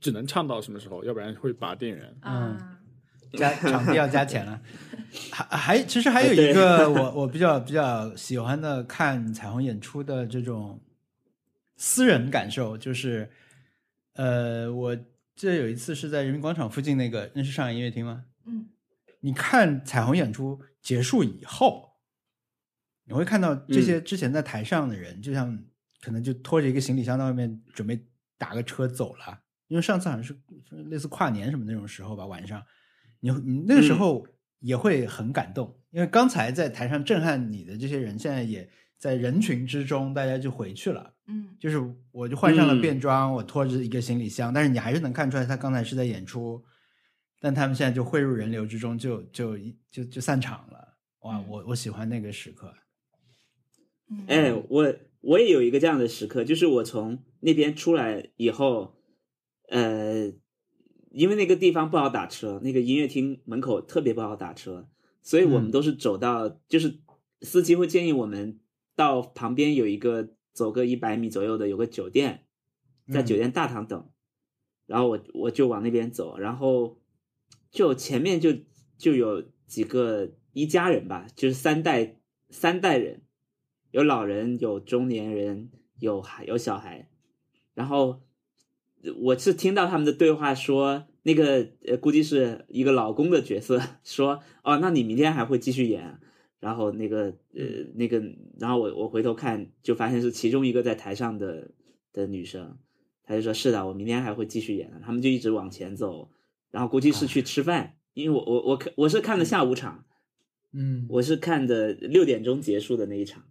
[0.01, 2.17] 只能唱到什么时候，要不然会拔电源。
[2.23, 2.59] 嗯，
[3.35, 4.61] 加场地要加钱了。
[5.31, 10.81] 还还其实还有一个我我比较比较喜欢的看彩虹演出的这种
[11.77, 13.31] 私人感受，就是
[14.15, 14.97] 呃，我
[15.39, 18.25] 记得有一次是在人民广场附近那个，那是上海音乐厅吗？
[18.45, 18.71] 嗯。
[19.21, 21.93] 你看彩虹演出结束以后，
[23.05, 25.65] 你会看到这些之前在台上的人，就像
[26.01, 28.05] 可能就拖着一个行李箱到外面准备
[28.37, 29.43] 打个车走了。
[29.69, 30.37] 因为上次好像是
[30.87, 32.61] 类似跨年什么那种时候吧，晚上，
[33.21, 34.27] 你你那个时候
[34.59, 38.69] 也会很感动，因为刚才在台上震撼你的这些人，现在也
[38.99, 41.15] 在人群之中，大家就回去了。
[41.31, 41.79] 嗯就是
[42.11, 46.65] 我就换上了嗯便装，我拖着一个行李箱，但是你还是能看出来他刚才是在演出，
[47.41, 49.59] 但他们现在就汇入人流之中就，就
[49.91, 50.97] 就就散场了。
[51.21, 52.73] 哇，嗯我我喜欢那个时刻。
[54.11, 58.95] 嗯，哎，我我也有一个这样的时刻，就是我从那边出来以后，
[59.69, 60.33] 呃，
[61.11, 64.89] 因为那个地方不好打车，那个音乐厅门口特别不好打车，
[65.21, 67.01] 所以我们嗯都是走到，就是
[67.43, 68.59] 司机会建议我们
[68.99, 72.47] 到旁边有一个走个一百米左右的有个酒店，
[73.09, 74.11] 在嗯酒店大堂等，
[74.87, 76.99] 然后我我就往那边走，然后
[77.71, 78.53] 就前面就
[78.97, 82.17] 就有几个一家人吧，就是三代
[82.51, 83.23] 三代人，
[83.93, 85.71] 有老人，有中年人，
[86.01, 87.09] 有孩有小孩，
[87.75, 88.23] 然后
[89.05, 96.19] 呃我是听到他们的对话说，那个呃估计是一个老公的角色说，哦，那你明天还会继续演啊？
[96.61, 97.65] 然后那个呃
[97.95, 98.23] 那个，
[98.59, 101.71] 然后我我回头看就发现是其中一个在台上的
[102.13, 102.79] 的女生，
[103.23, 105.01] 她就说是的，我明天还会继续演的。
[105.01, 106.31] 他们就一直往前走，
[106.71, 110.05] 然后估计是去吃饭，因为我我我看我是看的下午场，
[110.73, 113.45] 嗯，我是看的六点钟结束的那一场，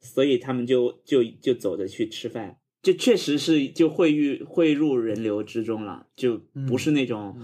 [0.00, 7.38] 所以他们就就就走着去吃饭，就确实是就汇入汇入人流之中了，就不是那种、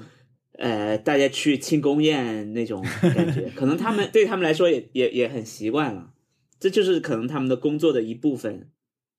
[0.59, 2.83] 呃大家去庆功宴那种
[3.15, 6.13] 感觉， 可能他们对他们来说也也也很习惯了，
[6.59, 8.71] 这就是可能他们的工作的一部分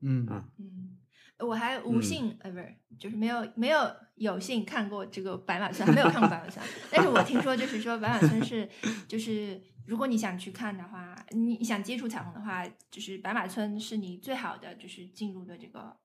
[0.02, 0.26] 嗯。
[0.28, 0.46] 啊。
[0.58, 0.98] 嗯，
[1.40, 2.02] 我还无嗯。
[2.02, 3.80] 幸、呃不是，就是没有没有
[4.16, 8.68] 有幸看过这个白马村，还没有看过白马村，但是我听说就是说白马村是
[9.08, 15.98] 就是如果你想去看的话，你想接触彩虹的话，就是白马村是你最好的就是进入的这个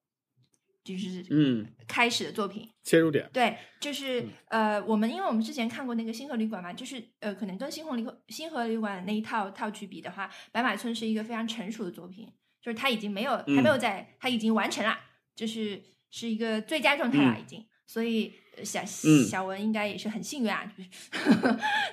[0.96, 1.66] 就是嗯。
[1.86, 2.68] 开始的作品。
[2.82, 12.28] 切入点，对，就是呃，我们因为我们之前看过那个星河旅馆嘛，就是呃，可能跟星河旅星河旅馆那一套套曲比的话，白马村是一个非常成熟的作品，
[12.62, 14.98] 就是它已经没有还没有在，它已经完成了，
[15.34, 17.40] 就是是一个最佳状态了，嗯。
[17.40, 17.66] 已经。
[17.86, 18.32] 所以呃
[18.64, 20.70] 小嗯小文应该也是很幸运啊，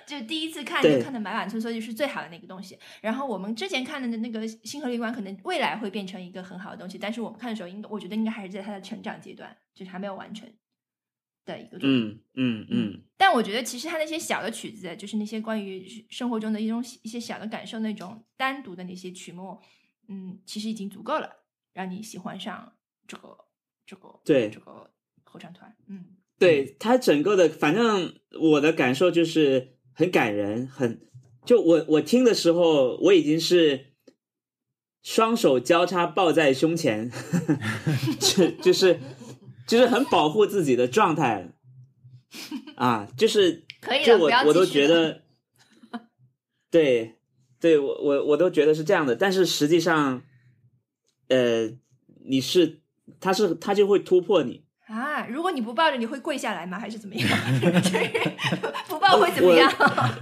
[0.05, 2.77] 就第一次看就看的满满村，所以是最好的那个东西。
[3.01, 10.51] 然后我们之前看的那个星河旅馆，可能未来会变成一个很好的东西，但是我们看的时候，应该我觉得应该还是在它的成长阶段，就是还没有完成
[11.45, 12.07] 的一个作品。
[12.09, 19.59] 嗯嗯嗯但我觉得其实他那些小的曲子，就是那些关于生活中的一种一些小的感受，那种单独的那些曲目，
[20.07, 21.29] 嗯，其实已经足够了，
[21.73, 22.73] 让你喜欢上
[23.07, 23.38] 这个
[23.85, 24.91] 这个对这个
[25.23, 25.75] 合唱团。
[25.88, 31.01] 嗯对他整个的，反正我的感受就是很感人，很
[31.45, 33.88] 就我我听的时候，我已经是
[35.01, 37.11] 双手交叉抱在胸前，
[38.19, 38.99] 就就是
[39.65, 41.53] 就是很保护自己的状态
[42.76, 45.23] 啊，就是可以了就我不要我都继续了觉得，
[46.69, 47.15] 对
[47.59, 50.22] 对，我我我都觉得是这样的，但是实际上，
[51.30, 51.72] 呃，
[52.26, 52.81] 你是
[53.19, 54.66] 他是他就会突破你。
[54.88, 56.80] 啊，如果你不抱着，你会跪下来吗？
[56.80, 57.27] 还是怎么样？
[57.61, 57.97] 就是
[58.88, 59.72] 不抱会怎么样？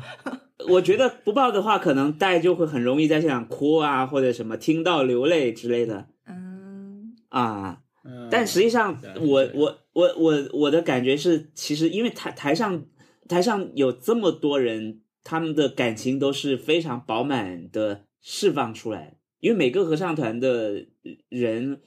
[0.67, 7.81] 我觉得不抱的话，可能大家就会很容易在现场哭啊，或者什么听到流泪之类的嗯啊。
[8.03, 12.85] 嗯但实际上对，我我我我我的感觉是，其实因为台台上
[13.27, 19.17] 台上有这么多人，他们的感情都是非常饱满的释放出来。
[19.39, 20.85] 因为每个合唱团的
[21.29, 21.81] 人，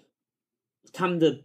[0.92, 1.40] 他们的，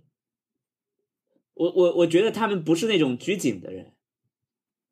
[1.53, 3.93] 我我我觉得他们不是那种拘谨的人，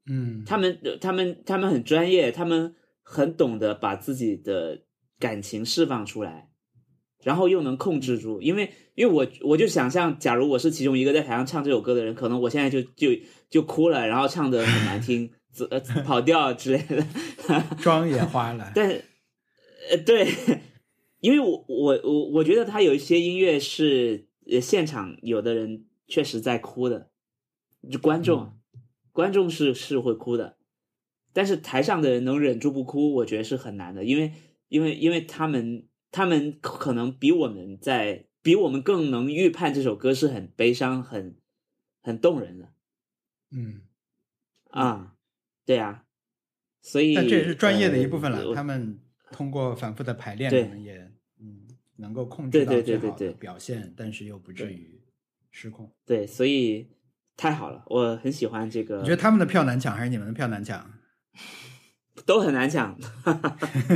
[0.10, 4.84] 嗯，他们他们他们很专业，他们很懂得把自己的
[5.20, 6.50] 感情释放出来，
[7.24, 8.42] 然后又能控制住。
[8.42, 13.10] 因为因为我我就想象，假如我是其中一个在台上唱这首歌的人，可能我现在就就
[13.50, 17.06] 就哭了，然后唱的很难听，自呃跑调之类的。
[17.82, 18.88] 妆也花了，但
[19.90, 20.28] 呃对，
[21.20, 27.10] 因为我我我我觉得他有一些音乐是呃现场有的人确实在哭的，
[27.90, 28.58] 就观众、嗯
[29.14, 30.58] 观众是是会哭的，
[31.34, 34.32] 但是台上的人能忍住不哭，我觉得是很难的，因为
[34.70, 41.36] 因为因为他们他们可能比我们在比我们更能预判这首歌是很悲伤、很
[42.02, 42.74] 很动人的
[43.52, 43.82] 嗯，
[44.70, 45.18] 啊，
[45.66, 46.06] 对啊，
[46.82, 48.56] 所以但这也是专业的一部分呃了。
[48.56, 48.98] 他们
[49.34, 51.68] 通过反复的排练，对可能也嗯
[51.98, 55.01] 能够控制到最好的对对对对表现，但是又不至于
[55.52, 55.94] 失控。
[56.06, 56.90] 对，所以
[57.38, 59.00] 太好了，我很喜欢这个。
[59.00, 60.92] 你觉得他们的票难抢还是你们的票难抢？
[62.26, 62.98] 都很难抢。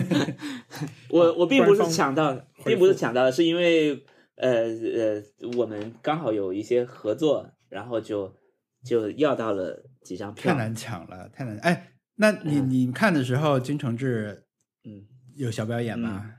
[1.10, 2.34] 我我并不是抢到，
[2.66, 4.06] 并不是抢到的，是因为
[4.36, 5.24] 呃呃，
[5.58, 8.36] 我们刚好有一些合作，然后就
[8.84, 10.52] 就要到了几张票。
[10.52, 11.58] 太难抢了，太难。
[11.60, 14.46] 哎，那你嗯你看的时候，金承志
[14.86, 15.06] 嗯，
[15.36, 16.34] 有小表演吗？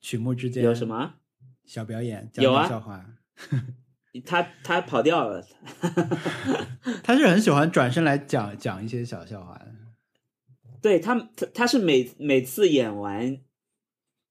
[0.00, 1.14] 曲目之间有什么？
[1.64, 2.30] 小表演？
[2.34, 3.06] 有啊讲讲笑话。
[4.20, 5.44] 他他跑掉了，
[7.02, 9.66] 他是很喜欢转身来讲讲一些小笑话的。
[10.82, 13.38] 对他他他是每每次演完，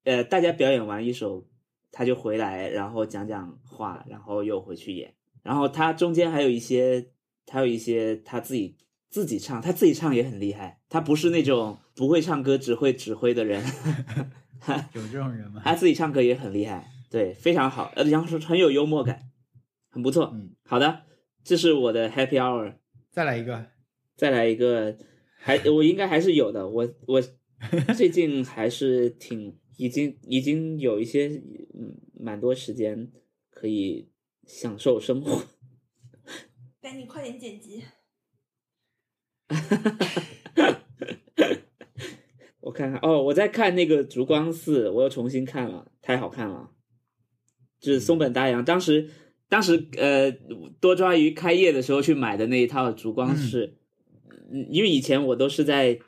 [0.04, 1.48] 呃，大家表演完一首，
[1.92, 5.14] 他就回来，然后讲讲话，然后又回去演。
[5.44, 7.08] 然后他中间还有一些，
[7.52, 8.78] 还有一些他自己
[9.10, 10.82] 自己唱，他自己唱也很厉害。
[10.90, 13.64] 他不是那种不会唱歌只会指挥的人，
[14.94, 15.62] 有这种人吗？
[15.64, 19.31] 他自己唱歌也很厉害，对，非常好，呃，然后是很有幽默感，
[19.92, 20.32] 很不错。
[20.34, 21.04] 嗯，好的，
[21.44, 22.78] 这是我的 Happy Hour。
[23.12, 23.68] 再来一个。
[24.16, 24.98] 再来一个，
[25.38, 26.68] 还我应该还是有的。
[26.68, 27.22] 我我
[27.96, 31.28] 最近还是挺已经已经有一些
[31.74, 33.12] 嗯蛮多时间
[33.50, 34.10] 可以
[34.46, 35.44] 享受生活。
[36.82, 37.84] 赶紧快点剪辑。
[42.62, 46.72] 我看看哦，我在看那个《烛光寺》，我又重新看了，太好看了。
[47.80, 49.10] 就是松本大洋，当时
[49.52, 50.32] 当时呃
[50.80, 53.76] 多抓鱼开业的时候去买的那一套烛光是，
[54.50, 56.00] 嗯，因为以前我都是在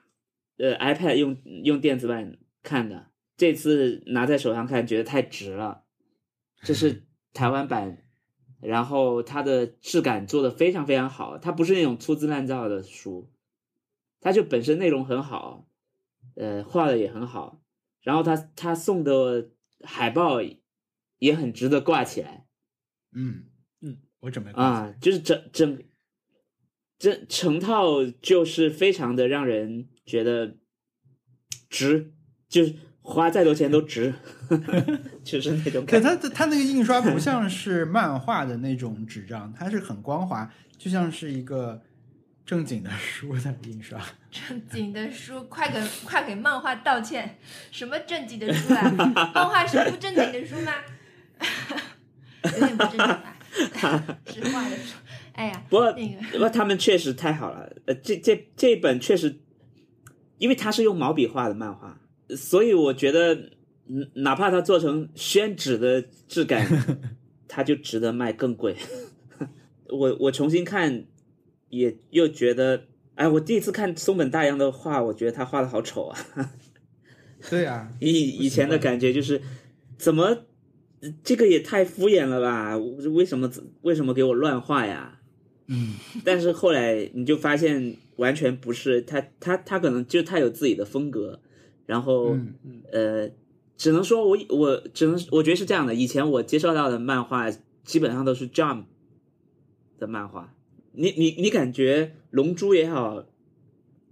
[0.56, 5.84] 呃 iPad 用用电子版看的，这次拿在手上看觉得太值了。
[6.62, 7.04] 这是
[7.36, 8.06] 台湾版，
[8.62, 13.30] 然后它的质感做的非常非常好，它不是那种粗制滥造的书，
[14.22, 15.68] 它就本身内容很好，
[16.36, 17.62] 呃，画的也很好，
[18.04, 19.50] 然后它它送的
[19.84, 20.40] 海报
[21.20, 22.43] 也很值得挂起来。
[23.16, 23.44] 嗯
[23.82, 25.84] 嗯，我准备啊，就是整整
[27.00, 30.58] 这成套就是非常的让人觉得
[31.70, 32.14] 值，
[32.48, 34.14] 就是花再多钱都值，
[35.24, 36.16] 就是那种对感觉。
[36.16, 41.84] 它它那个印刷不像是漫画的那种纸张，它是很光滑，就像是一个
[42.46, 44.00] 正经的书的印刷。
[44.32, 47.38] 正经的书，快给快给漫画道歉！
[47.72, 48.90] 什么正经的书啊？
[49.36, 50.72] 漫画是不正经的书吗？
[52.44, 53.38] 有点不正经吧？
[54.26, 55.00] 实话的说，
[55.34, 59.40] 哎呀，不过那个不过他们确实太好了，呃，这这这一本确实，
[60.38, 62.00] 因为它是用毛笔画的漫画，
[62.36, 63.36] 所以我觉得，
[63.88, 66.68] 嗯，哪怕它做成宣纸的质感，
[67.48, 68.76] 它就值得卖更贵。
[69.90, 71.06] 我我重新看，
[71.70, 76.18] 也又觉得，哎，我第一次看松本大洋的画，我觉得他画的好丑啊。
[77.50, 79.40] 对啊，以以前的感觉就是，
[79.98, 80.46] 怎么
[81.24, 82.78] 这个也太敷衍了吧？
[82.78, 83.52] 为什么
[83.82, 85.20] 为什么给我乱画呀？
[85.68, 91.40] 嗯，但是后来你就发现，完全不是他，他他可能就他有自己的风格，
[91.86, 93.30] 然后、嗯呃，
[93.78, 95.96] 只能说我我只能我觉得是这样的。
[95.96, 97.50] 以前我接受到的漫画
[97.84, 98.84] 基本上都是 Jump
[99.98, 100.54] 的漫画，
[100.92, 103.26] 你你你感觉《龙珠》也好，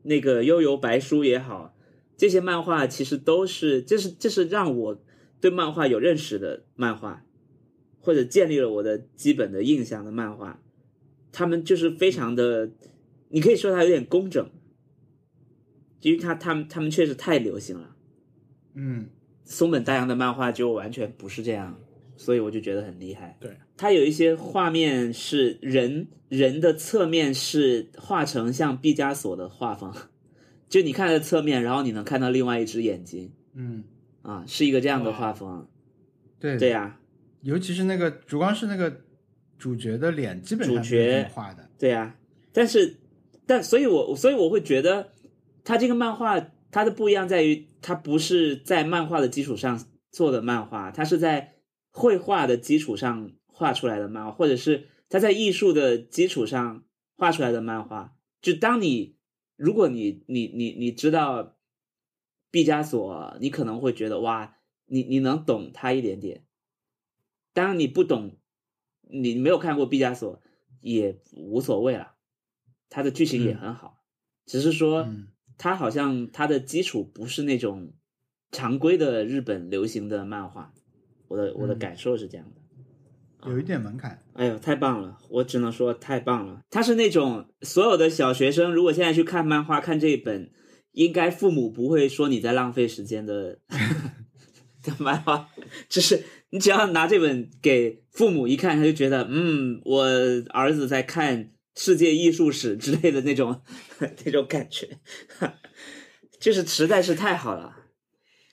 [0.04, 1.76] 那个《悠游白书》也好，
[2.16, 5.02] 这些漫画其实都是，这是这是让我
[5.42, 7.26] 对漫画有认识的漫画，
[8.00, 10.62] 或者建立了我的基本的印象的漫画。
[11.34, 12.72] 他们就是非常的，
[13.30, 14.50] 你可以说它有点工整，
[16.02, 17.96] 因为他他们他们确实太流行了。
[18.74, 19.08] 嗯
[19.44, 21.78] 松本大洋的漫画就完全不是这样，
[22.16, 23.38] 所以我就觉得很厉害。
[23.40, 29.94] 对，他有一些画面是人人的侧面是画成像毕加索的画风，
[30.70, 33.84] 就你看它的侧面，然后你能看到另外一只眼睛嗯，
[34.22, 35.68] 啊，是一个这样的画风。
[36.40, 37.00] 对对呀、
[37.42, 39.02] 尤其是那个主光是那个
[39.58, 41.70] 主角的脸，基本上主角画的。
[41.78, 42.16] 对呀、
[42.52, 42.98] 但是，
[43.46, 45.12] 但所以我，所以我会觉得，
[45.64, 46.40] 他这个漫画
[46.72, 51.56] 它的不一样在于，它不是在漫画的基础上做的漫画，它是在
[51.92, 56.84] 绘画的基础上画出来的漫画，或者是它在艺术的基础上
[57.18, 58.16] 画出来的漫画。
[58.42, 59.18] 就当你，
[59.58, 61.56] 如果你你你你知道
[62.52, 66.46] 毕加索，你可能会觉得哇，你你能懂他一点点。
[67.54, 68.38] 当然你不懂，
[69.10, 70.42] 你没有看过毕加索，
[70.82, 72.16] 也无所谓了，
[72.90, 74.04] 他的剧情也很好，
[74.46, 77.94] 只是说嗯它好像他的基础不是那种
[78.52, 80.74] 常规的日本流行的漫画，
[81.28, 83.50] 我的我的嗯感受是这样的。
[83.50, 84.24] 有一点门槛。
[84.34, 85.18] 哎呦，太棒了！
[85.30, 86.64] 我只能说太棒了。
[86.70, 90.52] 他是那种所有的小学生，如果现在去看漫画，看这一本，
[90.92, 93.60] 应该父母不会说你在浪费时间的
[94.82, 95.50] 的漫画，
[95.88, 100.06] 就是你只要拿这本给父母一看，他就觉得，嗯，我
[100.50, 103.62] 儿子在看世界艺术史之类的那种
[104.26, 105.00] 那种感觉，
[106.40, 107.78] 就是实在是太好了。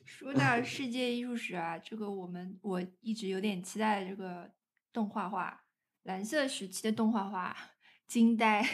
[0.04, 4.50] 说到世界艺术史啊，这个我们我一直有点期待这个
[4.92, 5.62] 动画画，
[6.02, 7.56] 蓝色时期的动画画，
[8.06, 8.64] 惊呆！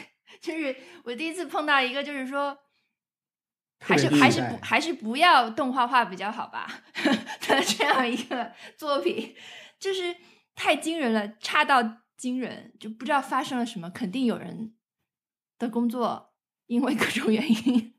[0.41, 0.75] 就是
[1.05, 2.59] 我第一次碰到一个，就是说，
[3.87, 6.67] 还是还是不还是不要动画化比较好吧
[7.49, 9.35] 的这样一个作品，
[9.79, 10.17] 就是
[10.55, 11.83] 太惊人了，差到
[12.17, 14.75] 惊人，就不知道发生了什么，肯定有人
[15.59, 16.35] 的工作
[16.67, 17.95] 因为各种原因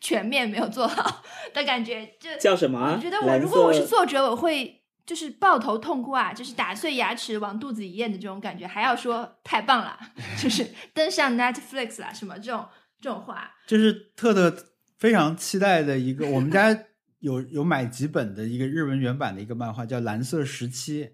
[0.00, 1.22] 全面没有做好
[1.54, 2.94] 的感觉，就叫什么啊？
[2.96, 9.98] 我觉得我如果我是作者，我会就是抱头痛哭啊，就是打碎牙齿往肚子里咽的这种感觉，还要说太棒了，
[10.36, 12.66] 就是登上 Netflix 啦，什么这种
[13.00, 14.50] 这种话，就是特特
[14.98, 16.84] 非常期待的一个，我们家
[17.20, 21.04] 有有买几本的一个日文原版的一个漫画，叫《蓝色时期》，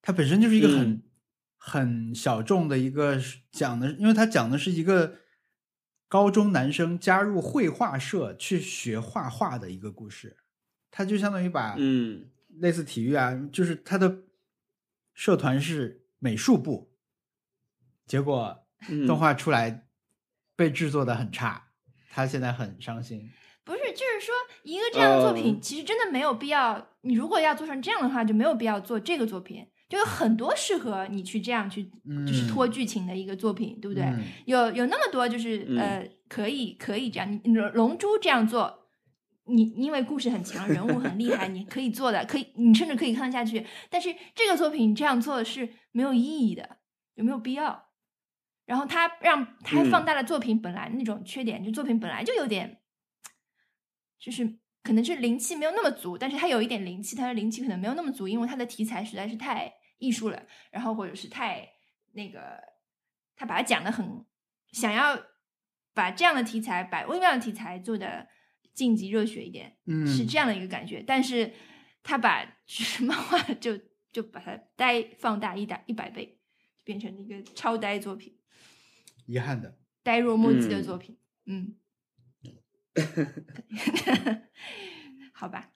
[0.00, 1.02] 它本身就是一个很、嗯。
[1.62, 3.20] 很小众的一个
[3.52, 5.18] 讲的，因为它讲的是一个
[6.08, 10.38] 高中男生加入绘画社去学画画的一个故事，
[10.90, 12.30] 它就相当于把嗯。
[12.48, 14.22] 类似体育啊，就是他的
[15.12, 16.94] 社团是美术部，
[18.06, 19.06] 结果嗯。
[19.06, 19.86] 动画出来
[20.56, 21.69] 被制作的很差，
[22.10, 23.30] 他现在很伤心。
[23.64, 24.34] 不是，就是说
[24.64, 26.88] 一个这样的作品，哦其实真的没有必要。
[27.02, 29.66] 你如果要做成这样的话，就没有必要做这个作品。
[29.88, 34.04] 就有很多适合你去这样去就是嗯拖剧情的一个作品，对不对？
[34.04, 38.86] 嗯有有那么多就是、嗯呃，可以可以这样，你龙龙珠这样做，
[39.46, 43.66] 你因为故事很强，人物很厉害，你可以做的，可以你甚至可以看得下去。
[43.88, 46.78] 但是这个作品你这样做是没有意义的，
[47.16, 47.89] 有没有必要？
[48.70, 52.80] 然后他让他放大了作品本来那种缺点，就作品本来就有点，
[54.16, 60.40] 就是可能是灵气没有那么足，但是他有一点灵气，他的灵气可能没有那么足，因为他的题材实在是太艺术了，
[60.70, 61.68] 然后或者是太
[62.12, 62.62] 那个，
[63.34, 64.24] 他把它讲的很
[64.70, 65.18] 想要
[65.92, 68.28] 把这样的题材，把微妙的题材做的
[68.72, 71.02] 晋级热血一点，嗯是这样的一个感觉。
[71.04, 71.52] 但是
[72.04, 73.76] 他把就是漫画就
[74.12, 76.38] 就把它呆放大一大一百倍，
[76.84, 78.38] 变成一个超呆作品，
[79.30, 79.76] 遗憾的。
[80.02, 81.16] 呆若木鸡的嗯作品。
[81.46, 81.74] 嗯，
[85.32, 85.70] 好吧，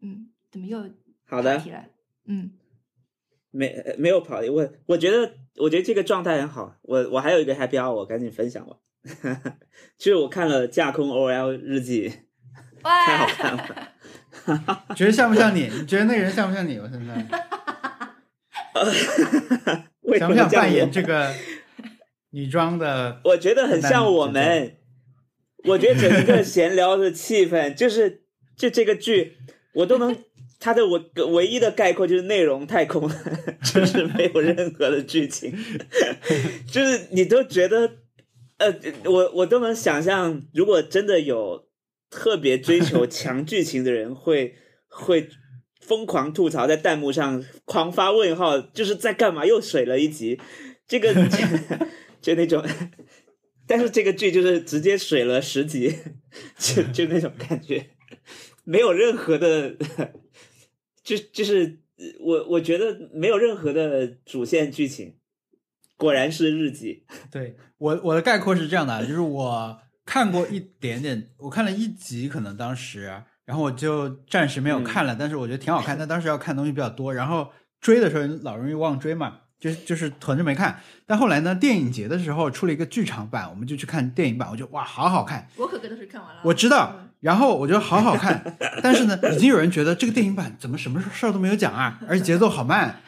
[0.00, 0.88] 嗯，怎么又
[1.26, 1.84] 好的题了？
[2.26, 2.52] 嗯，
[3.50, 6.76] 没呃没有跑题，我我觉得我觉得这个状态很好。
[6.82, 8.76] 我我还有一个 happy hour，我赶紧分享吧。
[9.98, 12.08] 就是我看了《架空 OL 日记》，
[12.84, 13.92] 哇，太好看了。
[14.94, 15.68] 觉得像不像你？
[15.68, 16.78] 你觉得那个人像不像你？
[16.78, 17.14] 我现在
[20.02, 21.34] 为什想不想扮么这样我演这个
[22.32, 23.20] 女装的？
[23.24, 24.76] 我觉得很像我们。
[25.64, 28.24] 我觉得整个闲聊的气氛， 就是
[28.56, 29.36] 就这个剧，
[29.74, 30.16] 我都能
[30.58, 31.00] 它的我
[31.32, 33.14] 唯一的概括就是内容太空了，
[33.62, 35.56] 就是没有任何的剧情，
[36.66, 37.88] 就是你都觉得，
[38.58, 41.68] 呃，我我都能想象，如果真的有
[42.10, 44.56] 特别追求 强剧情的人会
[44.88, 45.28] 会
[45.80, 49.46] 疯狂吐槽，在弹幕上狂发问号，就是在干嘛？
[49.46, 50.40] 又水了一集，
[50.88, 51.14] 这个
[52.22, 52.64] 就那种。
[53.64, 55.96] 但是这个剧就是直接水了十集，
[56.58, 57.90] 就 就那种感觉，
[58.64, 59.76] 没有任何的，
[61.04, 61.78] 就就是
[62.20, 65.14] 我我觉得没有任何的主线剧情，
[65.96, 67.04] 果然是日记。
[67.30, 75.96] 对我我的概括是这样的啊，就是我看过一点点，我看了一集，可能当时，然后我就暂时没有看了，但是我觉得挺好看。
[75.96, 80.76] 但当时要看东西比较多，然后追的时候老容易忘追嘛，就是就是囤着没看。
[81.06, 85.46] 但后来呢，电影节的时候出了一个剧场版，我们就去看电影版，我觉得哇，好好看。
[85.56, 93.00] 我可可都是看完了，我知道嗯，然后我觉得好好看，但是呢，已经有人觉得这个电影版怎么什么事儿都没有讲啊，而且节奏好慢，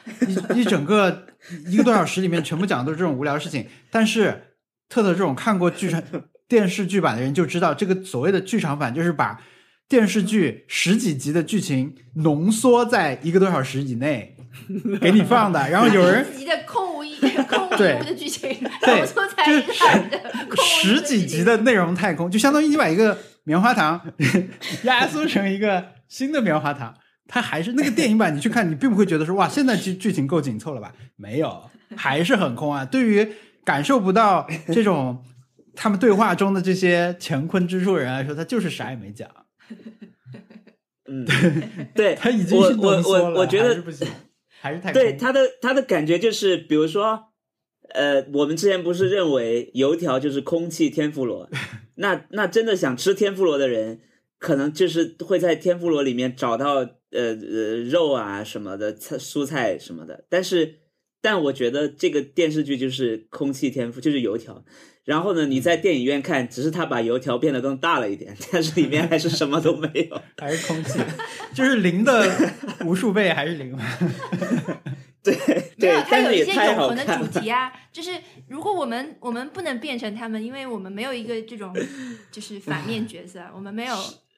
[0.55, 1.27] 一一整个
[1.67, 3.67] 一个多小时里面全部讲的都是这种无聊的事情。
[3.91, 4.55] 但是
[4.89, 6.01] 特特这种看过剧场
[6.47, 9.41] 电视剧版的人就知道，这个所谓的剧场版就是把
[9.89, 14.34] 电视剧十几集的剧情浓缩在一个多小时以内
[15.01, 18.51] 给你放的， 然后有人自己的空无一空无一物的剧情，
[18.81, 24.01] 对就十几集的内容太空，就相当于你把一个棉花糖
[24.85, 26.95] 压缩成一个新的棉花糖。
[27.27, 30.93] 它还是那个电影版，你去看，你并不会觉得说哇，现在剧剧情够紧凑了吧？
[31.17, 32.85] 没有，还是很空啊。
[32.85, 33.27] 对于
[33.65, 35.25] 感受不到这种
[35.75, 39.27] 他们对话中的这些乾坤之术人来说，他就是啥也没讲，
[41.09, 41.25] 嗯，
[41.95, 43.83] 对，他已经是我我浓缩了，我我觉得
[44.93, 47.27] 对他的他的感觉就是，比如说，
[47.91, 51.49] 呃，我们之前不是认为油条就是空气天妇罗，
[51.97, 54.01] 那那真的想吃天妇罗的人，
[54.39, 56.77] 可能就是会在天妇罗里面找到
[57.11, 60.81] 呃呃肉啊什么的菜蔬菜什么的，但是
[61.21, 64.65] 但我觉得这个电视剧就是空气天赋就是油条。
[65.05, 70.23] 然后呢，你在电影院看，只是他把油条变得更大了一点，但是里面还是什么都没有。
[70.39, 70.99] 还是空气，
[71.55, 72.53] 就是零的
[72.87, 73.77] 无数倍还是零。
[75.23, 75.35] 对
[75.77, 77.27] 没有，对，它有一些永恒的好看了。
[77.27, 78.11] 主题啊，就是
[78.47, 81.75] 如果我们我们不能变成他们，因为我们没有一个这种
[82.31, 83.97] 就是反面角色，我们没有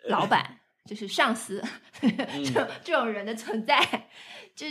[0.09, 1.61] 老板，就是上司
[2.03, 4.09] 嗯这种这种人的存在，
[4.55, 4.67] 就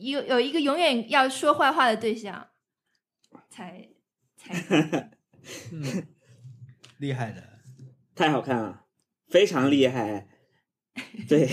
[0.00, 2.48] 有有一个永远要说坏话的对象，
[3.48, 3.88] 才
[4.36, 5.10] 才
[5.72, 6.06] 嗯，
[6.98, 7.60] 厉害的，
[8.14, 8.86] 太好看了，
[9.28, 10.28] 非常厉害。
[11.28, 11.48] 对，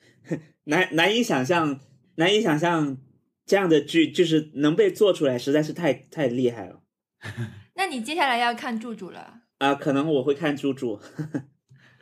[0.64, 1.80] 难难以想象，
[2.16, 2.98] 难以想象
[3.44, 6.82] 这样的剧就是能被做出来，实在是太太厉害了
[7.74, 9.74] 那你接下来要看柱柱了，啊！
[9.74, 11.00] 可能我会看柱柱，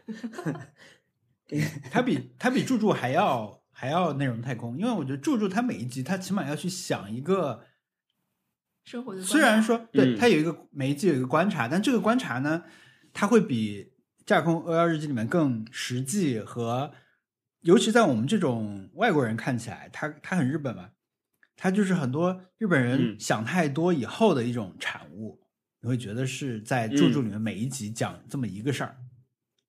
[1.90, 7.64] 他比他比柱柱还要还要内容太空，因为我觉得柱柱他每一集他起码要去想一个，
[8.86, 12.62] 生活的观虽然说对嗯他有一个每一集有一个观察，但这个观察呢，
[13.12, 13.82] 它会比
[14.24, 16.92] 《架空欧幺日记》里面更实际和，
[17.62, 20.90] 尤其在我们这种外国人看起来，他他很日本嘛，
[21.56, 25.40] 他就是很多日本人嗯想太多以后的一种产物，
[25.80, 28.96] 你会觉得是在住住里面每一集讲这么一个事儿。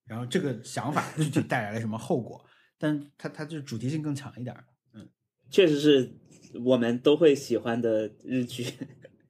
[0.06, 2.46] 然后这个想法具体带来了什么后果？
[2.78, 4.64] 但他他就主题性更强一点儿。
[5.50, 6.12] 确实是
[6.66, 8.66] 我们都会喜欢的日剧，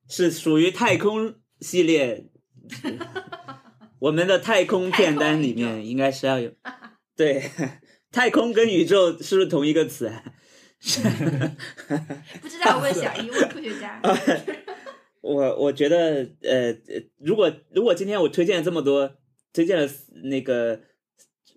[0.07, 2.25] 是属于太空系列。
[3.99, 6.51] 我们的太空片单里面应该是要有，
[7.15, 7.49] 对，
[8.11, 10.23] 太空跟宇宙是不是同一个词啊？
[12.39, 13.99] 不知道问小一问科学家。
[15.21, 16.75] 我我觉得，呃，
[17.17, 19.15] 如果如果今天我推荐了这么多，
[19.51, 19.89] 推荐了
[20.23, 20.79] 那个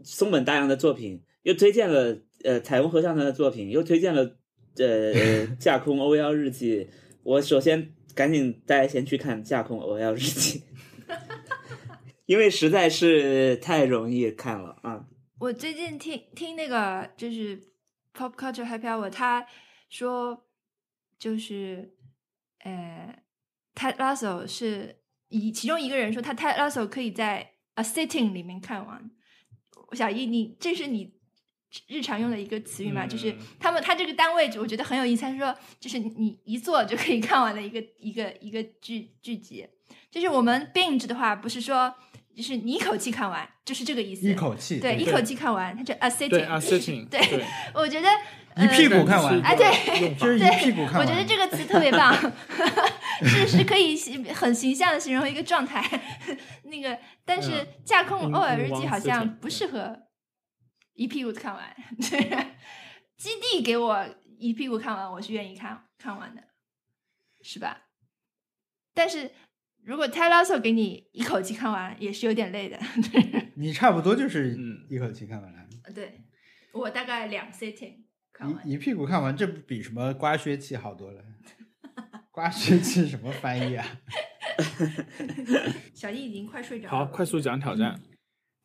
[0.02, 4.38] 松本大洋的作品，又推荐了呃彩虹合唱团的作品，又推荐了
[4.78, 6.88] 呃架空 O L 日记，
[7.22, 10.62] 我首先赶紧大家先去看架空 O L 日记，
[12.26, 15.06] 因为实在是太容易看了啊。
[15.38, 17.58] 我最近听听那个就是
[18.12, 19.46] Pop Culture Happy Hour，他
[19.88, 20.46] 说
[21.18, 21.94] 就是
[22.64, 23.16] 呃。
[23.74, 29.10] Ted Lasso 是一其中一个人说他 Ted Lasso 可以在 a sitting 里面看完。
[29.88, 31.14] 我小易，你这是你
[31.86, 33.06] 日常用的一个词语嘛？
[33.06, 35.22] 就是他们他这个单位，我觉得很有意思。
[35.22, 39.66] 他说，就是你一坐就可以看完的一个一个一个剧剧集。
[40.10, 41.94] 就是我们 binge 的话，不是说
[42.34, 44.28] 就是你一口气看完，就是这个意思。
[44.28, 47.06] 一口气，对，一口气看完，它就 a sitting，a sitting。
[47.10, 47.20] 对，
[47.74, 48.08] 我觉得
[48.56, 49.40] 一屁股看完。
[49.40, 51.00] 哎，对，就是一屁股看完。
[51.00, 52.12] 我觉得这个词特别棒。
[53.22, 53.94] 是是可以
[54.32, 55.84] 很形象的形容一个状态，
[56.64, 57.50] 那个但是
[57.84, 59.94] 架空偶尔日记好像不适合
[61.00, 61.74] 一屁股看完。
[63.16, 64.06] 基地给我
[64.38, 66.42] 一屁股看完，我是愿意看看完的，
[67.40, 67.86] 是吧？
[68.92, 69.30] 但是
[69.82, 72.78] 如果泰拉索给你一口气看完，也是有点累的。
[73.56, 74.54] 你差不多就是
[74.90, 75.66] 一口气看完了。
[75.94, 76.20] 对，
[76.72, 78.68] 我大概两 sitting 看完。
[78.68, 81.24] 一屁股看完，这不比什么刮削器好多了。
[82.30, 83.86] 刮削器什么翻译啊？
[85.94, 86.90] 小易已经快睡着了。
[86.90, 87.98] 好，快速讲挑战。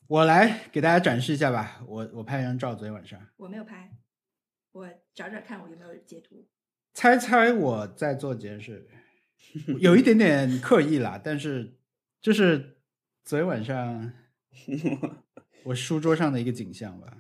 [0.08, 1.82] 我来给大家展示一下吧。
[1.88, 3.20] 我我拍一张照，昨天晚上。
[3.38, 3.92] 我没有拍，
[4.72, 6.48] 我找找看我有没有截图。
[6.94, 8.88] 猜猜我在做这件事，
[9.80, 11.78] 有一点点 刻意啦，但是
[12.22, 12.78] 就是
[13.24, 14.14] 昨天晚上
[15.66, 17.18] 我书桌上的一个景象吧。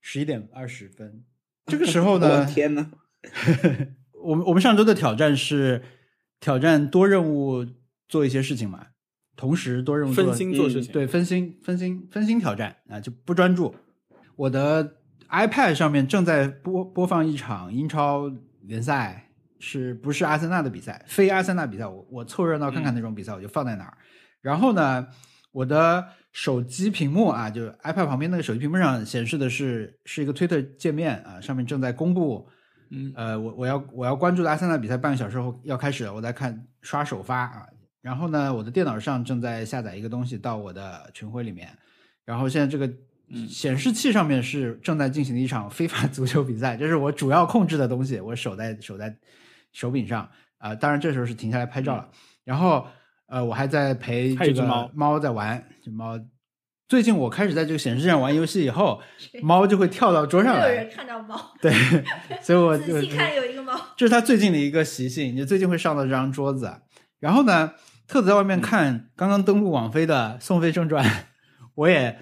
[0.00, 1.24] 十一点二十分，
[1.66, 2.44] 这个时候呢？
[2.46, 2.90] 天呐。
[4.22, 5.82] 我们我们上周的挑战是
[6.40, 7.64] 挑战多任务
[8.08, 8.88] 做一些事情嘛，
[9.38, 13.72] 同时多任务分心做事情，对分心分心分心挑战啊就不专注。
[14.34, 14.96] 我的
[15.30, 18.28] iPad 上面正在播播放一场英超
[18.62, 21.04] 联赛，是不是阿森纳的比赛？
[21.06, 23.96] 非阿森纳比赛，我我凑热闹看看那种比赛，我就放在那儿。
[24.40, 25.06] 然后呢，
[25.52, 32.48] 我的手机屏幕啊，就 iPad 旁边那个手机屏幕上显示的是是一个推特界面啊，上面正在公布。
[32.90, 37.66] 嗯，呃，我我要我要关注的阿森纳比赛半个小时后要开始了，我在看刷首发啊。
[38.00, 41.68] 然后呢，我的电脑上正在下载一个东西到我的群晖里面。
[42.24, 42.88] 然后现在这个
[43.48, 49.14] 显示器上面是正在进行的一场 非法足球比赛，这是我主要控制的东西，我手在手在
[49.72, 50.74] 手柄上啊。
[50.74, 52.08] 当然这时候是停下来拍照了。
[52.44, 52.86] 然后
[53.26, 56.18] 呃，我还在陪这个猫猫在玩，这猫。
[56.88, 59.02] 最近我开始在这个显示器上玩游戏以后，
[59.42, 60.68] 猫就会跳到桌上来。
[60.68, 61.52] 有人看到猫。
[61.60, 61.70] 对，
[62.40, 63.78] 所以我 仔细看有一个猫。
[63.94, 66.72] 这是它最近的一个习性，就最近会上到这张桌子。
[67.20, 67.72] 然后呢，
[68.08, 71.04] 特子在外面看刚刚登陆网飞的《宋飞正传》，
[71.76, 72.18] 我也，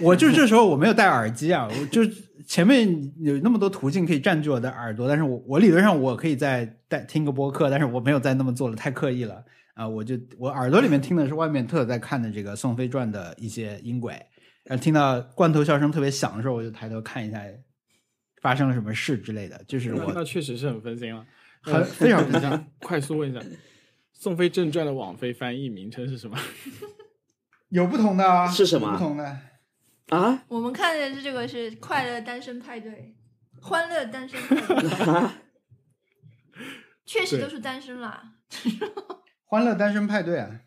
[0.00, 2.00] 我就这时候我没有戴耳机啊，我就
[2.46, 9.44] 前面有那么多途径可以占据我的耳朵，但是我我理论上我可以在带听个播客，但是我没有再那么做了，太刻意了。
[9.74, 14.14] 啊，我就我耳朵里面听的是外面特在看的这个《宋飞传》的一些音轨，
[14.64, 17.40] 然后听到罐头笑声特别响的时候，我就抬头看一下
[18.42, 19.62] 发生了什么事之类的。
[19.68, 21.24] 就是我那确实是很分心了，
[21.60, 22.66] 很非常分心。
[22.80, 23.38] 快速问一下，
[24.18, 26.36] 《宋飞正传》的网飞翻译名称是什么？
[27.70, 28.48] 有不同的啊？
[28.50, 28.90] 是什么？
[28.92, 29.38] 不同的
[30.08, 30.42] 啊？
[30.48, 33.14] 我们看的是这个是《快乐单身派对》，
[33.64, 35.30] 欢乐单身派对，
[37.06, 38.34] 确实都是单身啦。
[39.44, 40.62] 欢乐单身派对啊，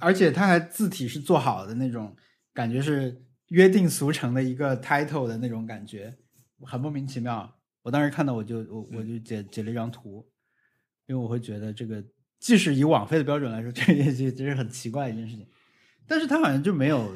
[0.00, 2.16] 而且它还字体是做好的那种，
[2.52, 6.16] 感觉是约定俗成的一个 title 的那种感觉，
[6.64, 7.56] 很莫名其妙。
[7.82, 10.28] 我当时看到我就我我就截截了一张图，
[11.06, 12.02] 因为我会觉得这个
[12.46, 15.44] 即使以网飞的标准来说， 这也其实很奇怪的一件事情。
[16.06, 17.12] 但是他好像就没有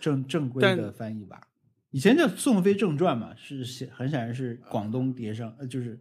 [0.00, 1.40] 正 正规的翻译吧？
[1.90, 5.98] 以前叫《宋飞正传》嘛，是很显然是广东碟声呃就是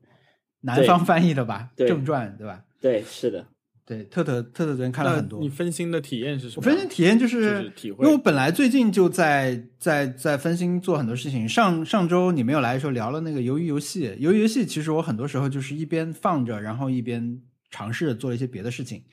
[0.61, 1.69] 南方翻译的吧？
[1.77, 2.63] 正传对吧？
[2.81, 3.47] 对，是的。
[3.85, 5.39] 对，特特特特昨天看了很多。
[5.39, 6.61] 你分心的体验是什么？
[6.61, 11.49] 我分心体验就是，因为我本来最近就在在在分心做很多事情。
[11.49, 19.03] 上上周你没有来的时候聊了那个鱿鱼游戏，鱿鱼游戏其实我很多时候就是一边放着，然后一边尝试做了一些别的事情。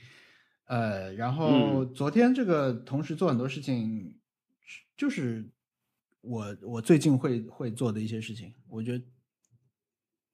[0.67, 4.19] 呃，然后昨天这个同时做很多事情，
[4.97, 5.49] 就是
[6.21, 8.53] 我我最近会会做的一些事情。
[8.69, 9.05] 我觉得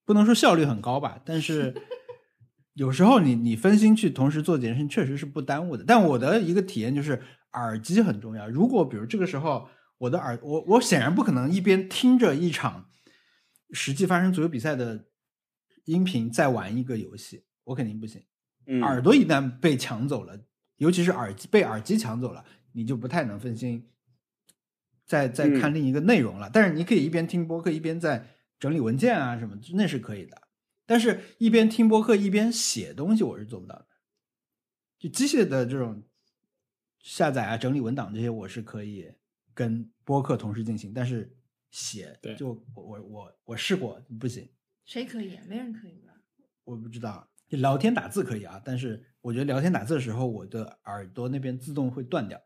[0.05, 1.75] 不能说效率很高吧，但是
[2.75, 5.85] 有时候你你分心去同时做几件事情，确实是不耽误的。
[5.87, 7.23] 但我的一个体验就是
[7.53, 8.49] 耳机很重要。
[8.49, 9.69] 如果比如这个时候
[9.99, 12.89] 我的耳我我显然不可能一边听着一场
[13.73, 15.09] 实际发生足球比赛的
[15.85, 18.23] 音频再玩一个游戏，我肯定不行。
[18.67, 20.39] 嗯，耳朵一旦被抢走了，
[20.77, 23.91] 尤其是耳机被耳机抢走了，你就不太能分心，
[25.07, 26.51] 再再嗯看另一个内容了。
[26.53, 28.29] 但是你可以一边听播客一边在
[28.61, 30.43] 整理文件啊什么，那是可以的。
[30.85, 33.87] 但是，一边听播客一边写东西，我是做不到的。
[34.99, 36.03] 就机械的这种
[37.01, 39.11] 下载啊、整理文档这些，我是可以
[39.55, 41.35] 跟播客同时进行，但是
[41.71, 44.49] 写对就我我我我试过不行。
[44.85, 45.39] 谁可以？
[45.49, 46.13] 没人可以吧？
[46.65, 52.41] 我不知道，就聊天打字可以啊，但是我觉得聊天打字的时候，我的耳朵那边自动会断掉，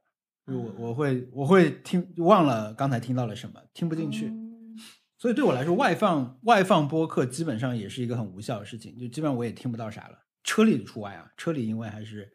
[0.44, 4.76] 就是我我会我会听忘了刚才听到了什么，听不进去，嗯
[5.16, 10.18] 所以对我来说，外放外放播客基本上也是一个很无效的事情，就基本上我也听不到啥了。
[10.42, 12.28] 车里除外啊，车里因为还是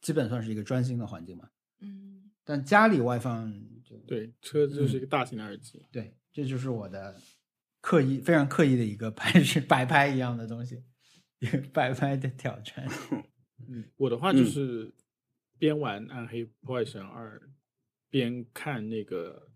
[0.00, 1.44] 基本算是一个专心的环境嘛，
[1.82, 3.52] 嗯，但家里外放
[3.84, 5.86] 就对，车就是一个大型的耳机。
[5.92, 7.14] 对，这就是我的
[7.82, 10.82] 刻意非常刻意的一个拍是摆拍一样的东西，
[11.40, 12.86] 一个摆拍的挑战。
[13.68, 14.94] 嗯，我的话嗯就是
[15.58, 17.38] 边玩《暗黑破坏神二》，
[18.10, 19.50] 边看那个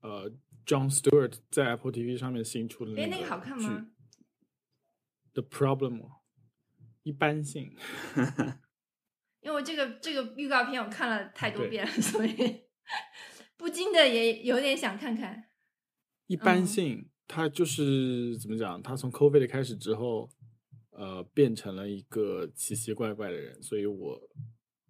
[0.00, 0.30] 呃
[0.64, 3.88] John Stewart 在 Apple TV 上面新出的哎，那个个好看剧吗
[5.34, 6.08] ？The Problem
[7.02, 7.76] 一般性，
[9.42, 12.62] 因为我这个这个预告片我看了太多遍了，所以
[13.56, 15.50] 不禁的也有点想看看。
[16.26, 18.82] 一般嗯性，他就是怎么讲？
[18.82, 20.28] 它从 COVID 开始之后，
[20.98, 24.18] 呃，变成了一个奇奇怪怪的人，所以我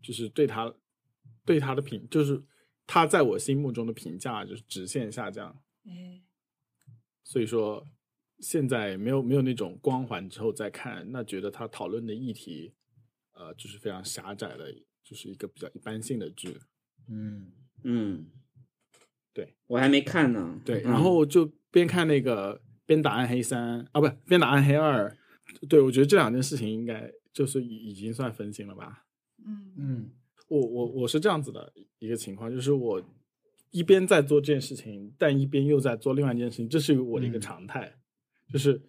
[0.00, 0.72] 就是对他
[1.44, 2.40] 对他的评，就是
[2.86, 5.60] 他在我心目中的评价就是直线下降。
[5.84, 6.22] 哎，
[7.24, 7.84] 所以说，
[8.38, 12.72] 现在没有没有那种光环之后再看，那觉得他讨论的议题，
[13.32, 14.72] 呃，就是非常狭窄的，
[15.02, 16.56] 就是一个比较一般性的剧。
[17.08, 17.50] 嗯，
[17.82, 18.30] 嗯，
[19.32, 20.60] 对我还没看呢。
[20.64, 25.16] 对，嗯然后就边看那个边打暗黑三啊，不，边打暗黑二。
[25.68, 29.04] 对，我觉得这两件事情应该就是已已经算分心了吧。
[29.44, 30.10] 嗯嗯
[30.48, 33.02] 我我我是这样子的一个情况，就是我
[33.70, 37.92] 一边在做这件事情，但一边又在做另外一件事情，这是我的一个嗯常态。
[38.52, 38.80] 就是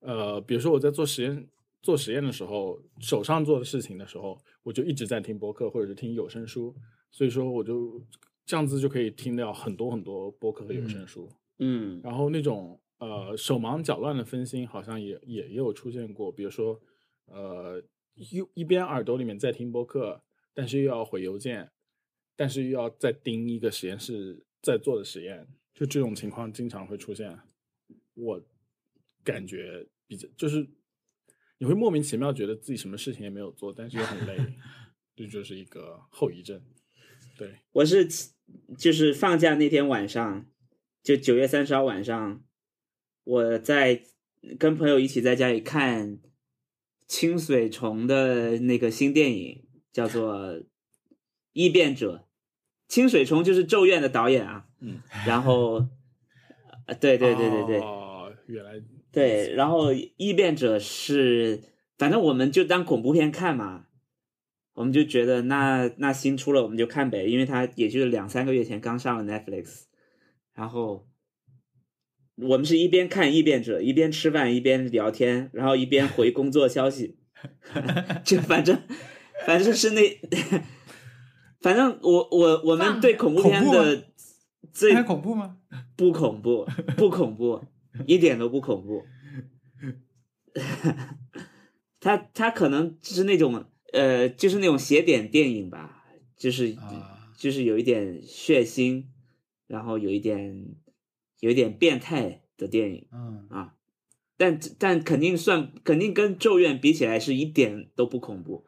[0.00, 1.48] 呃，比如说我在做实验
[1.80, 6.74] 做实验的时候，手上做的事情的时候，我就一直在听播客或者是听有声书，
[7.10, 8.04] 所以说我就
[8.44, 11.28] 这样子就可以听到很多很多播客和有声书。
[11.58, 16.80] 嗯然后那种呃手忙脚乱的分心，好像也也也有出现过，比如说
[17.26, 17.82] 呃
[18.14, 20.22] 一一边耳朵里面在听播客，
[20.52, 21.70] 但是又要回邮件，
[22.36, 27.38] 但是又要再盯一个实验室在做的实验，就这种情况经常会出现。
[28.14, 28.42] 我
[29.22, 30.68] 感觉比较就是
[31.58, 34.54] 你会莫名其妙觉得自己什么事情也没有做，但是又很累，
[35.14, 36.60] 这就是一个后遗症。
[37.36, 38.08] 对，我是
[38.76, 40.46] 就是放假那天晚上，
[41.04, 42.42] 就九月三十号晚上，
[43.28, 44.04] 我在
[44.58, 46.18] 跟朋友一起在家里看
[47.06, 50.34] 清水虫的那个新电影，叫做
[51.52, 52.16] 《异变者》。
[52.88, 55.86] 清水虫就是《咒怨》的导演啊，嗯，然后，
[56.86, 58.82] 呃对对对对对，哦，原来
[59.12, 61.60] 对，然后异变者是，
[61.98, 63.88] 反正我们就当恐怖片看嘛，
[64.72, 69.82] 我们就觉得那那新出了我们就看呗，因为它也就是两三个月前刚上了 Netflix，
[70.54, 71.07] 然后
[72.40, 77.16] 我们是一边看异变者，一边吃饭，一边聊天，然后一边回工作消息，
[78.24, 78.80] 就反正
[79.46, 80.20] 反正是那，
[81.60, 84.04] 反正我我我们对恐怖片的
[84.72, 85.56] 最还恐怖吗？
[85.96, 86.66] 不恐怖，
[86.96, 87.64] 不恐怖，
[88.06, 89.04] 一点都不恐怖。
[92.00, 96.04] 他他可能就是那种呃，就是那种邪典电影吧，
[96.36, 99.04] 就是、啊就是有一点血腥，
[99.68, 100.66] 然后有一点
[101.40, 103.74] 有点变态的电影嗯，啊。
[104.36, 108.66] 但但肯定算肯定跟《咒怨》比起来是一点都不恐怖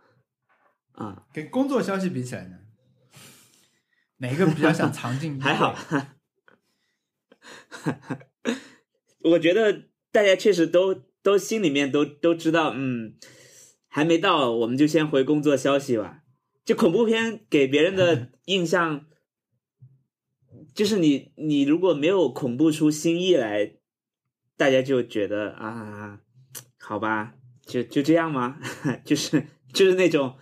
[0.93, 2.59] 啊，跟工作消息比起来呢，
[4.19, 5.77] 哪个比较想藏进还好。
[9.23, 13.15] 我觉得大家确实都都心里面都都知道，嗯，
[13.87, 16.23] 还没到，我们就先回工作消息吧。
[16.65, 19.07] 就恐怖片给别人的 印象，
[20.75, 23.77] 就是你你如果没有恐怖出新意来，
[24.57, 26.21] 大家就觉得啊，
[26.79, 27.35] 好吧，
[27.67, 28.59] 就就这样吗？
[29.05, 30.37] 就是就是那种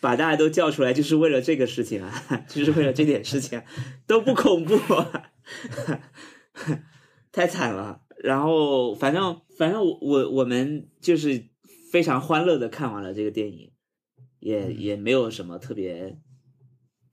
[0.00, 2.12] 把大家都叫出来，就是为了这个事情啊，
[2.48, 3.64] 就是为了这点事情啊，
[4.06, 5.30] 都不恐怖、啊，
[7.32, 8.02] 太惨了。
[8.22, 11.44] 然后反正反正我我我们就是
[11.92, 13.70] 非常欢乐的看完了这个电影，
[14.40, 16.18] 也也没有什么特别，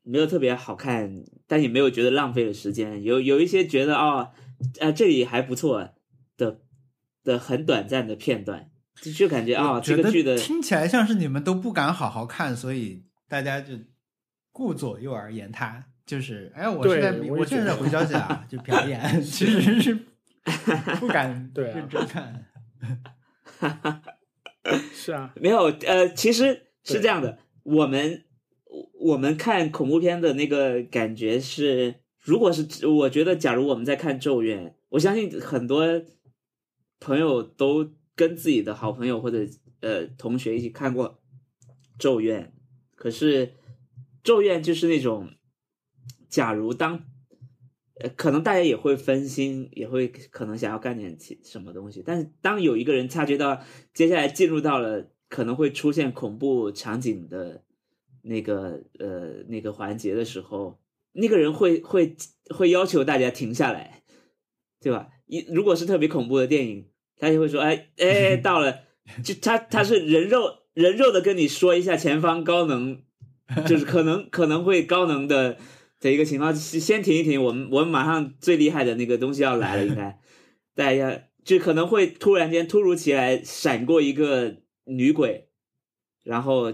[0.05, 3.03] 没有特别好看，但也没有觉得浪费了时间。
[3.03, 4.31] 有有一些觉得啊
[4.79, 5.89] 呃这里还不错
[6.37, 6.61] 的
[7.23, 8.69] 的很短暂的片段，
[9.01, 13.73] 就就感觉啊我觉得这个剧的听起来像是你们都不敢好好看，所以大家就
[14.51, 15.85] 顾左右而言他。
[16.05, 19.95] 就是，哎，我对是在我现在在觉得回消息啊，就表演， 其实是
[21.01, 22.45] 不敢认真看。
[24.93, 28.23] 是啊，没有，呃，其实是这样的，我们
[28.65, 36.01] 我我们看恐怖片的那个感觉是，如果是我觉得，假如我们在看《咒怨》，我相信很多
[36.99, 39.45] 朋友都跟自己的好朋友或者
[39.81, 41.09] 呃同学一起看过
[41.97, 42.43] 《咒怨》，
[42.95, 43.47] 可是
[44.23, 45.29] 《咒怨》就是那种，
[46.29, 47.05] 假如当。
[47.97, 53.61] 呃，可能大家也会分心，也会可能想要干点其什么东西，但是当有一个人察觉到
[53.93, 57.63] 接下来进入到了可能会出现恐怖场景的
[58.25, 60.79] 那个呃那个环节的时候，
[61.13, 62.15] 那个人会会
[62.49, 64.03] 会要求大家停下来，
[64.81, 65.09] 对吧？
[65.27, 68.81] 一如果是特别恐怖的电影，他就会说：“哎哎，到了。”
[69.23, 73.03] 就他他是人肉人肉的跟你说一下前方高能，
[73.67, 75.57] 就是可能可能会高能的
[75.99, 80.19] 的一个情况，先停一停，我们我们马上最厉害的那个东西要来了，应该
[80.73, 85.49] 大家就可能会突然间突如其来闪过一个女鬼，
[86.23, 86.73] 然后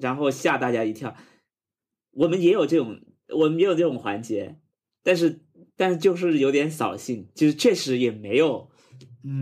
[0.00, 1.16] 然后吓大家一跳。
[2.12, 4.58] 我们也有这种，我们也有这种环节，
[5.02, 5.40] 但是
[5.76, 8.70] 但是就是有点扫兴，就是确实也没有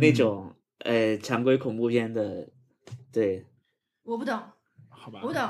[0.00, 0.54] 那嗯种、
[0.84, 2.48] 呃常规恐怖片的，
[3.12, 3.44] 对，
[4.04, 4.40] 我不懂，
[4.88, 5.48] 好吧，我不懂。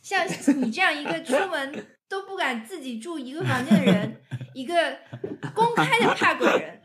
[0.00, 0.26] 像
[0.60, 4.20] 你这样一个出门都不敢自己住一个房间的人，
[4.54, 4.74] 一个
[5.54, 6.80] 公开的怕鬼人，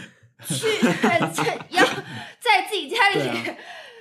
[0.46, 0.66] 去
[1.68, 1.84] 要
[2.40, 3.18] 在自己家里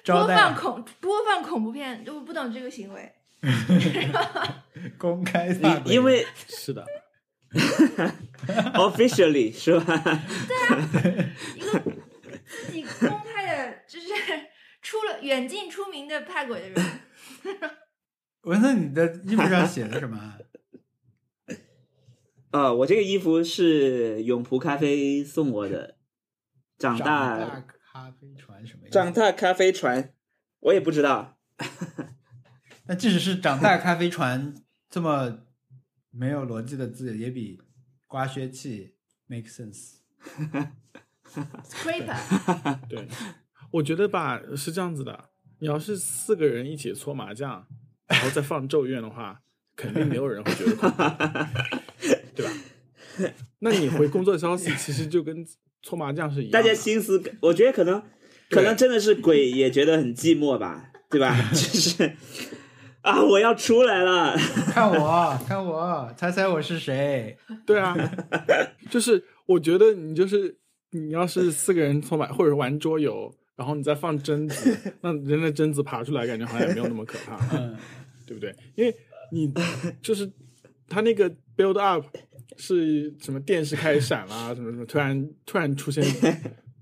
[0.06, 3.11] 播放恐 播放恐怖片，我不懂这个行为。
[4.98, 6.86] 公开因因为 是的
[8.76, 10.02] ，officially 是吧？
[10.48, 10.78] 对啊
[11.56, 11.80] 一个
[12.45, 14.07] 自己公开的，就是
[14.82, 16.86] 出了远近出名的派鬼的人，
[18.41, 20.38] 文森，你的衣服上写的什么啊？
[22.52, 25.98] 啊，我这个衣服是永璞咖啡送我的，
[26.78, 28.92] 长大咖啡船什么意思？
[28.92, 30.14] 长大咖啡船，
[30.60, 31.38] 我也不知道。
[32.88, 34.54] 那即使是长大咖啡船
[34.90, 35.40] 这么
[36.10, 37.60] 没有逻辑的字，也比
[38.08, 38.96] 刮削器
[39.28, 39.98] make sense。
[41.64, 42.18] scraper，
[42.90, 43.08] 对，
[43.72, 45.30] 我觉得吧是这样子的，
[45.60, 47.66] 你要是四个人一起搓麻将，
[48.08, 49.42] 然后再放咒怨的话，
[49.76, 50.98] 肯定没有人会觉得恐怖，
[52.36, 52.52] 对吧？
[53.60, 55.46] 那你回工作消息，其实就跟
[55.82, 56.60] 搓麻将是一样的。
[56.60, 58.04] 大家心思，我觉得可能
[58.52, 61.36] 可能真的是鬼也觉得很寂寞吧，对吧？
[61.52, 62.14] 就是
[63.02, 64.36] 啊，我要出来了，
[64.72, 67.36] 看我，看我，猜猜我是谁？
[67.65, 67.95] 对啊，
[68.90, 70.56] 就是我觉得你就是
[70.91, 77.38] 你要是四个人搓麻或者玩桌游，然后你再放贞子， 那人的贞子爬出来，感觉好像也没有那么可怕。
[77.57, 77.76] 嗯，
[78.28, 78.56] 对不对？
[78.76, 78.95] 因为
[79.32, 79.52] 你
[80.02, 80.32] 就是
[80.88, 82.06] 他那个 build up
[82.57, 86.03] 是什么电视开始闪啦，什么什么，突然突然出现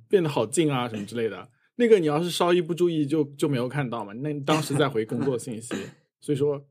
[0.10, 1.48] 变得好近啊，什么之类的。
[1.80, 5.74] 那个你要是稍一不注意就就没有看到嘛，那你当时在回工作信息，
[6.20, 6.62] 所以说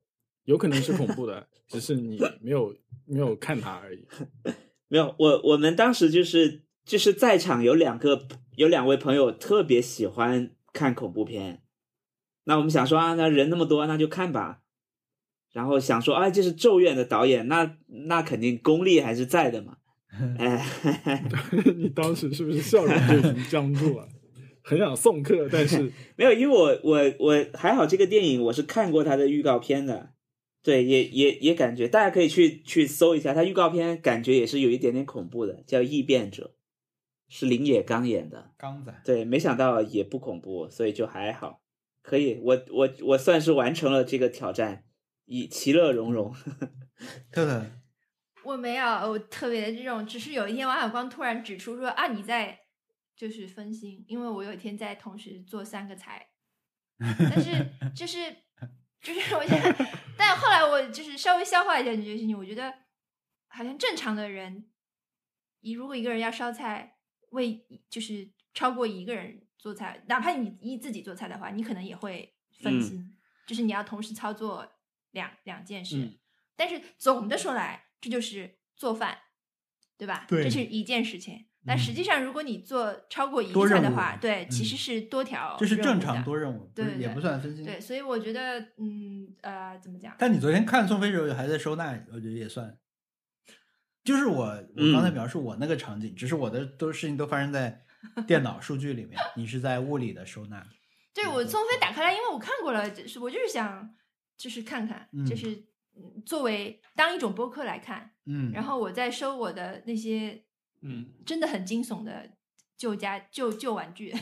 [0.45, 2.77] 有可能是恐怖的，只是你 没有
[3.07, 4.07] 没有看它而已。
[4.89, 11.63] 没有，我我们当时就是就是在场有两个有两位朋友特别喜欢看恐怖片，
[12.45, 14.61] 那我们想说啊，那人那么多，那就看吧。
[15.55, 19.79] 然后想说，哎，这是《咒怨》的导演，那那肯定功力还是在的嘛。
[20.39, 20.63] 哎，
[21.77, 24.07] 你当时是不是笑容就已经僵住了？
[24.69, 30.12] 很想送客，但是 没有，因为我我我还好，这个电影我是看过它的预告片的，
[30.62, 36.55] 对，也也也感觉大家可以去去搜一下，它预告片感觉也是有一点点恐怖的，叫《异变者》，
[37.35, 38.53] 是林野刚演的。
[38.59, 41.62] 刚仔，对，没想到也不恐怖，所以就还好，
[42.03, 44.85] 可以，我我我算是完成了这个挑战，
[45.24, 46.35] 以其乐融融。
[47.32, 47.65] 特特，
[48.45, 52.59] 我没有，我特别的这种，只是有一天王小光突然指出说啊你在
[53.19, 56.28] 就是分心，因为我有一天在同时做三个菜，
[56.99, 58.45] 但是就是
[59.03, 59.86] 就是 我觉得，
[60.16, 62.73] 但后来我就是稍微消化一下这件事情，我觉得
[63.49, 64.70] 好像正常的人，
[65.61, 66.99] 你如果一个人要烧菜，
[67.31, 73.16] 为就是超过一个人做菜，哪怕你一自己做菜的话，你可能也会分嗯心，
[73.49, 74.73] 就是你要同时操作
[75.11, 75.99] 两两件事。
[75.99, 76.19] 嗯
[76.61, 79.16] 但是总的说来，这就是做饭，
[79.97, 80.27] 对吧？
[80.28, 81.48] 对这是一件事情。
[81.69, 86.36] 但实际上，如果你做超过一多任务个的话，对，其嗯实是多条，这是正常多。
[86.36, 87.65] 任务，对也不算分心。
[87.65, 90.15] 对，所以我觉得，嗯呃，怎么讲？
[90.19, 92.77] 但你昨天看宋飞时候还在收纳，我觉得也算。
[94.05, 97.85] 就是我我刚才嗯描述我那个场景，只是我的都事情都发生在
[98.27, 100.66] 电脑数据里面，你是在物理的收纳。
[101.12, 103.95] 对我宋飞打开来，因为我看过了，就是我就是想，
[104.36, 105.51] 就是看看，嗯就是
[105.97, 110.45] 嗯作为当一种播客来看，嗯，然后我在收我的那些
[110.81, 112.31] 嗯，真的很惊悚的
[112.77, 114.15] 旧家旧旧玩具，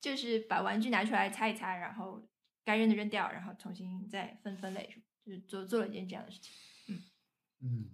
[0.00, 2.26] 就是把玩具拿出来擦一擦，然后
[2.64, 4.88] 该扔的扔掉，然后重新再分分类，
[5.24, 6.52] 就是做做了一件这样的事情。
[7.60, 7.90] 嗯，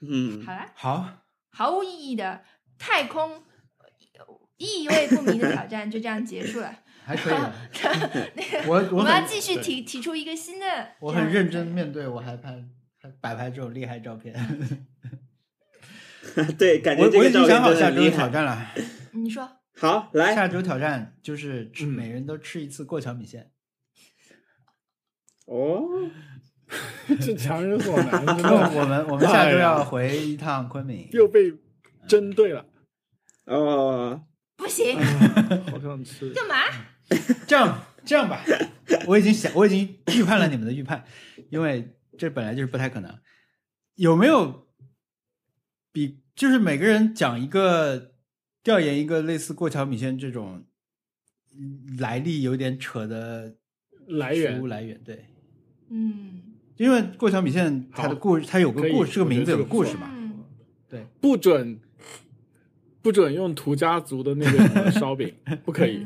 [0.00, 2.44] 嗯好，啦，好，毫无意义的
[2.76, 3.44] 太空
[3.78, 4.26] 呃
[4.56, 6.80] 意味不明的挑战就这样结束了。
[7.04, 7.52] 还可以的。
[8.36, 11.66] 那 个 我我我们要继续提提出一个新的，我很认真。
[11.66, 12.64] 面对，我还拍
[13.00, 14.32] 还摆拍这种厉害照片。
[16.58, 18.10] 对，感觉我我已这个照片经想好下真的厉害。
[18.10, 18.74] 周的挑战了。
[19.12, 23.50] 你说，好，来，下周挑战就是每人都吃一次过桥米线。
[25.46, 25.82] 哦，
[27.20, 31.08] 这强人所难，那我们我们下周要回一趟昆明。
[31.12, 31.52] 又被
[32.08, 32.64] 针对了，
[33.44, 34.24] 哦，
[34.56, 34.98] 不行，
[35.70, 36.30] 好想吃。
[36.30, 36.54] 干嘛？
[37.46, 38.42] 这样这样吧，
[39.06, 41.04] 我已经想，我已经预判了你们的预判，
[41.50, 43.18] 因为这本来就是不太可能。
[43.96, 44.68] 有没有
[45.92, 48.12] 比就是每个人讲一个
[48.62, 50.64] 调研一个类似过桥米线这种
[51.54, 53.56] 嗯来历有点扯的
[54.08, 55.00] 来源物来源？
[55.04, 55.26] 对，
[55.90, 56.42] 嗯
[56.76, 60.10] 因为过桥米线它的故事，它有个故事，这个名字有个故事嘛？
[60.12, 60.44] 嗯，
[60.88, 61.78] 对，不准
[63.02, 65.32] 不准用土家族的那个烧饼，
[65.64, 66.04] 不可以，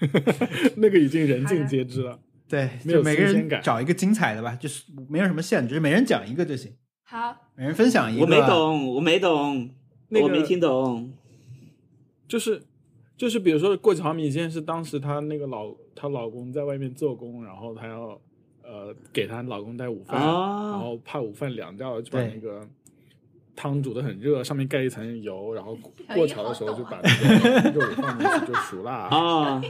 [0.00, 0.10] 嗯
[0.76, 2.20] 那个已经人尽皆知了。
[2.48, 6.72] 对，没有就每个新鲜感人找一个精彩的吧，就是没有什么限制，每人讲一个就行，
[7.12, 8.22] 好，每人分享一个。
[8.22, 9.68] 我没，懂，我没懂，
[10.08, 11.12] 那个我没听懂。
[12.26, 12.62] 就是
[13.18, 18.18] 就是，比如说过桥米线是当时她那个老她老公在外面做工，然后她要
[18.62, 22.66] 呃给她老公带午饭，哦然后怕午饭凉掉了，就把那个
[23.54, 25.76] 汤煮的很热，上面盖一层油，然后
[26.06, 29.62] 哎过桥的时候就把那个肉放进去就熟了，啊，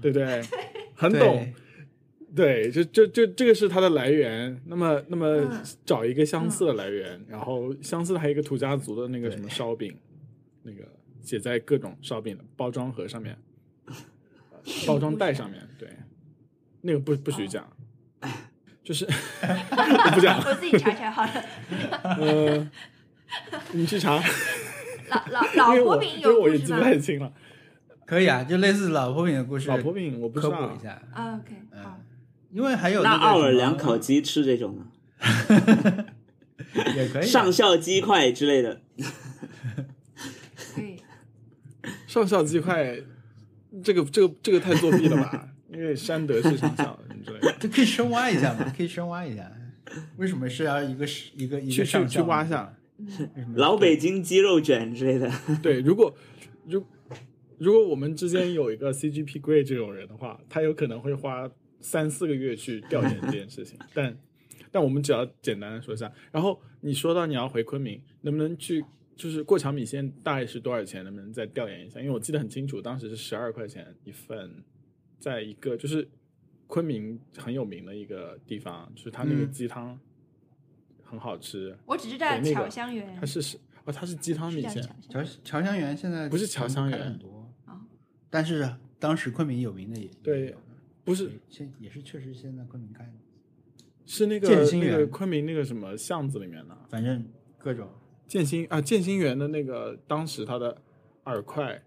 [0.00, 0.40] 对不对？
[0.94, 1.46] 很懂。
[2.36, 4.60] 对，就就就这个是它的来源。
[4.66, 9.96] 那么，那么嗯找一个相似的来源，然后相似的还有一个土家族的那个什么烧饼，
[10.62, 10.82] 那个
[11.22, 13.36] 写在各种烧饼的包装盒上面，
[13.86, 13.94] 呃
[14.86, 15.88] 包装袋上面，对，
[16.82, 17.66] 那个不不许讲，
[18.84, 19.04] 就是
[19.40, 21.30] 我不讲，我自己查查好了。
[22.20, 22.70] 呃，
[23.72, 24.20] 你去查，
[25.08, 26.80] 老老老婆饼因为有故事吗我也记不？
[26.80, 27.32] 太清了。
[28.04, 31.02] 可以啊，就类似老婆饼的故事，老婆饼我不知道科普一，下。
[31.12, 32.05] 啊，OK，好嗯，，
[32.56, 34.86] 因为还有那个奥尔良烤鸡翅这种呢？
[36.96, 38.80] 也可以啊，上校鸡块之类的。
[40.74, 40.96] 可以。
[42.06, 42.98] 上校鸡块，
[43.84, 45.50] 这个这个这个太作弊了吧？
[45.70, 47.54] 因为山德是上校之类的。
[47.60, 48.72] 这 可以深挖一下嘛？
[48.74, 49.52] 可以深挖一下，
[50.16, 52.72] 为什么是要一个是一个一个上校去挖一下。
[52.72, 55.30] 嗯为什么老北京鸡肉卷之类的。
[55.62, 56.14] 对，如果
[56.66, 56.82] 如
[57.58, 61.46] 如果我们之间有一个 CGP Grey 这种人的话，他有可能会花
[61.86, 63.78] 三四个月去调研这件事情。
[63.94, 64.18] 但
[64.72, 66.12] 但我们只要简单的说一下。
[66.32, 68.84] 然后你说到你要回昆明，能不能去
[69.14, 71.04] 就是过桥米线大概是多少钱？
[71.04, 72.00] 能不能再调研一下？
[72.00, 74.50] 因为我记得很清楚，当时是十二块钱一份，
[75.20, 76.08] 在一个就是
[76.66, 79.96] 昆明很有名的一个地方，就是它那个嗯鸡汤
[81.04, 81.78] 很好吃。
[81.86, 87.80] 我只知道对那个巧香园它，是是哦，它是鸡汤米线是叫巧，乔香乔香园现在不是乔香园很多啊
[88.28, 88.68] 但是
[88.98, 90.56] 当时昆明有名的也对有
[91.06, 91.30] 不是。
[91.48, 93.12] 现也是确实现在昆明开的，
[94.04, 95.10] 是那个建新那个园。
[95.10, 97.26] 昆明那个什么巷子里面的反正
[97.56, 97.88] 各种。
[98.26, 100.82] 建新啊，建新园的那个当时他的
[101.24, 101.80] 饵块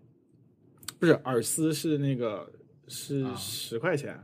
[0.97, 2.49] 不是饵丝是那个
[2.87, 4.17] 是啊十块钱，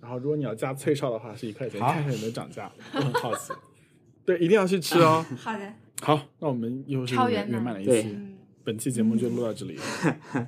[0.00, 3.52] 然后如果你要加脆哨的话是一块钱，好看看有没有涨价，我很好奇。
[4.24, 5.24] 对，一定要去吃哦。
[5.36, 5.72] 好的，
[6.02, 7.50] 好，那我们又是超圆满。
[7.50, 8.08] 圆圆满了一对期。
[8.08, 8.35] 嗯，
[8.66, 9.78] 本期节目就录到这里。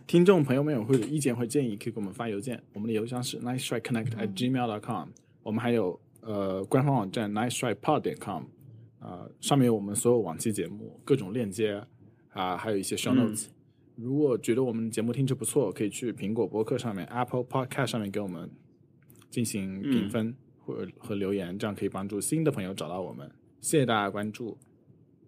[0.05, 5.09] 听众朋友们有会有意见或建议，可以给我们发邮件，我们的邮箱是 nice strike connect at gmail dot com。
[5.45, 8.43] 我们还有呃官方网站 nice strike pod 点 com，
[8.99, 11.81] 呃上面有我们所有往期节目各种链接
[12.33, 13.47] 啊、还有一些 show 嗯 notes。
[13.95, 18.51] 如果觉得我们节目听着不错，可以去苹果播客上面 Apple Podcast 上面给我们
[19.31, 20.35] 进行评分
[20.65, 23.31] 或者和留言，这样可以帮助新的朋友找到我们。
[23.61, 24.59] 谢谢大家关注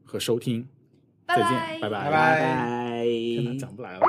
[0.04, 0.66] 和收听，
[1.28, 2.79] 再见，拜拜拜拜拜
[3.36, 4.00] 可能讲不来了。